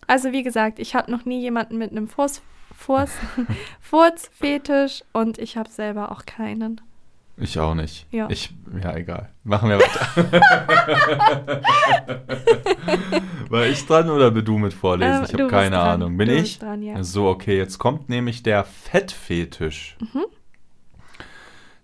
Also 0.07 0.31
wie 0.31 0.45
gesagt, 0.45 0.79
ich 0.79 0.95
habe 0.95 1.11
noch 1.11 1.25
nie 1.25 1.41
jemanden 1.41 1.77
mit 1.77 1.91
einem 1.91 2.07
Furz, 2.07 2.41
Furz, 2.73 3.11
Furzfetisch 3.81 5.03
und 5.13 5.39
ich 5.39 5.57
habe 5.57 5.71
selber 5.71 6.13
auch 6.13 6.25
keinen. 6.25 6.81
Ich 7.39 7.59
auch 7.59 7.75
nicht. 7.75 8.07
Ja. 8.11 8.29
Ich, 8.31 8.55
ja, 8.83 8.95
egal. 8.95 9.31
Machen 9.43 9.71
wir 9.71 9.79
weiter. 9.81 11.63
War 13.49 13.67
ich 13.67 13.85
dran 13.87 14.11
oder 14.11 14.31
bin 14.31 14.45
du 14.45 14.59
mit 14.59 14.75
vorlesen? 14.75 15.19
Ähm, 15.19 15.25
ich 15.25 15.33
habe 15.33 15.47
keine 15.49 15.77
dran. 15.77 15.89
Ahnung. 16.03 16.17
Bin 16.17 16.29
Du 16.29 16.35
ich? 16.37 16.59
dran, 16.59 16.83
ja. 16.83 17.03
So, 17.03 17.29
okay, 17.29 17.57
jetzt 17.57 17.79
kommt 17.79 18.09
nämlich 18.09 18.43
der 18.43 18.65
Fettfetisch. 18.65 19.97
Mhm. 20.01 20.25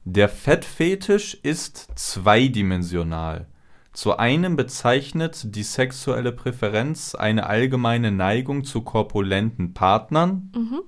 Der 0.04 0.28
Fettfetisch 0.28 1.34
ist 1.42 1.88
zweidimensional. 1.98 3.46
Zu 3.92 4.16
einem 4.16 4.54
bezeichnet 4.56 5.54
die 5.56 5.62
sexuelle 5.62 6.32
Präferenz 6.32 7.14
eine 7.14 7.46
allgemeine 7.46 8.10
Neigung 8.12 8.64
zu 8.64 8.82
korpulenten 8.82 9.74
Partnern. 9.74 10.52
Mhm. 10.54 10.80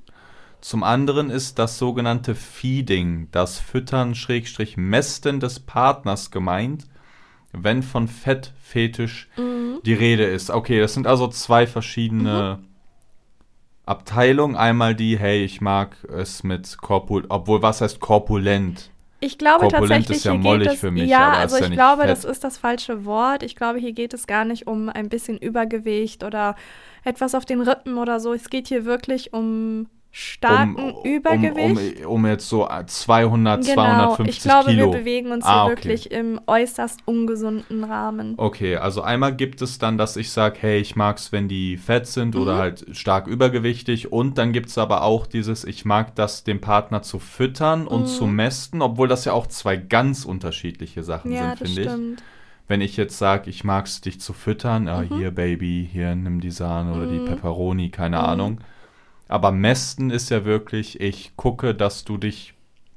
Zum 0.60 0.82
anderen 0.82 1.30
ist 1.30 1.58
das 1.58 1.78
sogenannte 1.78 2.34
Feeding, 2.34 3.28
das 3.32 3.58
Füttern 3.58 4.14
Schrägstrich 4.14 4.76
Mästen 4.76 5.40
des 5.40 5.60
Partners 5.60 6.30
gemeint, 6.30 6.84
wenn 7.52 7.82
von 7.82 8.08
Fettfetisch 8.08 9.28
Mhm. 9.36 9.80
die 9.84 9.94
Rede 9.94 10.24
ist. 10.24 10.50
Okay, 10.50 10.78
das 10.80 10.94
sind 10.94 11.06
also 11.06 11.28
zwei 11.28 11.66
verschiedene 11.66 12.58
Abteilungen. 13.86 14.54
Einmal 14.56 14.94
die, 14.94 15.18
hey, 15.18 15.42
ich 15.44 15.60
mag 15.60 15.96
es 16.04 16.44
mit 16.44 16.76
korpul, 16.78 17.24
obwohl 17.28 17.62
was 17.62 17.80
heißt 17.80 18.00
korpulent? 18.00 18.90
Ich 19.22 19.36
glaube 19.36 19.62
Korpulent 19.68 20.06
tatsächlich, 20.06 20.16
ist 20.18 20.24
ja 20.24 20.34
mollig 20.34 20.68
es, 20.68 20.80
für 20.80 20.90
mich, 20.90 21.08
ja, 21.10 21.28
aber 21.28 21.36
also 21.38 21.56
ja 21.56 21.64
ich 21.64 21.68
nicht 21.70 21.76
glaube, 21.76 22.02
fett. 22.02 22.10
das 22.10 22.24
ist 22.24 22.42
das 22.42 22.56
falsche 22.56 23.04
Wort. 23.04 23.42
Ich 23.42 23.54
glaube, 23.54 23.78
hier 23.78 23.92
geht 23.92 24.14
es 24.14 24.26
gar 24.26 24.46
nicht 24.46 24.66
um 24.66 24.88
ein 24.88 25.10
bisschen 25.10 25.36
Übergewicht 25.36 26.24
oder 26.24 26.56
etwas 27.04 27.34
auf 27.34 27.44
den 27.44 27.60
Rippen 27.60 27.98
oder 27.98 28.18
so. 28.18 28.32
Es 28.32 28.48
geht 28.48 28.68
hier 28.68 28.84
wirklich 28.86 29.34
um 29.34 29.88
starken 30.12 30.94
Übergewicht. 31.04 32.00
Um, 32.00 32.06
um, 32.06 32.14
um 32.16 32.26
jetzt 32.26 32.48
so 32.48 32.68
200, 32.86 33.64
genau, 33.64 33.74
250 34.16 34.36
ich 34.36 34.42
glaube, 34.42 34.70
Kilo. 34.70 34.92
wir 34.92 34.98
bewegen 34.98 35.30
uns 35.30 35.44
Ah, 35.44 35.64
hier 35.64 35.72
okay. 35.72 35.88
wirklich 35.88 36.10
im 36.10 36.40
äußerst 36.46 37.00
ungesunden 37.06 37.84
Rahmen. 37.84 38.34
Okay, 38.36 38.76
also 38.76 39.02
einmal 39.02 39.34
gibt 39.36 39.62
es 39.62 39.78
dann, 39.78 39.98
dass 39.98 40.16
ich 40.16 40.30
sage, 40.30 40.58
hey, 40.60 40.80
ich 40.80 40.96
mag 40.96 41.18
es, 41.18 41.30
wenn 41.32 41.46
die 41.48 41.76
fett 41.76 42.06
sind 42.06 42.34
oder 42.34 42.54
Mhm. 42.54 42.58
halt 42.58 42.86
stark 42.96 43.26
übergewichtig. 43.28 44.12
Und 44.12 44.36
dann 44.38 44.52
gibt 44.52 44.68
es 44.68 44.78
aber 44.78 45.02
auch 45.02 45.26
dieses, 45.26 45.64
ich 45.64 45.84
mag 45.84 46.14
das, 46.16 46.42
den 46.42 46.60
Partner 46.60 47.02
zu 47.02 47.18
füttern 47.20 47.86
und 47.86 48.02
Mhm. 48.02 48.06
zu 48.06 48.26
mästen, 48.26 48.82
obwohl 48.82 49.06
das 49.08 49.24
ja 49.24 49.32
auch 49.32 49.46
zwei 49.46 49.76
ganz 49.76 50.24
unterschiedliche 50.24 51.02
Sachen 51.04 51.32
Ja, 51.32 51.38
sind, 51.38 51.58
finde 51.58 51.82
ich. 51.82 51.88
stimmt. 51.88 52.22
Wenn 52.66 52.80
ich 52.80 52.96
jetzt 52.96 53.18
sage, 53.18 53.50
ich 53.50 53.64
mag 53.64 53.86
es, 53.86 54.00
dich 54.00 54.20
zu 54.20 54.32
füttern, 54.32 54.88
ah, 54.88 55.02
Mhm. 55.02 55.08
hier 55.16 55.30
Baby, 55.32 55.88
hier 55.92 56.14
nimm 56.14 56.40
die 56.40 56.50
Sahne 56.52 56.94
oder 56.94 57.06
die 57.06 57.18
Mhm. 57.18 57.24
Pepperoni, 57.24 57.90
keine 57.90 58.18
Mhm. 58.18 58.24
Ahnung. 58.24 58.60
Aber 59.30 59.52
mästen 59.52 60.10
ist 60.10 60.28
ja 60.30 60.44
wirklich, 60.44 61.00
ich 61.00 61.32
gucke, 61.36 61.74
dass 61.74 62.04
du 62.04 62.16
dich 62.18 62.54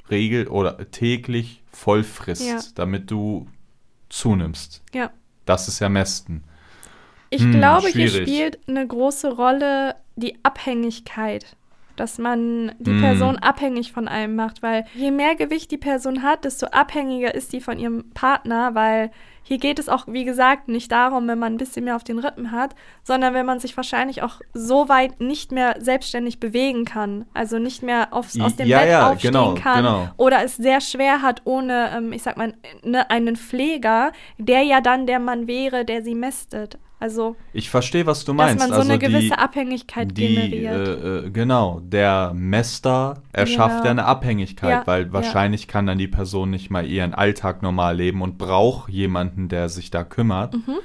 regel 0.10 0.48
oder 0.48 0.90
täglich 0.92 1.62
voll 1.72 2.04
frisst, 2.04 2.48
Ja. 2.48 2.60
damit 2.76 3.12
du 3.12 3.48
zunimmst. 4.10 4.82
Ja. 4.94 5.12
Das 5.46 5.68
ist 5.68 5.80
ja 5.80 5.90
mästen. 5.90 6.44
Ich 7.30 7.42
Hm, 7.44 7.52
glaube, 7.52 7.88
hier 7.88 8.08
schwierig. 8.10 8.30
spielt 8.30 8.60
eine 8.68 8.86
große 8.88 9.32
Rolle 9.36 9.96
die 10.16 10.38
Abhängigkeit. 10.44 11.56
Dass 11.96 12.18
man 12.18 12.74
die 12.80 12.90
Hm. 12.90 13.02
Person 13.02 13.38
abhängig 13.38 13.92
von 13.92 14.08
einem 14.08 14.36
macht, 14.36 14.64
weil 14.64 14.86
je 14.96 15.12
mehr 15.12 15.36
Gewicht 15.36 15.70
die 15.70 15.78
Person 15.78 16.24
hat, 16.24 16.44
desto 16.44 16.66
abhängiger 16.68 17.36
ist 17.36 17.54
die 17.54 17.62
von 17.62 17.78
ihrem 17.78 18.10
Partner, 18.16 18.74
weil 18.74 19.12
hier 19.44 19.58
geht 19.58 19.78
es 19.78 19.90
auch, 19.90 20.06
wie 20.08 20.24
gesagt, 20.24 20.68
nicht 20.70 20.92
darum, 20.92 21.28
wenn 21.28 21.38
man 21.38 21.54
ein 21.54 21.58
bisschen 21.58 21.86
mehr 21.86 21.96
auf 21.96 22.04
den 22.04 22.20
Rippen 22.20 22.52
hat, 22.52 22.76
sondern 23.04 23.34
wenn 23.34 23.46
man 23.46 23.60
sich 23.60 23.76
wahrscheinlich 23.76 24.22
auch 24.22 24.40
so 24.54 24.90
weit 24.90 25.20
nicht 25.20 25.52
mehr 25.52 25.76
selbstständig 25.80 26.40
bewegen 26.40 26.86
kann. 26.86 27.26
Also 27.34 27.60
nicht 27.60 27.84
mehr 27.84 28.08
aufs, 28.12 28.40
aus 28.40 28.56
dem 28.56 28.68
Ja, 28.68 28.80
Bett 28.80 28.90
ja, 28.90 29.10
aufstehen 29.12 29.32
genau, 29.32 29.54
kann 29.56 29.84
genau. 29.84 30.08
oder 30.18 30.44
es 30.44 30.56
sehr 30.56 30.82
schwer 30.82 31.22
hat 31.22 31.42
ohne, 31.44 31.92
ähm, 31.96 32.14
ich 32.14 32.24
sag 32.24 32.38
mal, 32.38 32.54
ne, 32.84 33.10
einen 33.10 33.36
Pfleger, 33.36 34.12
der 34.38 34.62
ja 34.64 34.82
dann 34.82 35.06
der 35.08 35.20
Mann 35.20 35.48
wäre, 35.48 35.86
der 35.86 36.04
sie 36.04 36.16
mästet. 36.16 36.78
Also, 37.00 37.36
Ich 37.52 37.70
verstehe, 37.70 38.06
was 38.06 38.24
du 38.24 38.32
dass 38.32 38.38
meinst. 38.38 38.60
man 38.60 38.70
so 38.70 38.76
also 38.76 38.90
eine 38.90 38.98
gewisse 38.98 39.28
die, 39.28 39.32
Abhängigkeit 39.34 40.18
die, 40.18 40.28
generiert. 40.36 40.88
äh, 40.88 41.18
äh, 41.26 41.30
genau, 41.32 41.82
der 41.84 42.32
Mäster 42.34 43.16
erschafft 43.34 43.76
Genau. 43.78 43.86
ja 43.86 43.92
eine 43.92 44.06
Abhängigkeit, 44.06 44.70
Ja, 44.70 44.84
weil 44.88 45.08
ja. 45.08 45.14
wahrscheinlich 45.14 45.68
kann 45.68 45.86
dann 45.86 45.98
die 45.98 46.08
Person 46.08 46.50
nicht 46.50 46.70
mal 46.70 46.86
ihren 46.86 47.14
Alltag 47.14 47.62
normal 47.62 47.98
leben 47.98 48.22
und 48.22 48.38
braucht 48.38 48.90
jemanden, 48.90 49.50
der 49.50 49.68
sich 49.68 49.92
da 49.92 50.06
kümmert. 50.06 50.54
Mhm. 50.54 50.78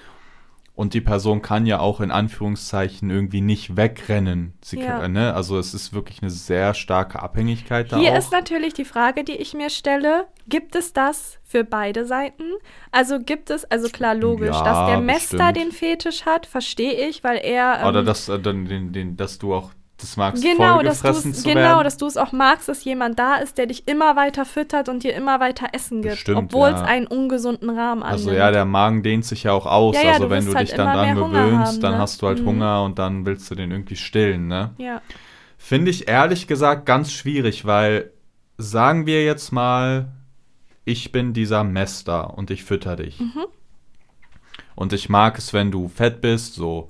Und 0.78 0.94
die 0.94 1.00
Person 1.00 1.42
kann 1.42 1.66
ja 1.66 1.80
auch 1.80 2.00
in 2.00 2.12
Anführungszeichen 2.12 3.10
irgendwie 3.10 3.40
nicht 3.40 3.76
wegrennen. 3.76 4.52
Sie 4.62 4.78
Ja. 4.78 5.00
kann, 5.00 5.10
ne? 5.12 5.34
Also 5.34 5.58
es 5.58 5.74
ist 5.74 5.92
wirklich 5.92 6.22
eine 6.22 6.30
sehr 6.30 6.72
starke 6.72 7.20
Abhängigkeit 7.20 7.90
da 7.90 7.98
Hier 7.98 8.12
auch. 8.12 8.16
ist 8.18 8.30
natürlich 8.30 8.74
die 8.74 8.84
Frage, 8.84 9.24
die 9.24 9.32
ich 9.32 9.54
mir 9.54 9.70
stelle, 9.70 10.28
gibt 10.46 10.76
es 10.76 10.92
das 10.92 11.38
für 11.42 11.64
beide 11.64 12.06
Seiten? 12.06 12.44
Also 12.92 13.18
gibt 13.18 13.50
es, 13.50 13.64
also 13.64 13.88
klar 13.88 14.14
logisch, 14.14 14.54
Ja, 14.54 14.62
dass 14.62 14.86
der 14.90 15.00
Mester 15.00 15.36
bestimmt. 15.52 15.56
den 15.56 15.72
Fetisch 15.72 16.24
hat, 16.26 16.46
verstehe 16.46 17.08
ich, 17.08 17.24
weil 17.24 17.38
er... 17.38 17.84
Oder 17.88 17.98
ähm, 18.00 18.06
dass, 18.06 18.28
äh, 18.28 18.38
dann 18.38 18.66
den, 18.66 18.92
den, 18.92 19.16
dass 19.16 19.40
du 19.40 19.54
auch 19.54 19.72
das 19.98 20.16
magst, 20.16 20.42
Genau, 20.42 20.80
dass 20.82 21.00
zu 21.00 21.42
genau, 21.42 21.54
werden. 21.56 21.84
dass 21.84 21.96
du 21.96 22.06
es 22.06 22.16
auch 22.16 22.32
magst, 22.32 22.68
dass 22.68 22.84
jemand 22.84 23.18
da 23.18 23.36
ist, 23.36 23.58
der 23.58 23.66
dich 23.66 23.88
immer 23.88 24.14
weiter 24.16 24.44
füttert 24.44 24.88
und 24.88 25.02
dir 25.02 25.14
immer 25.14 25.40
weiter 25.40 25.68
Essen 25.72 26.02
gibt, 26.02 26.14
Bestimmt, 26.14 26.38
obwohl 26.38 26.68
es 26.68 26.80
ja. 26.80 26.86
einen 26.86 27.06
ungesunden 27.06 27.68
Rahmen 27.68 28.02
annimmt. 28.02 28.28
Also 28.28 28.32
ja, 28.32 28.50
der 28.50 28.64
Magen 28.64 29.02
dehnt 29.02 29.24
sich 29.24 29.42
ja 29.42 29.52
auch 29.52 29.66
aus. 29.66 29.96
Ja, 29.96 30.02
ja, 30.02 30.12
also 30.12 30.24
du 30.24 30.30
wenn 30.30 30.46
du 30.46 30.54
halt 30.54 30.68
dich 30.68 30.76
dann 30.76 30.94
dran 30.94 31.16
gewöhnst, 31.16 31.72
haben, 31.72 31.80
dann 31.80 31.92
ne? 31.94 31.98
hast 31.98 32.22
du 32.22 32.28
halt 32.28 32.40
Mhm. 32.40 32.46
Hunger 32.46 32.84
und 32.84 32.98
dann 32.98 33.26
willst 33.26 33.50
du 33.50 33.54
den 33.56 33.70
irgendwie 33.72 33.96
stillen, 33.96 34.46
ne? 34.46 34.70
ja. 34.78 35.02
Finde 35.60 35.90
ich 35.90 36.08
ehrlich 36.08 36.46
gesagt 36.46 36.86
ganz 36.86 37.12
schwierig, 37.12 37.66
weil 37.66 38.12
sagen 38.56 39.06
wir 39.06 39.24
jetzt 39.24 39.50
mal, 39.52 40.08
ich 40.84 41.10
bin 41.10 41.32
dieser 41.32 41.64
Mester 41.64 42.38
und 42.38 42.50
ich 42.52 42.62
fütter 42.64 42.94
dich. 42.94 43.18
Mhm. 43.18 43.46
Und 44.76 44.92
ich 44.92 45.08
mag 45.08 45.36
es, 45.36 45.52
wenn 45.52 45.72
du 45.72 45.88
fett 45.88 46.20
bist, 46.20 46.54
so. 46.54 46.88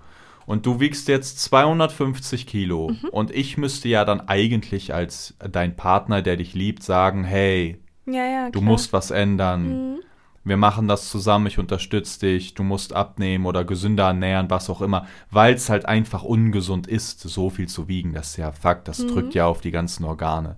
Und 0.49 0.64
du 0.64 0.80
wiegst 0.80 1.09
jetzt 1.09 1.40
250 1.40 2.46
Kilo. 2.46 2.88
Mhm. 2.88 3.09
Und 3.11 3.30
ich 3.32 3.59
müsste 3.59 3.88
ja 3.88 4.07
dann 4.07 4.28
eigentlich 4.28 4.94
als 4.94 5.34
dein 5.38 5.76
Partner, 5.76 6.22
der 6.22 6.36
dich 6.38 6.55
liebt, 6.55 6.82
sagen, 6.82 7.22
hey, 7.22 7.78
ja, 8.07 8.24
ja, 8.24 8.51
du 8.51 8.62
musst 8.62 8.94
was 8.94 9.11
ändern. 9.11 9.68
Mhm. 9.92 9.99
Wir 10.44 10.57
machen 10.57 10.88
das 10.88 11.11
zusammen, 11.11 11.49
ich 11.49 11.59
unterstütze 11.59 12.20
dich, 12.20 12.55
du 12.55 12.62
musst 12.62 12.94
abnehmen 12.94 13.44
oder 13.44 13.64
gesünder 13.64 14.07
ernähren, 14.07 14.49
was 14.49 14.70
auch 14.70 14.80
immer, 14.80 15.07
weil 15.30 15.53
es 15.53 15.68
halt 15.68 15.84
einfach 15.84 16.22
ungesund 16.22 16.86
ist, 16.86 17.20
so 17.20 17.51
viel 17.51 17.68
zu 17.68 17.86
wiegen. 17.86 18.14
Das 18.14 18.30
ist 18.30 18.36
ja 18.38 18.51
Fakt, 18.53 18.88
das 18.88 19.01
Mhm. 19.01 19.09
drückt 19.09 19.34
ja 19.34 19.44
auf 19.44 19.61
die 19.61 19.70
ganzen 19.70 20.05
Organe. 20.05 20.57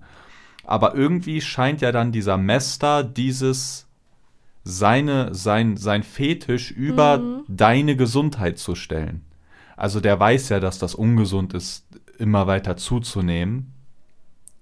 Aber 0.62 0.94
irgendwie 0.94 1.40
scheint 1.40 1.80
ja 1.80 1.90
dann 1.90 2.12
dieser 2.12 2.36
Mester 2.36 3.02
dieses 3.02 3.88
seine, 4.62 5.34
sein, 5.34 5.76
sein 5.76 6.04
Fetisch 6.04 6.70
über 6.70 7.18
Mhm. 7.18 7.42
deine 7.48 7.96
Gesundheit 7.96 8.58
zu 8.58 8.76
stellen. 8.76 9.24
Also 9.80 10.00
der 10.00 10.20
weiß 10.20 10.50
ja, 10.50 10.60
dass 10.60 10.78
das 10.78 10.94
ungesund 10.94 11.54
ist, 11.54 11.86
immer 12.18 12.46
weiter 12.46 12.76
zuzunehmen. 12.76 13.72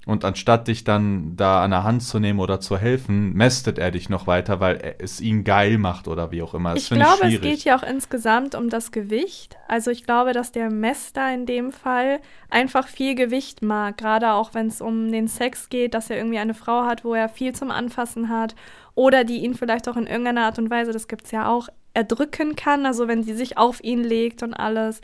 Und 0.07 0.25
anstatt 0.25 0.69
dich 0.69 0.85
dann 0.85 1.37
da 1.37 1.63
an 1.63 1.73
der 1.73 1.83
Hand 1.83 2.03
zu 2.03 2.19
nehmen 2.19 2.39
oder 2.39 2.61
zu 2.61 2.79
helfen, 2.79 3.35
mästet 3.35 3.79
er 3.79 3.91
dich 3.91 4.09
noch 4.09 4.27
weiter, 4.27 4.61
weil 4.61 4.95
es 5.01 5.21
ihn 5.21 5.45
geil 5.45 5.77
macht 5.77 6.09
oder 6.09 6.31
wie 6.31 6.41
auch 6.41 6.55
immer. 6.55 6.73
Das 6.73 6.85
Ich 6.85 6.91
glaube, 6.91 7.25
es 7.25 7.33
schwierig. 7.33 7.41
geht 7.43 7.65
ja 7.65 7.77
auch 7.77 7.83
insgesamt 7.83 8.55
um 8.55 8.71
das 8.71 8.93
Gewicht. 8.93 9.57
Also 9.67 9.91
ich 9.91 10.05
glaube, 10.05 10.33
dass 10.33 10.53
der 10.53 10.71
Mester 10.71 11.35
in 11.35 11.45
dem 11.47 11.73
Fall 11.73 12.21
einfach 12.49 12.87
viel 12.87 13.17
Gewicht 13.17 13.61
mag, 13.61 13.99
gerade 13.99 14.33
auch 14.33 14.55
wenn 14.55 14.69
es 14.69 14.81
um 14.81 15.11
den 15.11 15.29
Sex 15.29 15.69
geht, 15.69 15.95
dass 15.95 16.09
er 16.11 16.17
irgendwie 16.17 16.39
eine 16.39 16.55
Frau 16.55 16.85
hat, 16.85 17.05
wo 17.05 17.13
er 17.13 17.29
viel 17.29 17.55
zum 17.55 17.71
Anfassen 17.71 18.29
hat 18.31 18.55
oder 18.95 19.25
die 19.25 19.45
ihn 19.45 19.55
vielleicht 19.55 19.89
auch 19.89 19.97
in 19.97 20.07
irgendeiner 20.07 20.45
Art 20.45 20.59
und 20.59 20.71
Weise, 20.71 20.93
das 20.93 21.07
gibt 21.07 21.27
es 21.27 21.33
ja 21.33 21.49
auch, 21.49 21.69
erdrücken 21.99 22.55
kann, 22.55 22.87
also 22.87 23.09
wenn 23.09 23.25
sie 23.25 23.35
sich 23.35 23.59
auf 23.59 23.83
ihn 23.83 24.05
legt 24.05 24.45
und 24.45 24.55
alles. 24.55 25.01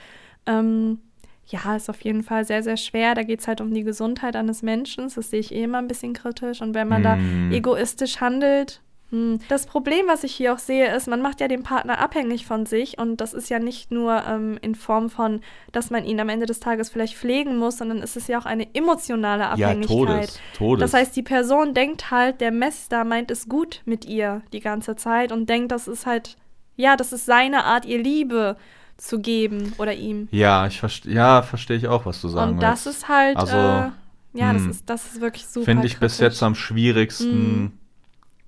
Ähm, 0.46 1.00
ja, 1.46 1.74
ist 1.74 1.90
auf 1.90 2.00
jeden 2.02 2.22
Fall 2.22 2.44
sehr, 2.44 2.62
sehr 2.62 2.76
schwer. 2.76 3.14
Da 3.14 3.22
geht 3.22 3.40
es 3.40 3.48
halt 3.48 3.60
um 3.60 3.74
die 3.74 3.82
Gesundheit 3.82 4.36
eines 4.36 4.62
Menschen. 4.62 5.10
Das 5.14 5.30
sehe 5.30 5.40
ich 5.40 5.52
eh 5.52 5.64
immer 5.64 5.78
ein 5.78 5.88
bisschen 5.88 6.14
kritisch. 6.14 6.62
Und 6.62 6.74
wenn 6.74 6.88
man 6.88 7.02
da 7.02 7.16
Hm. 7.16 7.52
egoistisch 7.52 8.20
handelt, 8.20 8.80
hm. 9.10 9.40
das 9.48 9.66
Problem, 9.66 10.06
was 10.06 10.24
ich 10.24 10.34
hier 10.34 10.54
auch 10.54 10.58
sehe, 10.58 10.94
ist, 10.94 11.06
man 11.06 11.20
macht 11.20 11.40
ja 11.40 11.48
den 11.48 11.62
Partner 11.62 11.98
abhängig 11.98 12.46
von 12.46 12.64
sich. 12.64 12.96
Und 12.98 13.20
das 13.20 13.34
ist 13.34 13.50
ja 13.50 13.58
nicht 13.58 13.90
nur 13.90 14.22
ähm, 14.26 14.58
in 14.62 14.74
Form 14.74 15.10
von, 15.10 15.40
dass 15.72 15.90
man 15.90 16.04
ihn 16.04 16.18
am 16.20 16.30
Ende 16.30 16.46
des 16.46 16.60
Tages 16.60 16.88
vielleicht 16.88 17.16
pflegen 17.16 17.58
muss, 17.58 17.76
sondern 17.76 17.98
es 17.98 18.16
ist 18.16 18.28
ja 18.28 18.38
auch 18.38 18.46
eine 18.46 18.72
emotionale 18.74 19.42
ja, 19.42 19.50
Abhängigkeit. 19.50 19.88
Todes, 19.88 20.40
Todes. 20.56 20.80
Das 20.80 20.94
heißt, 20.98 21.14
die 21.14 21.22
Person 21.22 21.74
denkt 21.74 22.10
halt, 22.10 22.40
der 22.40 22.52
Mester 22.52 23.04
meint 23.04 23.30
es 23.30 23.48
gut 23.50 23.82
mit 23.84 24.06
ihr 24.06 24.40
die 24.54 24.60
ganze 24.60 24.96
Zeit 24.96 25.30
und 25.30 25.50
denkt, 25.50 25.72
das 25.72 25.88
ist 25.88 26.06
halt, 26.06 26.38
ja, 26.76 26.96
das 26.96 27.12
ist 27.12 27.26
seine 27.26 27.64
Art, 27.64 27.84
ihr 27.84 28.02
Liebe 28.02 28.56
zu 28.96 29.20
geben 29.20 29.72
oder 29.78 29.92
ihm. 29.94 30.28
ja, 30.30 30.66
ich 30.66 30.78
verstehe, 30.78 31.12
ja, 31.12 31.42
verstehe 31.42 31.76
ich 31.76 31.88
auch, 31.88 32.06
was 32.06 32.20
du 32.20 32.28
sagen 32.28 32.54
und 32.54 32.62
das 32.62 32.86
willst. 32.86 32.98
ist 33.00 33.08
halt, 33.08 33.36
Also, 33.36 33.56
äh, 33.56 33.90
ja, 34.38 34.52
das 34.52 34.62
hm. 34.62 34.70
ist, 34.70 34.88
das 34.90 35.06
ist 35.06 35.20
wirklich 35.20 35.46
super. 35.46 35.64
Finde 35.66 35.86
ich 35.86 35.98
bis 35.98 36.16
kritisch. 36.18 36.34
jetzt 36.34 36.42
am 36.42 36.54
schwierigsten 36.54 37.62
Mhm. 37.62 37.72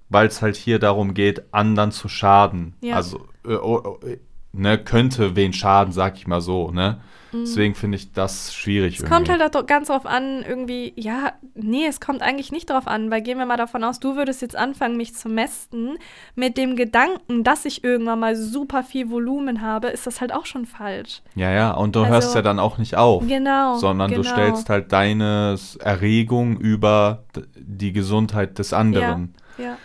weil 0.09 0.29
es 0.29 0.41
halt 0.43 0.55
hier 0.57 0.79
darum 0.79 1.15
geht, 1.15 1.53
anderen 1.53 1.91
zu 1.91 2.09
schaden. 2.09 2.75
Ja. 2.81 2.95
Also, 2.97 3.27
äh, 3.45 3.55
oh, 3.55 3.99
oh, 4.01 4.07
äh, 4.07 4.19
ne, 4.53 4.79
könnte 4.79 5.35
wen 5.35 5.53
schaden, 5.53 5.93
sag 5.93 6.17
ich 6.17 6.27
mal 6.29 6.41
so, 6.41 6.71
ne? 6.71 7.01
Deswegen 7.43 7.75
finde 7.75 7.97
ich 7.97 8.13
das 8.13 8.55
schwierig. 8.55 8.99
Mhm. 8.99 9.05
Es 9.05 9.11
kommt 9.11 9.29
halt 9.29 9.43
auch 9.43 9.67
ganz 9.67 9.89
drauf 9.89 10.07
an, 10.07 10.43
irgendwie, 10.47 10.93
ja, 10.97 11.33
nee, 11.55 11.87
es 11.87 12.01
kommt 12.01 12.23
eigentlich 12.23 12.53
nicht 12.53 12.71
drauf 12.71 12.87
an, 12.87 13.11
weil 13.11 13.23
gehen 13.23 13.39
wir 13.39 13.47
mal 13.47 13.57
davon 13.57 13.85
aus, 13.85 14.01
du 14.01 14.17
würdest 14.17 14.43
jetzt 14.43 14.57
anfangen, 14.57 14.97
mich 14.97 15.15
zu 15.15 15.29
mästen, 15.29 15.99
mit 16.35 16.57
dem 16.57 16.77
Gedanken, 16.77 17.45
dass 17.45 17.65
ich 17.65 17.85
irgendwann 17.85 18.21
mal 18.21 18.37
super 18.37 18.83
viel 18.83 19.11
Volumen 19.11 19.61
habe, 19.61 19.89
ist 19.89 20.07
das 20.07 20.21
halt 20.21 20.33
auch 20.33 20.47
schon 20.47 20.67
falsch. 20.67 21.23
Ja, 21.35 21.51
ja, 21.51 21.71
und 21.73 21.97
du 21.97 22.01
Also- 22.01 22.13
hörst 22.13 22.35
ja 22.35 22.43
dann 22.43 22.59
auch 22.59 22.79
nicht 22.79 22.97
auf. 22.97 23.27
Genau. 23.27 23.77
sondern 23.79 24.11
genau. 24.11 24.23
du 24.23 24.29
stellst 24.29 24.69
halt 24.69 24.93
deine 24.93 25.57
Erregung 25.81 26.59
über 26.59 27.25
die 27.57 27.93
Gesundheit 27.93 28.59
des 28.59 28.73
anderen. 28.73 29.35
Ja. 29.59 29.77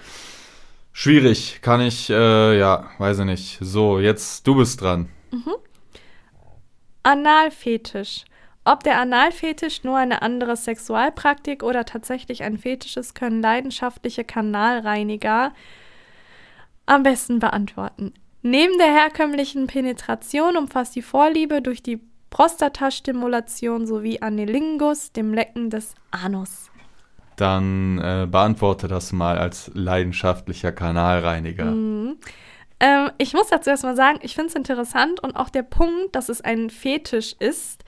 Schwierig, 0.94 1.60
kann 1.62 1.82
ich, 1.82 2.10
äh, 2.10 2.60
ja, 2.60 2.88
weiß 2.98 3.20
ich 3.20 3.26
nicht. 3.26 3.58
So, 3.62 4.00
jetzt 4.00 4.46
du 4.46 4.56
bist 4.56 4.82
dran. 4.82 5.08
Analfetisch. 7.04 8.26
Ob 8.64 8.84
der 8.84 9.00
Analfetisch 9.00 9.84
nur 9.84 9.98
eine 9.98 10.22
andere 10.22 10.56
Sexualpraktik 10.56 11.64
oder 11.64 11.86
tatsächlich 11.86 12.44
ein 12.44 12.58
Fetisch 12.58 12.96
ist, 12.98 13.16
können 13.16 13.42
leidenschaftliche 13.42 14.24
Kanalreiniger 14.24 15.52
am 16.86 17.04
besten 17.04 17.40
beantworten. 17.40 18.14
Neben 18.44 18.78
der 18.78 18.88
herkömmlichen 18.88 19.68
Penetration 19.68 20.58
umfasst 20.58 20.96
die 20.96 21.02
Vorliebe 21.02 21.62
durch 21.62 21.82
die 21.82 22.00
Prostatastimulation 22.30 23.86
sowie 23.86 24.22
Anilingus, 24.22 25.12
dem 25.12 25.34
Lecken 25.34 25.70
des 25.70 25.96
Anus. 26.12 26.72
Dann 27.36 27.98
äh, 28.00 28.28
beantworte 28.30 28.88
das 28.88 29.12
mal 29.12 29.38
als 29.38 29.72
leidenschaftlicher 29.74 30.72
Kanalreiniger. 30.72 31.66
Mhm. 31.66 32.18
Ähm, 32.82 33.12
ich 33.20 33.34
muss 33.34 33.48
dazu 33.48 33.70
erstmal 33.70 33.96
sagen, 33.96 34.20
ich 34.24 34.34
finde 34.34 34.50
es 34.50 34.56
interessant 34.56 35.24
und 35.24 35.36
auch 35.36 35.50
der 35.50 35.62
Punkt, 35.62 36.16
dass 36.16 36.30
es 36.30 36.42
ein 36.42 36.72
Fetisch 36.72 37.36
ist, 37.40 37.86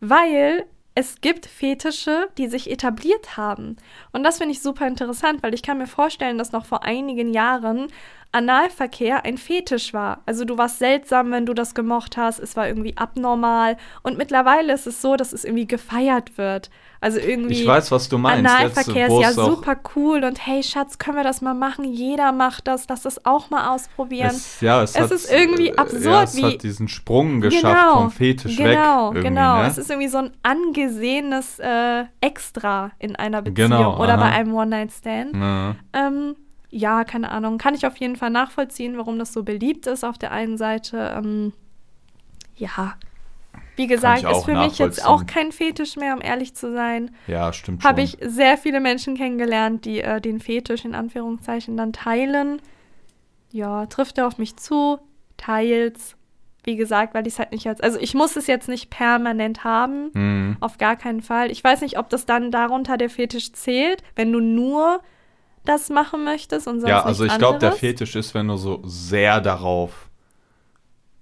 weil 0.00 0.66
es 0.96 1.20
gibt 1.20 1.46
Fetische, 1.46 2.28
die 2.36 2.48
sich 2.48 2.68
etabliert 2.68 3.36
haben. 3.36 3.76
Und 4.12 4.24
das 4.24 4.38
finde 4.38 4.52
ich 4.52 4.60
super 4.60 4.86
interessant, 4.86 5.42
weil 5.42 5.54
ich 5.54 5.62
kann 5.62 5.78
mir 5.78 5.86
vorstellen, 5.86 6.38
dass 6.38 6.52
noch 6.52 6.66
vor 6.66 6.82
einigen 6.82 7.32
Jahren 7.32 7.86
Analverkehr 8.32 9.24
ein 9.24 9.38
Fetisch 9.38 9.94
war. 9.94 10.22
Also 10.26 10.44
du 10.44 10.58
warst 10.58 10.80
seltsam, 10.80 11.30
wenn 11.30 11.46
du 11.46 11.54
das 11.54 11.74
gemocht 11.74 12.16
hast, 12.16 12.40
es 12.40 12.56
war 12.56 12.66
irgendwie 12.66 12.96
abnormal. 12.96 13.76
Und 14.02 14.18
mittlerweile 14.18 14.72
ist 14.72 14.88
es 14.88 15.00
so, 15.00 15.16
dass 15.16 15.32
es 15.32 15.44
irgendwie 15.44 15.68
gefeiert 15.68 16.36
wird. 16.36 16.68
Also 17.02 17.18
irgendwie. 17.18 17.54
Ich 17.62 17.66
weiß, 17.66 17.90
was 17.90 18.08
du 18.08 18.16
meinst. 18.16 18.48
Analverkehr 18.48 19.08
ist 19.08 19.20
ja 19.20 19.32
super 19.32 19.76
cool 19.96 20.22
und 20.22 20.46
hey 20.46 20.62
Schatz, 20.62 20.98
können 20.98 21.16
wir 21.16 21.24
das 21.24 21.40
mal 21.42 21.52
machen? 21.52 21.84
Jeder 21.84 22.30
macht 22.30 22.68
das, 22.68 22.86
lass 22.88 23.02
das 23.02 23.26
auch 23.26 23.50
mal 23.50 23.74
ausprobieren. 23.74 24.28
Es, 24.30 24.60
ja, 24.60 24.82
es, 24.84 24.94
Es 24.94 25.00
hat, 25.02 25.10
ist 25.10 25.28
irgendwie 25.32 25.70
äh, 25.70 25.76
absurd, 25.76 26.04
Ja, 26.04 26.22
es 26.22 26.36
wie- 26.36 26.44
hat 26.44 26.62
diesen 26.62 26.86
Sprung 26.86 27.40
geschafft 27.40 27.92
vom 27.98 28.10
Fetisch 28.12 28.56
weg. 28.56 28.66
genau, 28.76 29.10
genau. 29.10 29.62
Ne? 29.62 29.66
Es 29.66 29.78
ist 29.78 29.90
irgendwie 29.90 30.08
so 30.08 30.18
ein 30.18 30.30
angesehenes 30.44 31.58
äh, 31.58 32.04
Extra 32.20 32.92
in 33.00 33.16
einer 33.16 33.42
Beziehung 33.42 33.70
Genau, 33.70 33.96
oder 34.00 34.16
bei 34.16 34.26
aha. 34.26 34.36
einem 34.36 34.54
One-Night-Stand. 34.54 35.34
Ja. 35.34 35.74
Ähm, 35.92 36.36
ja, 36.70 37.02
keine 37.02 37.32
Ahnung. 37.32 37.58
Kann 37.58 37.74
ich 37.74 37.84
auf 37.84 37.96
jeden 37.96 38.14
Fall 38.14 38.30
nachvollziehen, 38.30 38.96
warum 38.96 39.18
das 39.18 39.32
so 39.32 39.42
beliebt 39.42 39.88
ist 39.88 40.04
auf 40.04 40.18
der 40.18 40.30
einen 40.30 40.56
Seite. 40.56 41.14
Ähm, 41.18 41.52
ja, 42.54 42.94
wie 43.76 43.86
gesagt, 43.86 44.24
ist 44.24 44.44
für 44.44 44.54
mich 44.54 44.78
jetzt 44.78 45.04
auch 45.04 45.26
kein 45.26 45.52
Fetisch 45.52 45.96
mehr, 45.96 46.14
um 46.14 46.20
ehrlich 46.20 46.54
zu 46.54 46.72
sein. 46.72 47.10
ja, 47.26 47.52
stimmt 47.52 47.82
schon. 47.82 47.88
Habe 47.88 48.02
ich 48.02 48.18
sehr 48.20 48.58
viele 48.58 48.80
Menschen 48.80 49.16
kennengelernt, 49.16 49.84
die 49.84 50.00
äh, 50.00 50.20
den 50.20 50.40
Fetisch 50.40 50.84
in 50.84 50.94
Anführungszeichen 50.94 51.76
dann 51.76 51.92
teilen. 51.92 52.60
Ja, 53.50 53.86
trifft 53.86 54.18
er 54.18 54.26
auf 54.26 54.38
mich 54.38 54.56
zu, 54.56 54.98
teils. 55.36 56.16
Wie 56.64 56.76
gesagt, 56.76 57.12
weil 57.14 57.26
ich 57.26 57.34
es 57.34 57.38
halt 57.40 57.50
nicht 57.50 57.66
als. 57.66 57.80
Also 57.80 57.98
ich 57.98 58.14
muss 58.14 58.36
es 58.36 58.46
jetzt 58.46 58.68
nicht 58.68 58.88
permanent 58.88 59.64
haben. 59.64 60.10
Hm. 60.14 60.56
Auf 60.60 60.78
gar 60.78 60.94
keinen 60.96 61.20
Fall. 61.20 61.50
Ich 61.50 61.62
weiß 61.62 61.80
nicht, 61.80 61.98
ob 61.98 62.08
das 62.08 62.24
dann 62.24 62.52
darunter 62.52 62.96
der 62.96 63.10
Fetisch 63.10 63.52
zählt, 63.52 64.04
wenn 64.14 64.30
du 64.30 64.38
nur 64.38 65.00
das 65.64 65.90
machen 65.90 66.24
möchtest 66.24 66.68
und 66.68 66.80
sonst 66.80 66.90
Ja, 66.90 67.04
also 67.04 67.24
ich 67.24 67.36
glaube, 67.38 67.58
der. 67.58 67.72
Fetisch 67.72 68.14
ist, 68.14 68.34
wenn 68.34 68.48
du 68.48 68.56
so 68.56 68.80
sehr 68.84 69.40
darauf 69.40 70.08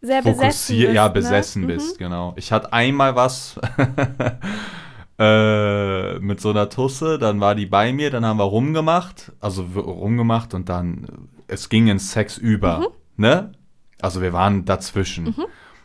sehr 0.00 0.22
besessen 0.22 0.76
bist, 0.78 0.92
ja, 0.94 1.04
ne? 1.04 1.10
besessen 1.10 1.62
Mhm. 1.62 1.66
bist, 1.66 1.98
genau. 1.98 2.32
Ich 2.36 2.52
hatte 2.52 2.72
einmal 2.72 3.14
was 3.16 3.58
äh, 5.18 6.18
mit 6.18 6.40
so 6.40 6.50
einer 6.50 6.68
Tusse, 6.70 7.18
dann 7.18 7.40
war 7.40 7.54
die 7.54 7.66
bei 7.66 7.92
mir, 7.92 8.10
dann 8.10 8.24
haben 8.24 8.38
wir 8.38 8.44
rumgemacht, 8.44 9.32
also 9.40 9.62
rumgemacht 9.62 10.54
und 10.54 10.68
dann, 10.68 11.28
es 11.46 11.68
ging 11.68 11.88
in 11.88 11.98
Sex 11.98 12.38
über, 12.38 12.78
Mhm. 12.80 12.86
ne? 13.16 13.52
Also 14.00 14.22
wir 14.22 14.32
waren 14.32 14.64
dazwischen. 14.64 15.34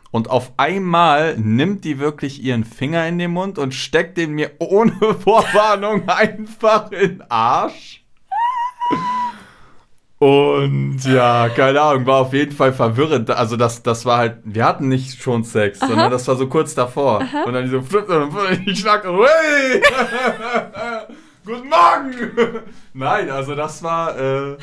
Und 0.09 0.29
auf 0.29 0.53
einmal 0.55 1.35
nimmt 1.37 1.83
die 1.83 1.99
wirklich 1.99 2.41
ihren 2.41 2.63
Finger 2.63 3.05
in 3.07 3.19
den 3.19 3.31
Mund 3.31 3.57
und 3.59 3.73
steckt 3.73 4.17
den 4.17 4.31
mir 4.31 4.51
ohne 4.59 4.93
Vorwarnung 5.19 6.07
einfach 6.07 6.91
in 6.91 7.17
den 7.17 7.23
Arsch. 7.29 8.05
Und 10.17 10.99
ja, 11.03 11.49
keine 11.49 11.81
Ahnung, 11.81 12.05
war 12.05 12.21
auf 12.21 12.33
jeden 12.33 12.53
Fall 12.53 12.71
verwirrend. 12.71 13.29
Also 13.31 13.57
das, 13.57 13.83
das 13.83 14.05
war 14.05 14.17
halt, 14.19 14.37
wir 14.45 14.63
hatten 14.65 14.87
nicht 14.87 15.21
schon 15.21 15.43
Sex, 15.43 15.79
sondern 15.79 16.09
das 16.09 16.27
war 16.27 16.35
so 16.37 16.47
kurz 16.47 16.73
davor. 16.73 17.19
Und 17.45 17.53
dann 17.53 17.65
diese 17.65 17.81
Flip, 17.81 18.07
und 18.07 18.33
dann 18.33 18.63
ich 18.65 18.79
schlag 18.79 19.03
so, 19.03 19.25
hey! 19.25 19.81
Guten 21.45 21.69
Morgen! 21.69 22.61
Nein, 22.93 23.29
also 23.29 23.55
das 23.55 23.83
war 23.83 24.17
äh, 24.17 24.57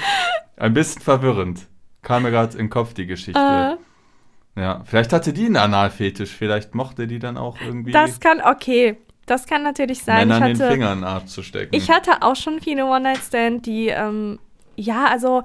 ein 0.56 0.72
bisschen 0.72 1.02
verwirrend. 1.02 1.66
Kam 2.00 2.22
mir 2.24 2.30
gerade 2.30 2.52
in 2.54 2.64
den 2.64 2.70
Kopf 2.70 2.94
die 2.94 3.06
Geschichte. 3.06 3.38
Äh, 3.38 4.60
Ja, 4.60 4.82
vielleicht 4.84 5.12
hatte 5.12 5.32
die 5.32 5.46
einen 5.46 5.56
Analfetisch, 5.56 6.30
vielleicht 6.30 6.74
mochte 6.74 7.06
die 7.06 7.18
dann 7.18 7.36
auch 7.36 7.56
irgendwie 7.60 7.92
das 7.92 8.18
kann, 8.20 8.40
okay. 8.40 8.96
Das 9.26 9.46
kann 9.46 9.62
natürlich 9.62 10.02
sein. 10.02 10.26
Männern 10.28 10.50
ich 10.50 10.58
den 10.58 10.66
hatte, 10.66 10.78
den 10.78 11.04
Arsch 11.04 11.26
zu 11.26 11.42
stecken. 11.42 11.74
Ich 11.76 11.90
hatte 11.90 12.22
auch 12.22 12.34
schon 12.34 12.60
viele 12.60 12.84
One-Night-Stand, 12.86 13.66
die, 13.66 13.88
ähm, 13.88 14.40
ja, 14.76 15.06
also, 15.06 15.42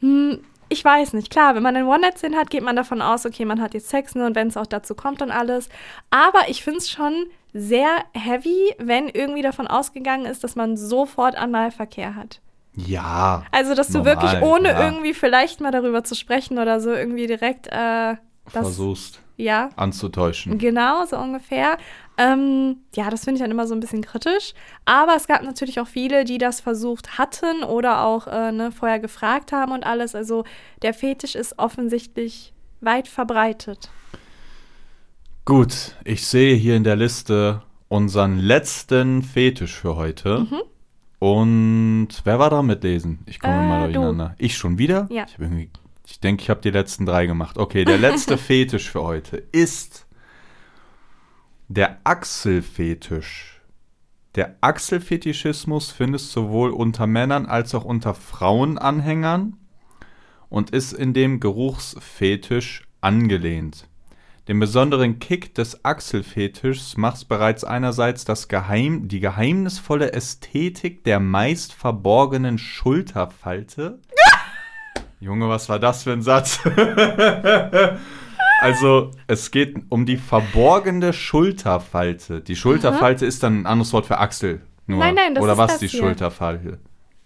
hm, 0.00 0.40
ich 0.68 0.84
weiß 0.84 1.12
nicht. 1.14 1.30
Klar, 1.30 1.54
wenn 1.54 1.62
man 1.62 1.76
einen 1.76 1.88
One-Night-Stand 1.88 2.36
hat, 2.36 2.48
geht 2.48 2.62
man 2.62 2.76
davon 2.76 3.02
aus, 3.02 3.26
okay, 3.26 3.44
man 3.44 3.60
hat 3.60 3.74
jetzt 3.74 3.90
Sex 3.90 4.14
ne, 4.14 4.24
und 4.24 4.36
wenn 4.36 4.48
es 4.48 4.56
auch 4.56 4.66
dazu 4.66 4.94
kommt 4.94 5.20
und 5.20 5.30
alles. 5.30 5.68
Aber 6.10 6.48
ich 6.48 6.62
finde 6.62 6.78
es 6.78 6.90
schon 6.90 7.26
sehr 7.52 8.04
heavy, 8.12 8.74
wenn 8.78 9.08
irgendwie 9.08 9.42
davon 9.42 9.66
ausgegangen 9.66 10.26
ist, 10.26 10.44
dass 10.44 10.54
man 10.54 10.76
sofort 10.76 11.36
Analverkehr 11.36 12.14
hat. 12.14 12.40
ja. 12.76 13.42
Also, 13.50 13.74
dass 13.74 13.88
du 13.88 13.98
Normal, 13.98 14.22
wirklich, 14.22 14.42
ohne 14.42 14.68
ja. 14.68 14.84
irgendwie 14.84 15.12
vielleicht 15.12 15.60
mal 15.60 15.72
darüber 15.72 16.04
zu 16.04 16.14
sprechen 16.14 16.58
oder 16.58 16.80
so, 16.80 16.92
irgendwie 16.92 17.26
direkt, 17.26 17.66
äh, 17.66 18.14
das, 18.52 18.52
versuchst 18.52 19.20
ja, 19.36 19.70
anzutäuschen. 19.76 20.58
Genau, 20.58 21.04
so 21.06 21.16
ungefähr. 21.18 21.78
Ähm, 22.22 22.76
ja, 22.94 23.08
das 23.08 23.24
finde 23.24 23.38
ich 23.38 23.42
dann 23.42 23.50
immer 23.50 23.66
so 23.66 23.74
ein 23.74 23.80
bisschen 23.80 24.02
kritisch. 24.02 24.52
Aber 24.84 25.16
es 25.16 25.26
gab 25.26 25.42
natürlich 25.42 25.80
auch 25.80 25.86
viele, 25.88 26.24
die 26.24 26.36
das 26.38 26.60
versucht 26.60 27.16
hatten 27.18 27.62
oder 27.64 28.02
auch 28.04 28.26
äh, 28.26 28.52
ne, 28.52 28.72
vorher 28.72 28.98
gefragt 29.00 29.52
haben 29.52 29.72
und 29.72 29.84
alles. 29.86 30.14
Also 30.14 30.44
der 30.82 30.92
Fetisch 30.92 31.34
ist 31.34 31.58
offensichtlich 31.58 32.52
weit 32.82 33.08
verbreitet. 33.08 33.88
Gut, 35.44 35.96
ich 36.04 36.26
sehe 36.26 36.54
hier 36.54 36.76
in 36.76 36.84
der 36.84 36.96
Liste 36.96 37.62
unseren 37.88 38.38
letzten 38.38 39.22
Fetisch 39.22 39.74
für 39.80 39.96
heute. 39.96 40.40
Mhm. 40.50 40.60
Und 41.18 42.08
wer 42.24 42.38
war 42.38 42.50
dran 42.50 42.66
mit 42.66 42.82
Lesen? 42.82 43.20
Ich 43.26 43.40
komme 43.40 43.54
Äh, 43.54 43.68
mal 43.68 43.86
du. 43.88 43.94
durcheinander. 43.94 44.34
Ich 44.38 44.56
schon 44.56 44.78
wieder? 44.78 45.06
Ja. 45.10 45.24
Ich, 45.28 45.38
irgendwie- 45.38 45.70
ich 46.06 46.20
denke, 46.20 46.42
ich 46.42 46.50
habe 46.50 46.60
die 46.60 46.70
letzten 46.70 47.06
drei 47.06 47.26
gemacht. 47.26 47.58
Okay, 47.58 47.84
der 47.84 47.98
letzte 47.98 48.36
Fetisch 48.38 48.90
für 48.90 49.02
heute 49.02 49.36
ist 49.52 50.06
der 51.70 52.00
Achselfetisch. 52.02 53.60
Der 54.34 54.56
Achselfetischismus 54.60 55.92
findest 55.92 56.32
sowohl 56.32 56.70
unter 56.70 57.06
Männern 57.06 57.46
als 57.46 57.76
auch 57.76 57.84
unter 57.84 58.12
Frauenanhängern 58.12 59.56
und 60.48 60.70
ist 60.70 60.92
in 60.92 61.14
dem 61.14 61.38
Geruchsfetisch 61.38 62.88
angelehnt. 63.00 63.86
Den 64.48 64.58
besonderen 64.58 65.20
Kick 65.20 65.54
des 65.54 65.84
Achselfetischs 65.84 66.96
macht 66.96 67.28
bereits 67.28 67.62
einerseits 67.62 68.24
das 68.24 68.48
Geheim, 68.48 69.06
die 69.06 69.20
geheimnisvolle 69.20 70.12
Ästhetik 70.12 71.04
der 71.04 71.20
meist 71.20 71.72
verborgenen 71.72 72.58
Schulterfalte. 72.58 74.00
Junge, 75.20 75.48
was 75.48 75.68
war 75.68 75.78
das 75.78 76.02
für 76.02 76.12
ein 76.12 76.22
Satz? 76.22 76.58
also, 78.60 79.10
es 79.26 79.50
geht 79.50 79.76
um 79.88 80.06
die 80.06 80.16
verborgene 80.16 81.12
Schulterfalte. 81.12 82.40
Die 82.40 82.56
Schulterfalte 82.56 83.26
ist 83.26 83.42
dann 83.42 83.62
ein 83.62 83.66
anderes 83.66 83.92
Wort 83.92 84.06
für 84.06 84.18
Achsel. 84.18 84.60
Nur. 84.86 84.98
Nein, 84.98 85.14
nein, 85.14 85.34
das 85.34 85.44
Oder 85.44 85.52
ist 85.52 85.58
was 85.58 85.70
das 85.72 85.80
die 85.80 85.88
hier. 85.88 86.00
Schulterfalte? 86.00 86.78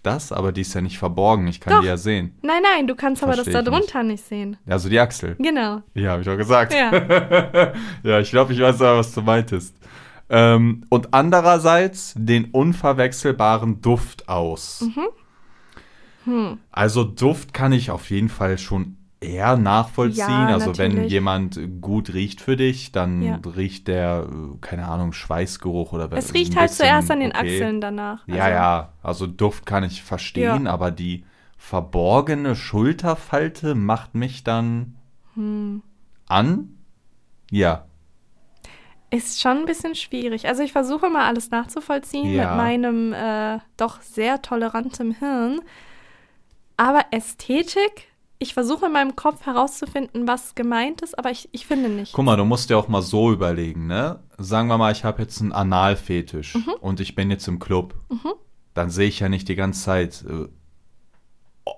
Das, 0.03 0.31
aber 0.31 0.51
die 0.51 0.61
ist 0.61 0.73
ja 0.75 0.81
nicht 0.81 0.99
verborgen. 0.99 1.47
Ich 1.47 1.59
kann 1.59 1.73
Doch. 1.73 1.81
die 1.81 1.87
ja 1.87 1.97
sehen. 1.97 2.37
Nein, 2.43 2.61
nein, 2.61 2.85
du 2.85 2.93
kannst 2.93 3.23
aber 3.23 3.31
das 3.31 3.45
Versteh 3.45 3.53
da 3.53 3.59
ich 3.71 3.79
nicht. 3.79 3.93
drunter 3.93 4.03
nicht 4.03 4.23
sehen. 4.23 4.57
Also 4.67 4.87
die 4.87 4.99
Achsel. 4.99 5.35
Genau. 5.39 5.81
Ja, 5.95 6.11
habe 6.11 6.21
ich 6.21 6.27
doch 6.27 6.37
gesagt. 6.37 6.73
Ja. 6.73 6.93
ja, 8.03 8.19
ich 8.19 8.29
glaube, 8.29 8.53
ich 8.53 8.59
weiß 8.59 8.81
aber, 8.81 8.99
was 8.99 9.11
du 9.13 9.23
meintest. 9.23 9.75
Ähm, 10.29 10.85
und 10.89 11.13
andererseits 11.13 12.13
den 12.15 12.45
unverwechselbaren 12.51 13.81
Duft 13.81 14.29
aus. 14.29 14.87
Hm. 16.25 16.59
Also 16.71 17.03
Duft 17.03 17.53
kann 17.53 17.71
ich 17.71 17.89
auf 17.89 18.09
jeden 18.09 18.29
Fall 18.29 18.59
schon 18.59 18.97
eher 19.21 19.57
nachvollziehen. 19.57 20.49
Ja, 20.49 20.53
also 20.55 20.77
wenn 20.77 20.91
natürlich. 20.91 21.11
jemand 21.11 21.59
gut 21.81 22.13
riecht 22.13 22.41
für 22.41 22.55
dich, 22.57 22.91
dann 22.91 23.21
Ja. 23.21 23.39
riecht 23.45 23.87
der, 23.87 24.27
äh, 24.29 24.57
keine 24.61 24.87
Ahnung, 24.87 25.13
Schweißgeruch 25.13 25.93
oder 25.93 26.11
Es 26.13 26.29
ein 26.29 26.33
riecht 26.33 26.55
halt 26.55 26.71
zuerst 26.71 27.11
an 27.11 27.19
den 27.19 27.31
okay. 27.31 27.55
Achseln 27.55 27.81
danach. 27.81 28.27
Ja, 28.27 28.43
Also, 28.43 28.49
ja, 28.49 28.93
also 29.03 29.27
Duft 29.27 29.65
kann 29.65 29.83
ich 29.83 30.03
verstehen, 30.03 30.67
aber 30.67 30.91
die 30.91 31.25
verborgene 31.57 32.55
Schulterfalte 32.55 33.75
macht 33.75 34.15
mich 34.15 34.43
dann 34.43 34.95
Hm. 35.35 35.81
an. 36.27 36.69
Ja, 37.51 37.85
Ist 39.11 39.39
schon 39.39 39.59
ein 39.59 39.65
bisschen 39.65 39.95
schwierig. 39.95 40.47
Also 40.47 40.63
ich 40.63 40.71
versuche 40.73 41.09
mal 41.09 41.25
alles 41.25 41.49
nachzuvollziehen 41.51 42.33
Ja. 42.33 42.47
mit 42.47 42.57
meinem 42.57 43.13
äh, 43.13 43.59
doch 43.77 44.01
sehr 44.01 44.41
tolerantem 44.41 45.11
Hirn. 45.11 45.61
Aber 46.77 47.05
Ästhetik, 47.11 48.07
ich 48.39 48.53
versuche 48.53 48.87
in 48.87 48.91
meinem 48.91 49.15
Kopf 49.15 49.45
herauszufinden, 49.45 50.27
was 50.27 50.55
gemeint 50.55 51.01
ist, 51.01 51.17
aber 51.17 51.31
ich, 51.31 51.49
ich 51.51 51.65
finde 51.65 51.89
nicht. 51.89 52.13
Guck 52.13 52.25
mal, 52.25 52.35
du 52.37 52.45
musst 52.45 52.69
dir 52.69 52.77
auch 52.77 52.87
mal 52.87 53.01
so 53.01 53.31
überlegen, 53.31 53.87
ne? 53.87 54.19
Sagen 54.37 54.67
wir 54.67 54.77
mal, 54.77 54.91
ich 54.91 55.03
habe 55.03 55.21
jetzt 55.21 55.41
einen 55.41 55.53
Analfetisch 55.53 56.55
Mhm. 56.55 56.73
und 56.81 56.99
ich 56.99 57.15
bin 57.15 57.31
jetzt 57.31 57.47
im 57.47 57.59
Club. 57.59 57.95
Dann 58.73 58.89
sehe 58.89 59.07
ich 59.07 59.19
ja 59.21 59.29
nicht 59.29 59.47
die 59.47 59.55
ganze 59.55 59.83
Zeit 59.83 60.25
äh, 60.27 60.47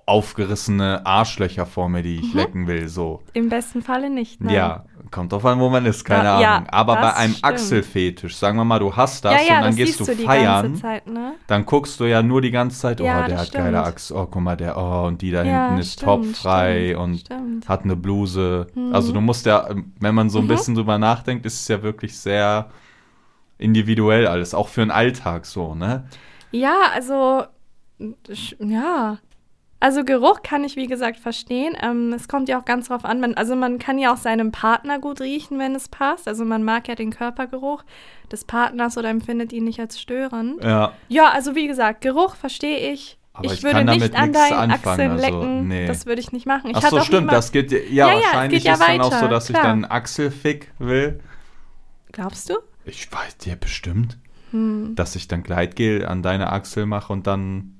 aufgerissene 0.05 1.05
Arschlöcher 1.05 1.65
vor 1.65 1.88
mir, 1.89 2.01
die 2.03 2.17
ich 2.19 2.33
Mhm. 2.33 2.38
lecken 2.39 2.67
will, 2.67 2.88
so. 2.89 3.21
Im 3.33 3.49
besten 3.49 3.81
Falle 3.81 4.09
nicht. 4.09 4.41
Nein. 4.43 4.53
Ja, 4.53 4.85
kommt 5.11 5.31
drauf 5.31 5.45
an, 5.45 5.59
wo 5.59 5.69
man 5.69 5.85
ist, 5.85 6.03
keine 6.03 6.25
ja, 6.25 6.55
Ahnung. 6.55 6.69
Aber 6.69 6.95
bei 6.97 7.13
einem 7.15 7.31
stimmt. 7.33 7.45
Achselfetisch, 7.45 8.35
sagen 8.35 8.57
wir 8.57 8.65
mal, 8.65 8.79
du 8.79 8.95
hast 8.95 9.23
das 9.23 9.33
ja, 9.33 9.47
ja, 9.47 9.55
und 9.57 9.61
dann 9.63 9.71
das 9.71 9.85
gehst 9.85 9.99
du 10.01 10.05
du 10.05 10.11
feiern, 10.23 10.75
Zeit, 10.75 11.07
ne? 11.07 11.35
dann 11.47 11.65
guckst 11.65 11.99
du 12.01 12.03
ja 12.05 12.21
nur 12.21 12.41
die 12.41 12.51
ganze 12.51 12.79
Zeit, 12.79 12.99
oh, 12.99 13.05
Ja, 13.05 13.23
der 13.23 13.38
hat 13.39 13.51
geile 13.53 13.77
stimmt. 13.77 13.88
Achse, 13.88 14.15
oh, 14.15 14.25
guck 14.29 14.41
mal, 14.41 14.57
der, 14.57 14.77
oh, 14.77 15.05
und 15.07 15.21
die 15.21 15.31
da 15.31 15.43
Ja, 15.43 15.67
hinten 15.67 15.79
ist 15.81 15.93
stimmt, 15.93 16.05
topfrei 16.35 16.97
und 16.97 17.23
hat 17.67 17.83
eine 17.83 17.95
Bluse. 17.95 18.67
Mhm. 18.75 18.93
Also 18.93 19.13
du 19.13 19.21
musst 19.21 19.45
ja, 19.45 19.69
wenn 19.99 20.15
man 20.15 20.29
so 20.29 20.39
ein 20.39 20.45
Mhm. 20.45 20.49
bisschen 20.49 20.75
drüber 20.75 20.97
nachdenkt, 20.97 21.45
ist 21.45 21.61
es 21.61 21.67
ja 21.69 21.81
wirklich 21.81 22.17
sehr 22.17 22.69
individuell 23.57 24.27
alles, 24.27 24.53
auch 24.53 24.67
für 24.67 24.81
den 24.81 24.91
Alltag 24.91 25.45
so, 25.45 25.73
ne? 25.75 26.07
Ja, 26.51 26.75
also, 26.93 27.43
ja. 28.59 29.17
Also 29.80 30.03
Geruch 30.03 30.41
kann 30.41 30.63
ich, 30.63 30.75
wie 30.75 30.88
gesagt, 30.88 31.17
verstehen. 31.19 31.78
Ähm, 31.82 32.11
es 32.13 32.28
kommt 32.28 32.49
ja 32.49 32.59
auch 32.59 32.65
ganz 32.65 32.88
drauf 32.88 33.05
an. 33.05 33.19
Man, 33.19 33.36
also 33.36 33.55
man 33.55 33.78
kann 33.78 33.99
ja 33.99 34.11
auch 34.11 34.17
seinem 34.17 34.51
Partner 34.51 34.97
gut 34.99 35.21
riechen, 35.21 35.59
wenn 35.59 35.75
es 35.75 35.88
passt. 35.88 36.28
Also 36.28 36.45
man 36.45 36.63
mag 36.63 36.88
ja 36.88 36.95
den 36.95 37.11
Körpergeruch 37.11 37.84
des 38.32 38.43
Partners 38.43 38.97
oder 38.97 39.09
empfindet 39.09 39.53
ihn 39.53 39.65
nicht 39.65 39.80
als 39.80 39.99
störend. 40.01 40.63
Ja. 40.63 40.93
Ja, 41.09 41.30
also 41.30 41.53
wie 41.55 41.67
gesagt, 41.67 42.01
Geruch 42.01 42.36
verstehe 42.36 42.91
ich. 42.91 43.19
Aber 43.34 43.45
ich 43.45 43.53
ich 43.53 43.63
würde 43.63 43.86
kann 43.86 43.86
nicht 43.86 44.15
an 44.15 44.34
deinen 44.34 44.53
anfangen, 44.53 44.71
Achseln 44.71 45.11
also, 45.11 45.25
lecken. 45.25 45.67
nee. 45.67 45.86
Das 45.86 46.07
würde 46.07 46.21
ich 46.21 46.32
nicht 46.32 46.47
machen. 46.47 46.71
Ich 46.71 46.78
Ach 46.78 46.89
so, 46.89 46.99
stimmt, 47.01 47.32
das 47.32 47.51
geht, 47.51 47.71
ja, 47.71 47.78
Ja, 47.78 48.07
ja, 48.07 48.17
es 48.17 48.25
wahrscheinlich 48.25 48.63
geht 48.63 48.67
ja 48.67 48.73
ist 48.73 48.82
dann 48.88 49.01
auch 49.01 49.11
so, 49.11 49.11
weiter, 49.11 49.28
dass 49.28 49.49
ich 49.49 49.53
klar. 49.55 49.67
dann 49.67 49.86
Achselfick 49.86 50.71
will. 50.80 51.19
Glaubst 52.13 52.49
du? 52.49 52.55
Ich 52.86 53.11
weiß, 53.11 53.38
ja, 53.45 53.53
bestimmt. 53.53 54.17
Hm. 54.49 54.95
Dass 54.95 55.15
ich 55.15 55.28
dann 55.28 55.43
Gleitgel 55.43 56.03
an 56.05 56.23
deine 56.23 56.51
Achsel 56.51 56.88
mache 56.88 57.13
und 57.13 57.28
dann 57.28 57.76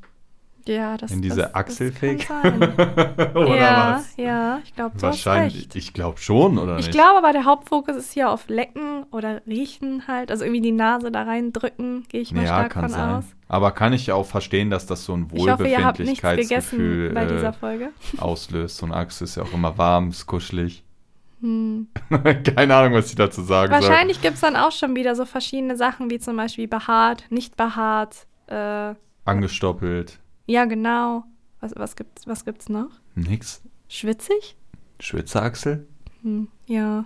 Ja, 0.68 0.97
das 0.97 1.11
in 1.11 1.22
diese 1.22 1.41
das, 1.41 1.55
Achselfick. 1.55 2.28
Das 2.28 3.36
oder 3.36 3.55
ja, 3.55 3.95
was? 3.97 4.15
ja, 4.18 4.59
ich 4.63 4.76
glaube, 4.76 5.01
Wahrscheinlich, 5.01 5.70
ich 5.76 5.93
glaube 5.93 6.18
schon, 6.20 6.57
oder 6.57 6.78
Ich 6.78 6.88
nicht? 6.88 6.95
glaube 6.95 7.18
aber, 7.18 7.32
der 7.32 7.45
Hauptfokus 7.45 7.95
ist 7.95 8.13
hier 8.13 8.30
auf 8.30 8.47
Lecken 8.47 9.03
oder 9.11 9.41
Riechen 9.47 10.07
halt. 10.07 10.32
Also 10.32 10.43
irgendwie 10.43 10.61
die 10.61 10.72
Nase 10.72 11.11
da 11.11 11.24
reindrücken, 11.24 12.05
gehe 12.09 12.22
ich 12.22 12.32
mal 12.34 12.41
ja, 12.41 12.47
stark 12.47 12.72
kann 12.74 12.84
von 12.84 12.91
sein. 12.91 13.09
aus. 13.15 13.26
Aber 13.47 13.72
kann 13.72 13.93
ich 13.93 14.11
auch 14.11 14.26
verstehen, 14.26 14.70
dass 14.70 14.86
das 14.86 15.05
so 15.05 15.15
ein 15.15 15.28
Ich 15.32 15.39
Wohlbefindlichkeitsgefühl 15.39 17.09
gegessen 17.09 17.13
bei 17.13 17.26
dieser 17.26 17.49
äh, 17.49 17.53
Folge. 17.53 17.89
auslöst. 18.18 18.78
So 18.78 18.86
ein 18.86 18.91
Achse 18.91 19.24
ist 19.24 19.36
ja 19.36 19.43
auch 19.43 19.53
immer 19.53 19.78
warm, 19.78 20.09
ist 20.09 20.26
kuschelig. 20.26 20.84
Hm. 21.41 21.88
Keine 22.55 22.76
Ahnung, 22.76 22.93
was 22.93 23.09
ich 23.09 23.15
dazu 23.15 23.43
sagen 23.43 23.72
Wahrscheinlich 23.72 24.22
gibt 24.22 24.36
es 24.36 24.41
dann 24.41 24.55
auch 24.55 24.72
schon 24.72 24.95
wieder 24.95 25.15
so 25.15 25.26
verschiedene 25.26 25.78
Sachen, 25.78 26.09
wie 26.09 26.20
zum 26.20 26.36
Beispiel 26.36 26.68
behaart, 26.68 27.26
nicht 27.30 27.55
behaart. 27.55 28.26
Äh. 28.47 28.95
Angestoppelt. 29.26 30.20
Ja, 30.47 30.65
genau. 30.65 31.23
Was, 31.59 31.73
was, 31.75 31.95
gibt's, 31.95 32.25
was 32.27 32.45
gibt's 32.45 32.69
noch? 32.69 32.89
Nix. 33.15 33.61
Schwitzig? 33.87 34.55
Schwitzerachsel? 34.99 35.87
Hm. 36.23 36.47
Ja. 36.65 37.05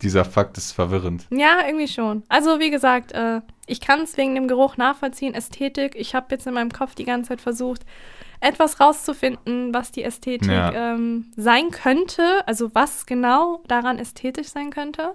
Dieser 0.00 0.24
Fakt 0.24 0.56
ist 0.58 0.72
verwirrend. 0.72 1.26
Ja, 1.30 1.64
irgendwie 1.66 1.86
schon. 1.88 2.24
Also, 2.28 2.58
wie 2.58 2.70
gesagt, 2.70 3.12
äh, 3.12 3.40
ich 3.66 3.80
kann 3.80 4.00
es 4.00 4.16
wegen 4.16 4.34
dem 4.34 4.48
Geruch 4.48 4.76
nachvollziehen. 4.76 5.34
Ästhetik. 5.34 5.94
Ich 5.96 6.14
habe 6.14 6.26
jetzt 6.30 6.46
in 6.46 6.54
meinem 6.54 6.72
Kopf 6.72 6.94
die 6.96 7.04
ganze 7.04 7.28
Zeit 7.28 7.40
versucht, 7.40 7.82
etwas 8.40 8.80
rauszufinden, 8.80 9.72
was 9.72 9.92
die 9.92 10.02
Ästhetik 10.02 10.50
Ja. 10.50 10.72
ähm, 10.94 11.26
sein 11.36 11.70
könnte. 11.70 12.46
Also, 12.48 12.74
was 12.74 13.06
genau 13.06 13.62
daran 13.68 13.98
ästhetisch 13.98 14.48
sein 14.48 14.70
könnte. 14.70 15.14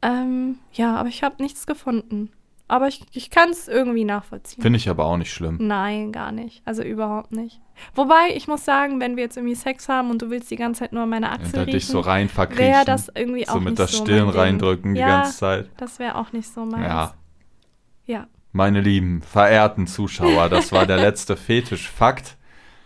Ähm, 0.00 0.58
ja, 0.72 0.96
aber 0.96 1.10
ich 1.10 1.22
habe 1.22 1.42
nichts 1.42 1.66
gefunden. 1.66 2.30
Aber 2.68 2.88
ich, 2.88 3.02
ich 3.12 3.30
kann 3.30 3.50
es 3.50 3.68
irgendwie 3.68 4.04
nachvollziehen. 4.04 4.62
Finde 4.62 4.78
ich 4.78 4.88
aber 4.88 5.04
auch 5.04 5.16
nicht 5.16 5.32
schlimm. 5.32 5.58
Nein, 5.60 6.10
gar 6.12 6.32
nicht. 6.32 6.62
Also 6.64 6.82
überhaupt 6.82 7.32
nicht. 7.32 7.60
Wobei, 7.94 8.34
ich 8.34 8.48
muss 8.48 8.64
sagen, 8.64 9.00
wenn 9.00 9.16
wir 9.16 9.24
jetzt 9.24 9.36
irgendwie 9.36 9.54
Sex 9.54 9.88
haben 9.88 10.10
und 10.10 10.22
du 10.22 10.30
willst 10.30 10.50
die 10.50 10.56
ganze 10.56 10.80
Zeit 10.80 10.92
nur 10.92 11.04
meine 11.06 11.26
Ja, 11.26 11.32
Achsel 11.32 11.52
da 11.52 11.60
riechen, 11.62 11.72
dich 11.72 11.86
so 11.86 12.00
rein 12.00 12.28
verkriechen. 12.28 12.64
wäre 12.64 12.84
das 12.84 13.10
irgendwie 13.14 13.46
auch 13.48 13.54
so 13.54 13.60
mit 13.60 13.70
nicht 13.70 13.78
der 13.78 13.86
so 13.88 14.04
Stirn 14.04 14.28
reindrücken 14.28 14.94
die 14.94 15.00
ja, 15.00 15.22
ganze 15.22 15.36
Zeit. 15.36 15.70
Das 15.76 15.98
wäre 15.98 16.14
auch 16.16 16.32
nicht 16.32 16.48
so 16.52 16.64
meins. 16.64 16.86
Ja. 16.86 17.14
Ja. 18.06 18.26
Meine 18.52 18.80
lieben, 18.80 19.22
verehrten 19.22 19.86
Zuschauer, 19.86 20.48
das 20.48 20.72
war 20.72 20.86
der 20.86 20.98
letzte 20.98 21.36
Fetisch-Fakt. 21.36 22.36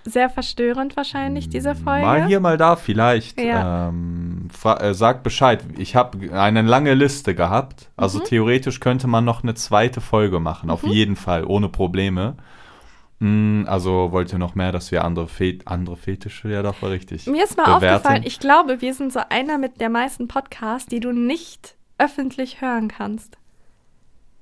Sehr 0.08 0.30
verstörend 0.30 0.96
wahrscheinlich, 0.96 1.48
diese 1.48 1.74
Folge. 1.74 2.06
Mal 2.06 2.26
hier, 2.26 2.38
mal 2.40 2.56
da 2.56 2.76
vielleicht. 2.76 3.40
Ja. 3.40 3.88
Ähm, 3.88 4.48
äh, 4.64 4.94
sagt 4.94 5.24
Bescheid. 5.24 5.64
Ich 5.76 5.96
habe 5.96 6.32
eine 6.32 6.62
lange 6.62 6.94
Liste 6.94 7.34
gehabt. 7.34 7.90
Also 7.96 8.20
Mhm. 8.20 8.24
theoretisch 8.24 8.78
könnte 8.80 9.08
man 9.08 9.24
noch 9.24 9.42
eine 9.42 9.54
zweite 9.54 10.00
Folge 10.00 10.38
machen. 10.38 10.70
Auf 10.70 10.84
jeden 10.84 11.16
Fall, 11.16 11.44
ohne 11.44 11.68
Probleme. 11.68 12.36
Mm, 13.18 13.64
also 13.66 14.12
wollt 14.12 14.32
ihr 14.32 14.38
noch 14.38 14.54
mehr, 14.54 14.72
dass 14.72 14.92
wir 14.92 15.02
andere, 15.04 15.26
Fet 15.26 15.66
andere 15.66 15.96
Fetische, 15.96 16.50
ja 16.50 16.62
doch, 16.62 16.80
war 16.82 16.90
richtig. 16.90 17.26
Mir 17.26 17.44
ist 17.44 17.56
mal 17.56 17.64
bewerten? 17.64 17.86
aufgefallen, 17.96 18.22
ich 18.24 18.38
glaube, 18.38 18.80
wir 18.82 18.94
sind 18.94 19.12
so 19.12 19.20
einer 19.30 19.58
mit 19.58 19.80
der 19.80 19.88
meisten 19.88 20.28
Podcasts, 20.28 20.86
die 20.86 21.00
du 21.00 21.12
nicht 21.12 21.76
öffentlich 21.98 22.60
hören 22.60 22.88
kannst. 22.88 23.38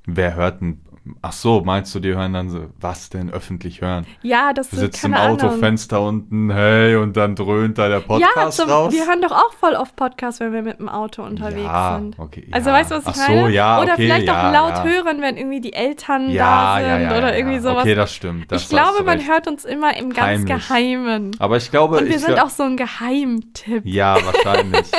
Wer 0.07 0.35
hört 0.35 0.61
denn? 0.61 0.81
Ach 1.21 1.33
so, 1.33 1.61
meinst 1.63 1.95
du, 1.95 2.01
die 2.01 2.15
hören 2.15 2.33
dann 2.33 2.49
so, 2.49 2.67
was 2.81 3.11
denn 3.11 3.31
öffentlich 3.31 3.83
hören? 3.83 4.07
Ja, 4.23 4.55
das 4.55 4.71
Du 4.71 4.77
ist 4.77 4.81
sitzt 4.81 5.05
im. 5.05 5.13
Autofenster 5.13 6.01
unten, 6.01 6.51
hey, 6.51 6.97
und 6.97 7.15
dann 7.17 7.37
dröhnt 7.37 7.77
da 7.77 7.89
der 7.89 8.01
Podcast 8.01 8.59
ja, 8.59 8.65
zum, 8.65 8.71
raus. 8.71 8.93
wir 8.93 9.07
hören 9.07 9.21
doch 9.21 9.33
auch 9.33 9.53
voll 9.53 9.75
oft 9.75 9.97
Podcasts, 9.97 10.41
wenn 10.41 10.55
wir 10.55 10.63
mit 10.63 10.79
dem 10.79 10.89
Auto 10.89 11.23
unterwegs 11.23 11.65
ja, 11.65 11.99
sind. 11.99 12.19
okay. 12.19 12.49
Also 12.53 12.71
ja. 12.71 12.77
weißt 12.77 12.91
du, 12.91 12.95
was 12.97 13.03
ich 13.05 13.11
Ach 13.11 13.15
so, 13.27 13.33
meine? 13.33 13.51
ja, 13.51 13.83
oder 13.83 13.93
okay, 13.93 14.03
vielleicht 14.03 14.31
auch 14.31 14.53
laut 14.53 14.83
hören, 14.85 15.21
wenn 15.21 15.37
irgendwie 15.37 15.61
die 15.61 15.75
Eltern 15.75 16.35
da 16.35 16.79
sind 16.81 17.19
oder 17.19 17.37
irgendwie 17.37 17.59
sowas. 17.59 17.83
Okay, 17.83 17.95
das 17.95 18.15
stimmt. 18.15 18.51
Das 18.51 18.63
ich 18.63 18.69
glaube, 18.71 19.03
man 19.05 19.19
recht. 19.19 19.31
hört 19.31 19.47
uns 19.47 19.67
immer 19.67 19.95
im 19.99 20.11
ganz 20.11 20.41
Heimlich. 20.41 20.69
Geheimen. 20.69 21.37
Aber 21.39 21.59
ich 21.59 21.71
glaube, 21.71 21.99
Und 21.99 22.09
wir 22.09 22.19
sind 22.19 22.41
auch 22.41 22.51
so 22.51 22.63
ein 22.63 22.79
Geheimtipp. 22.79 23.83
Ja, 23.85 24.17
wahrscheinlich. 24.25 24.91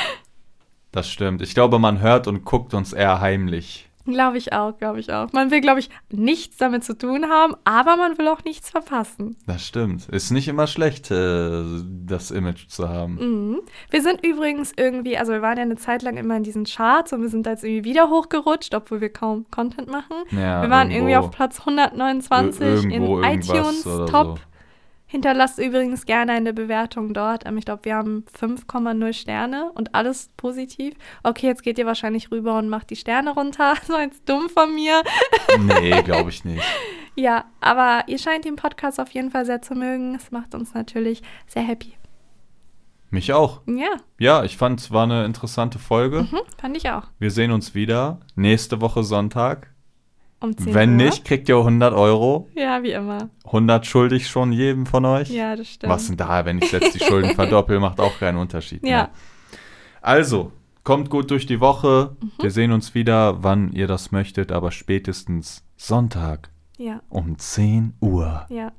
das 0.92 1.08
stimmt. 1.08 1.42
Ich 1.42 1.54
glaube, 1.54 1.78
man 1.78 2.00
hört 2.00 2.26
und 2.26 2.44
guckt 2.44 2.74
uns 2.74 2.92
eher 2.92 3.20
heimlich. 3.20 3.87
Glaube 4.12 4.38
ich 4.38 4.52
auch, 4.52 4.76
glaube 4.78 5.00
ich 5.00 5.12
auch. 5.12 5.32
Man 5.32 5.50
will, 5.50 5.60
glaube 5.60 5.80
ich, 5.80 5.90
nichts 6.10 6.56
damit 6.56 6.82
zu 6.84 6.96
tun 6.96 7.26
haben, 7.28 7.54
aber 7.64 7.96
man 7.96 8.16
will 8.18 8.26
auch 8.28 8.42
nichts 8.44 8.70
verpassen. 8.70 9.36
Das 9.46 9.64
stimmt. 9.66 10.08
Ist 10.08 10.30
nicht 10.30 10.48
immer 10.48 10.66
schlecht, 10.66 11.10
äh, 11.10 11.62
das 12.06 12.30
Image 12.30 12.68
zu 12.68 12.88
haben. 12.88 13.14
Mhm. 13.14 13.60
Wir 13.90 14.02
sind 14.02 14.24
übrigens 14.24 14.72
irgendwie, 14.76 15.16
also 15.18 15.32
wir 15.32 15.42
waren 15.42 15.56
ja 15.56 15.62
eine 15.62 15.76
Zeit 15.76 16.02
lang 16.02 16.16
immer 16.16 16.36
in 16.36 16.42
diesen 16.42 16.64
Charts 16.64 17.12
und 17.12 17.22
wir 17.22 17.28
sind 17.28 17.46
da 17.46 17.50
jetzt 17.50 17.64
irgendwie 17.64 17.84
wieder 17.84 18.08
hochgerutscht, 18.10 18.74
obwohl 18.74 19.00
wir 19.00 19.10
kaum 19.12 19.46
Content 19.50 19.88
machen. 19.88 20.16
Ja, 20.30 20.62
wir 20.62 20.70
waren 20.70 20.90
irgendwo- 20.90 21.08
irgendwie 21.10 21.16
auf 21.16 21.30
Platz 21.30 21.60
129 21.60 22.84
irgendwo 22.90 23.20
in 23.20 23.24
iTunes 23.40 23.82
Top. 23.82 24.10
so. 24.10 24.34
Hinterlasst 25.10 25.58
übrigens 25.58 26.04
gerne 26.06 26.32
eine 26.32 26.52
Bewertung 26.52 27.14
dort. 27.14 27.46
Ähm, 27.46 27.56
Ich 27.56 27.64
glaube, 27.64 27.84
wir 27.86 27.94
haben 27.96 28.24
5,0 28.38 29.12
Sterne 29.14 29.72
und 29.74 29.94
alles 29.94 30.30
positiv. 30.36 30.94
Okay, 31.22 31.46
jetzt 31.46 31.62
geht 31.62 31.78
ihr 31.78 31.86
wahrscheinlich 31.86 32.30
rüber 32.30 32.58
und 32.58 32.68
macht 32.68 32.90
die 32.90 32.96
Sterne 32.96 33.30
runter. 33.30 33.74
So 33.86 33.98
jetzt 33.98 34.28
dumm 34.28 34.48
von 34.50 34.74
mir. 34.74 35.02
Nee, 35.58 36.02
glaube 36.02 36.30
ich 36.30 36.44
nicht. 36.44 36.62
Ja, 37.16 37.46
aber 37.60 38.04
ihr 38.06 38.16
scheint 38.18 38.44
den 38.44 38.54
Podcast 38.54 39.00
auf 39.00 39.10
jeden 39.10 39.32
Fall 39.32 39.44
sehr 39.44 39.60
zu 39.60 39.74
mögen. 39.74 40.14
Es 40.14 40.30
macht 40.30 40.54
uns 40.54 40.72
natürlich 40.72 41.20
sehr 41.48 41.62
happy. 41.62 41.94
Mich 43.10 43.32
auch. 43.32 43.62
Ja, 43.66 43.88
Ja, 44.20 44.44
ich 44.44 44.56
fand, 44.56 44.78
es 44.78 44.92
war 44.92 45.02
eine 45.02 45.24
interessante 45.24 45.80
Folge. 45.80 46.30
hm, 46.30 46.38
fand 46.60 46.76
ich 46.76 46.90
auch. 46.90 47.08
Wir 47.18 47.32
sehen 47.32 47.50
uns 47.50 47.74
wieder 47.74 48.20
nächste 48.36 48.80
Woche 48.80 49.02
Sonntag. 49.02 49.74
Um 50.40 50.56
10 50.56 50.72
Wenn 50.72 50.90
Uhr. 50.90 50.96
nicht, 50.96 51.24
kriegt 51.24 51.48
ihr 51.48 51.56
100 51.56 51.92
Euro. 51.94 52.48
Ja, 52.54 52.82
wie 52.82 52.92
immer. 52.92 53.28
100 53.46 53.86
schuldig 53.86 54.28
schon 54.28 54.52
jedem 54.52 54.86
von 54.86 55.04
euch. 55.04 55.30
Ja, 55.30 55.56
das 55.56 55.68
stimmt. 55.68 55.92
Was 55.92 56.06
denn 56.06 56.16
da, 56.16 56.44
wenn 56.44 56.58
ich 56.58 56.70
jetzt 56.70 56.94
die 56.94 57.00
Schulden 57.04 57.34
verdoppel, 57.34 57.80
macht 57.80 57.98
auch 58.00 58.18
keinen 58.18 58.38
Unterschied. 58.38 58.86
Ja. 58.86 59.02
Ne? 59.04 59.08
Also, 60.00 60.52
kommt 60.84 61.10
gut 61.10 61.30
durch 61.32 61.46
die 61.46 61.58
Woche. 61.60 62.16
Mhm. 62.20 62.30
Wir 62.40 62.50
sehen 62.52 62.70
uns 62.72 62.94
wieder, 62.94 63.42
wann 63.42 63.72
ihr 63.72 63.88
das 63.88 64.12
möchtet, 64.12 64.52
aber 64.52 64.70
spätestens 64.70 65.64
Sonntag 65.76 66.50
Ja, 66.76 67.00
um 67.08 67.36
10 67.38 67.94
Uhr. 68.00 68.46
ja. 68.48 68.70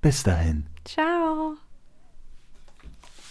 Bis 0.00 0.22
dahin. 0.24 0.66
Ciao. 0.84 1.54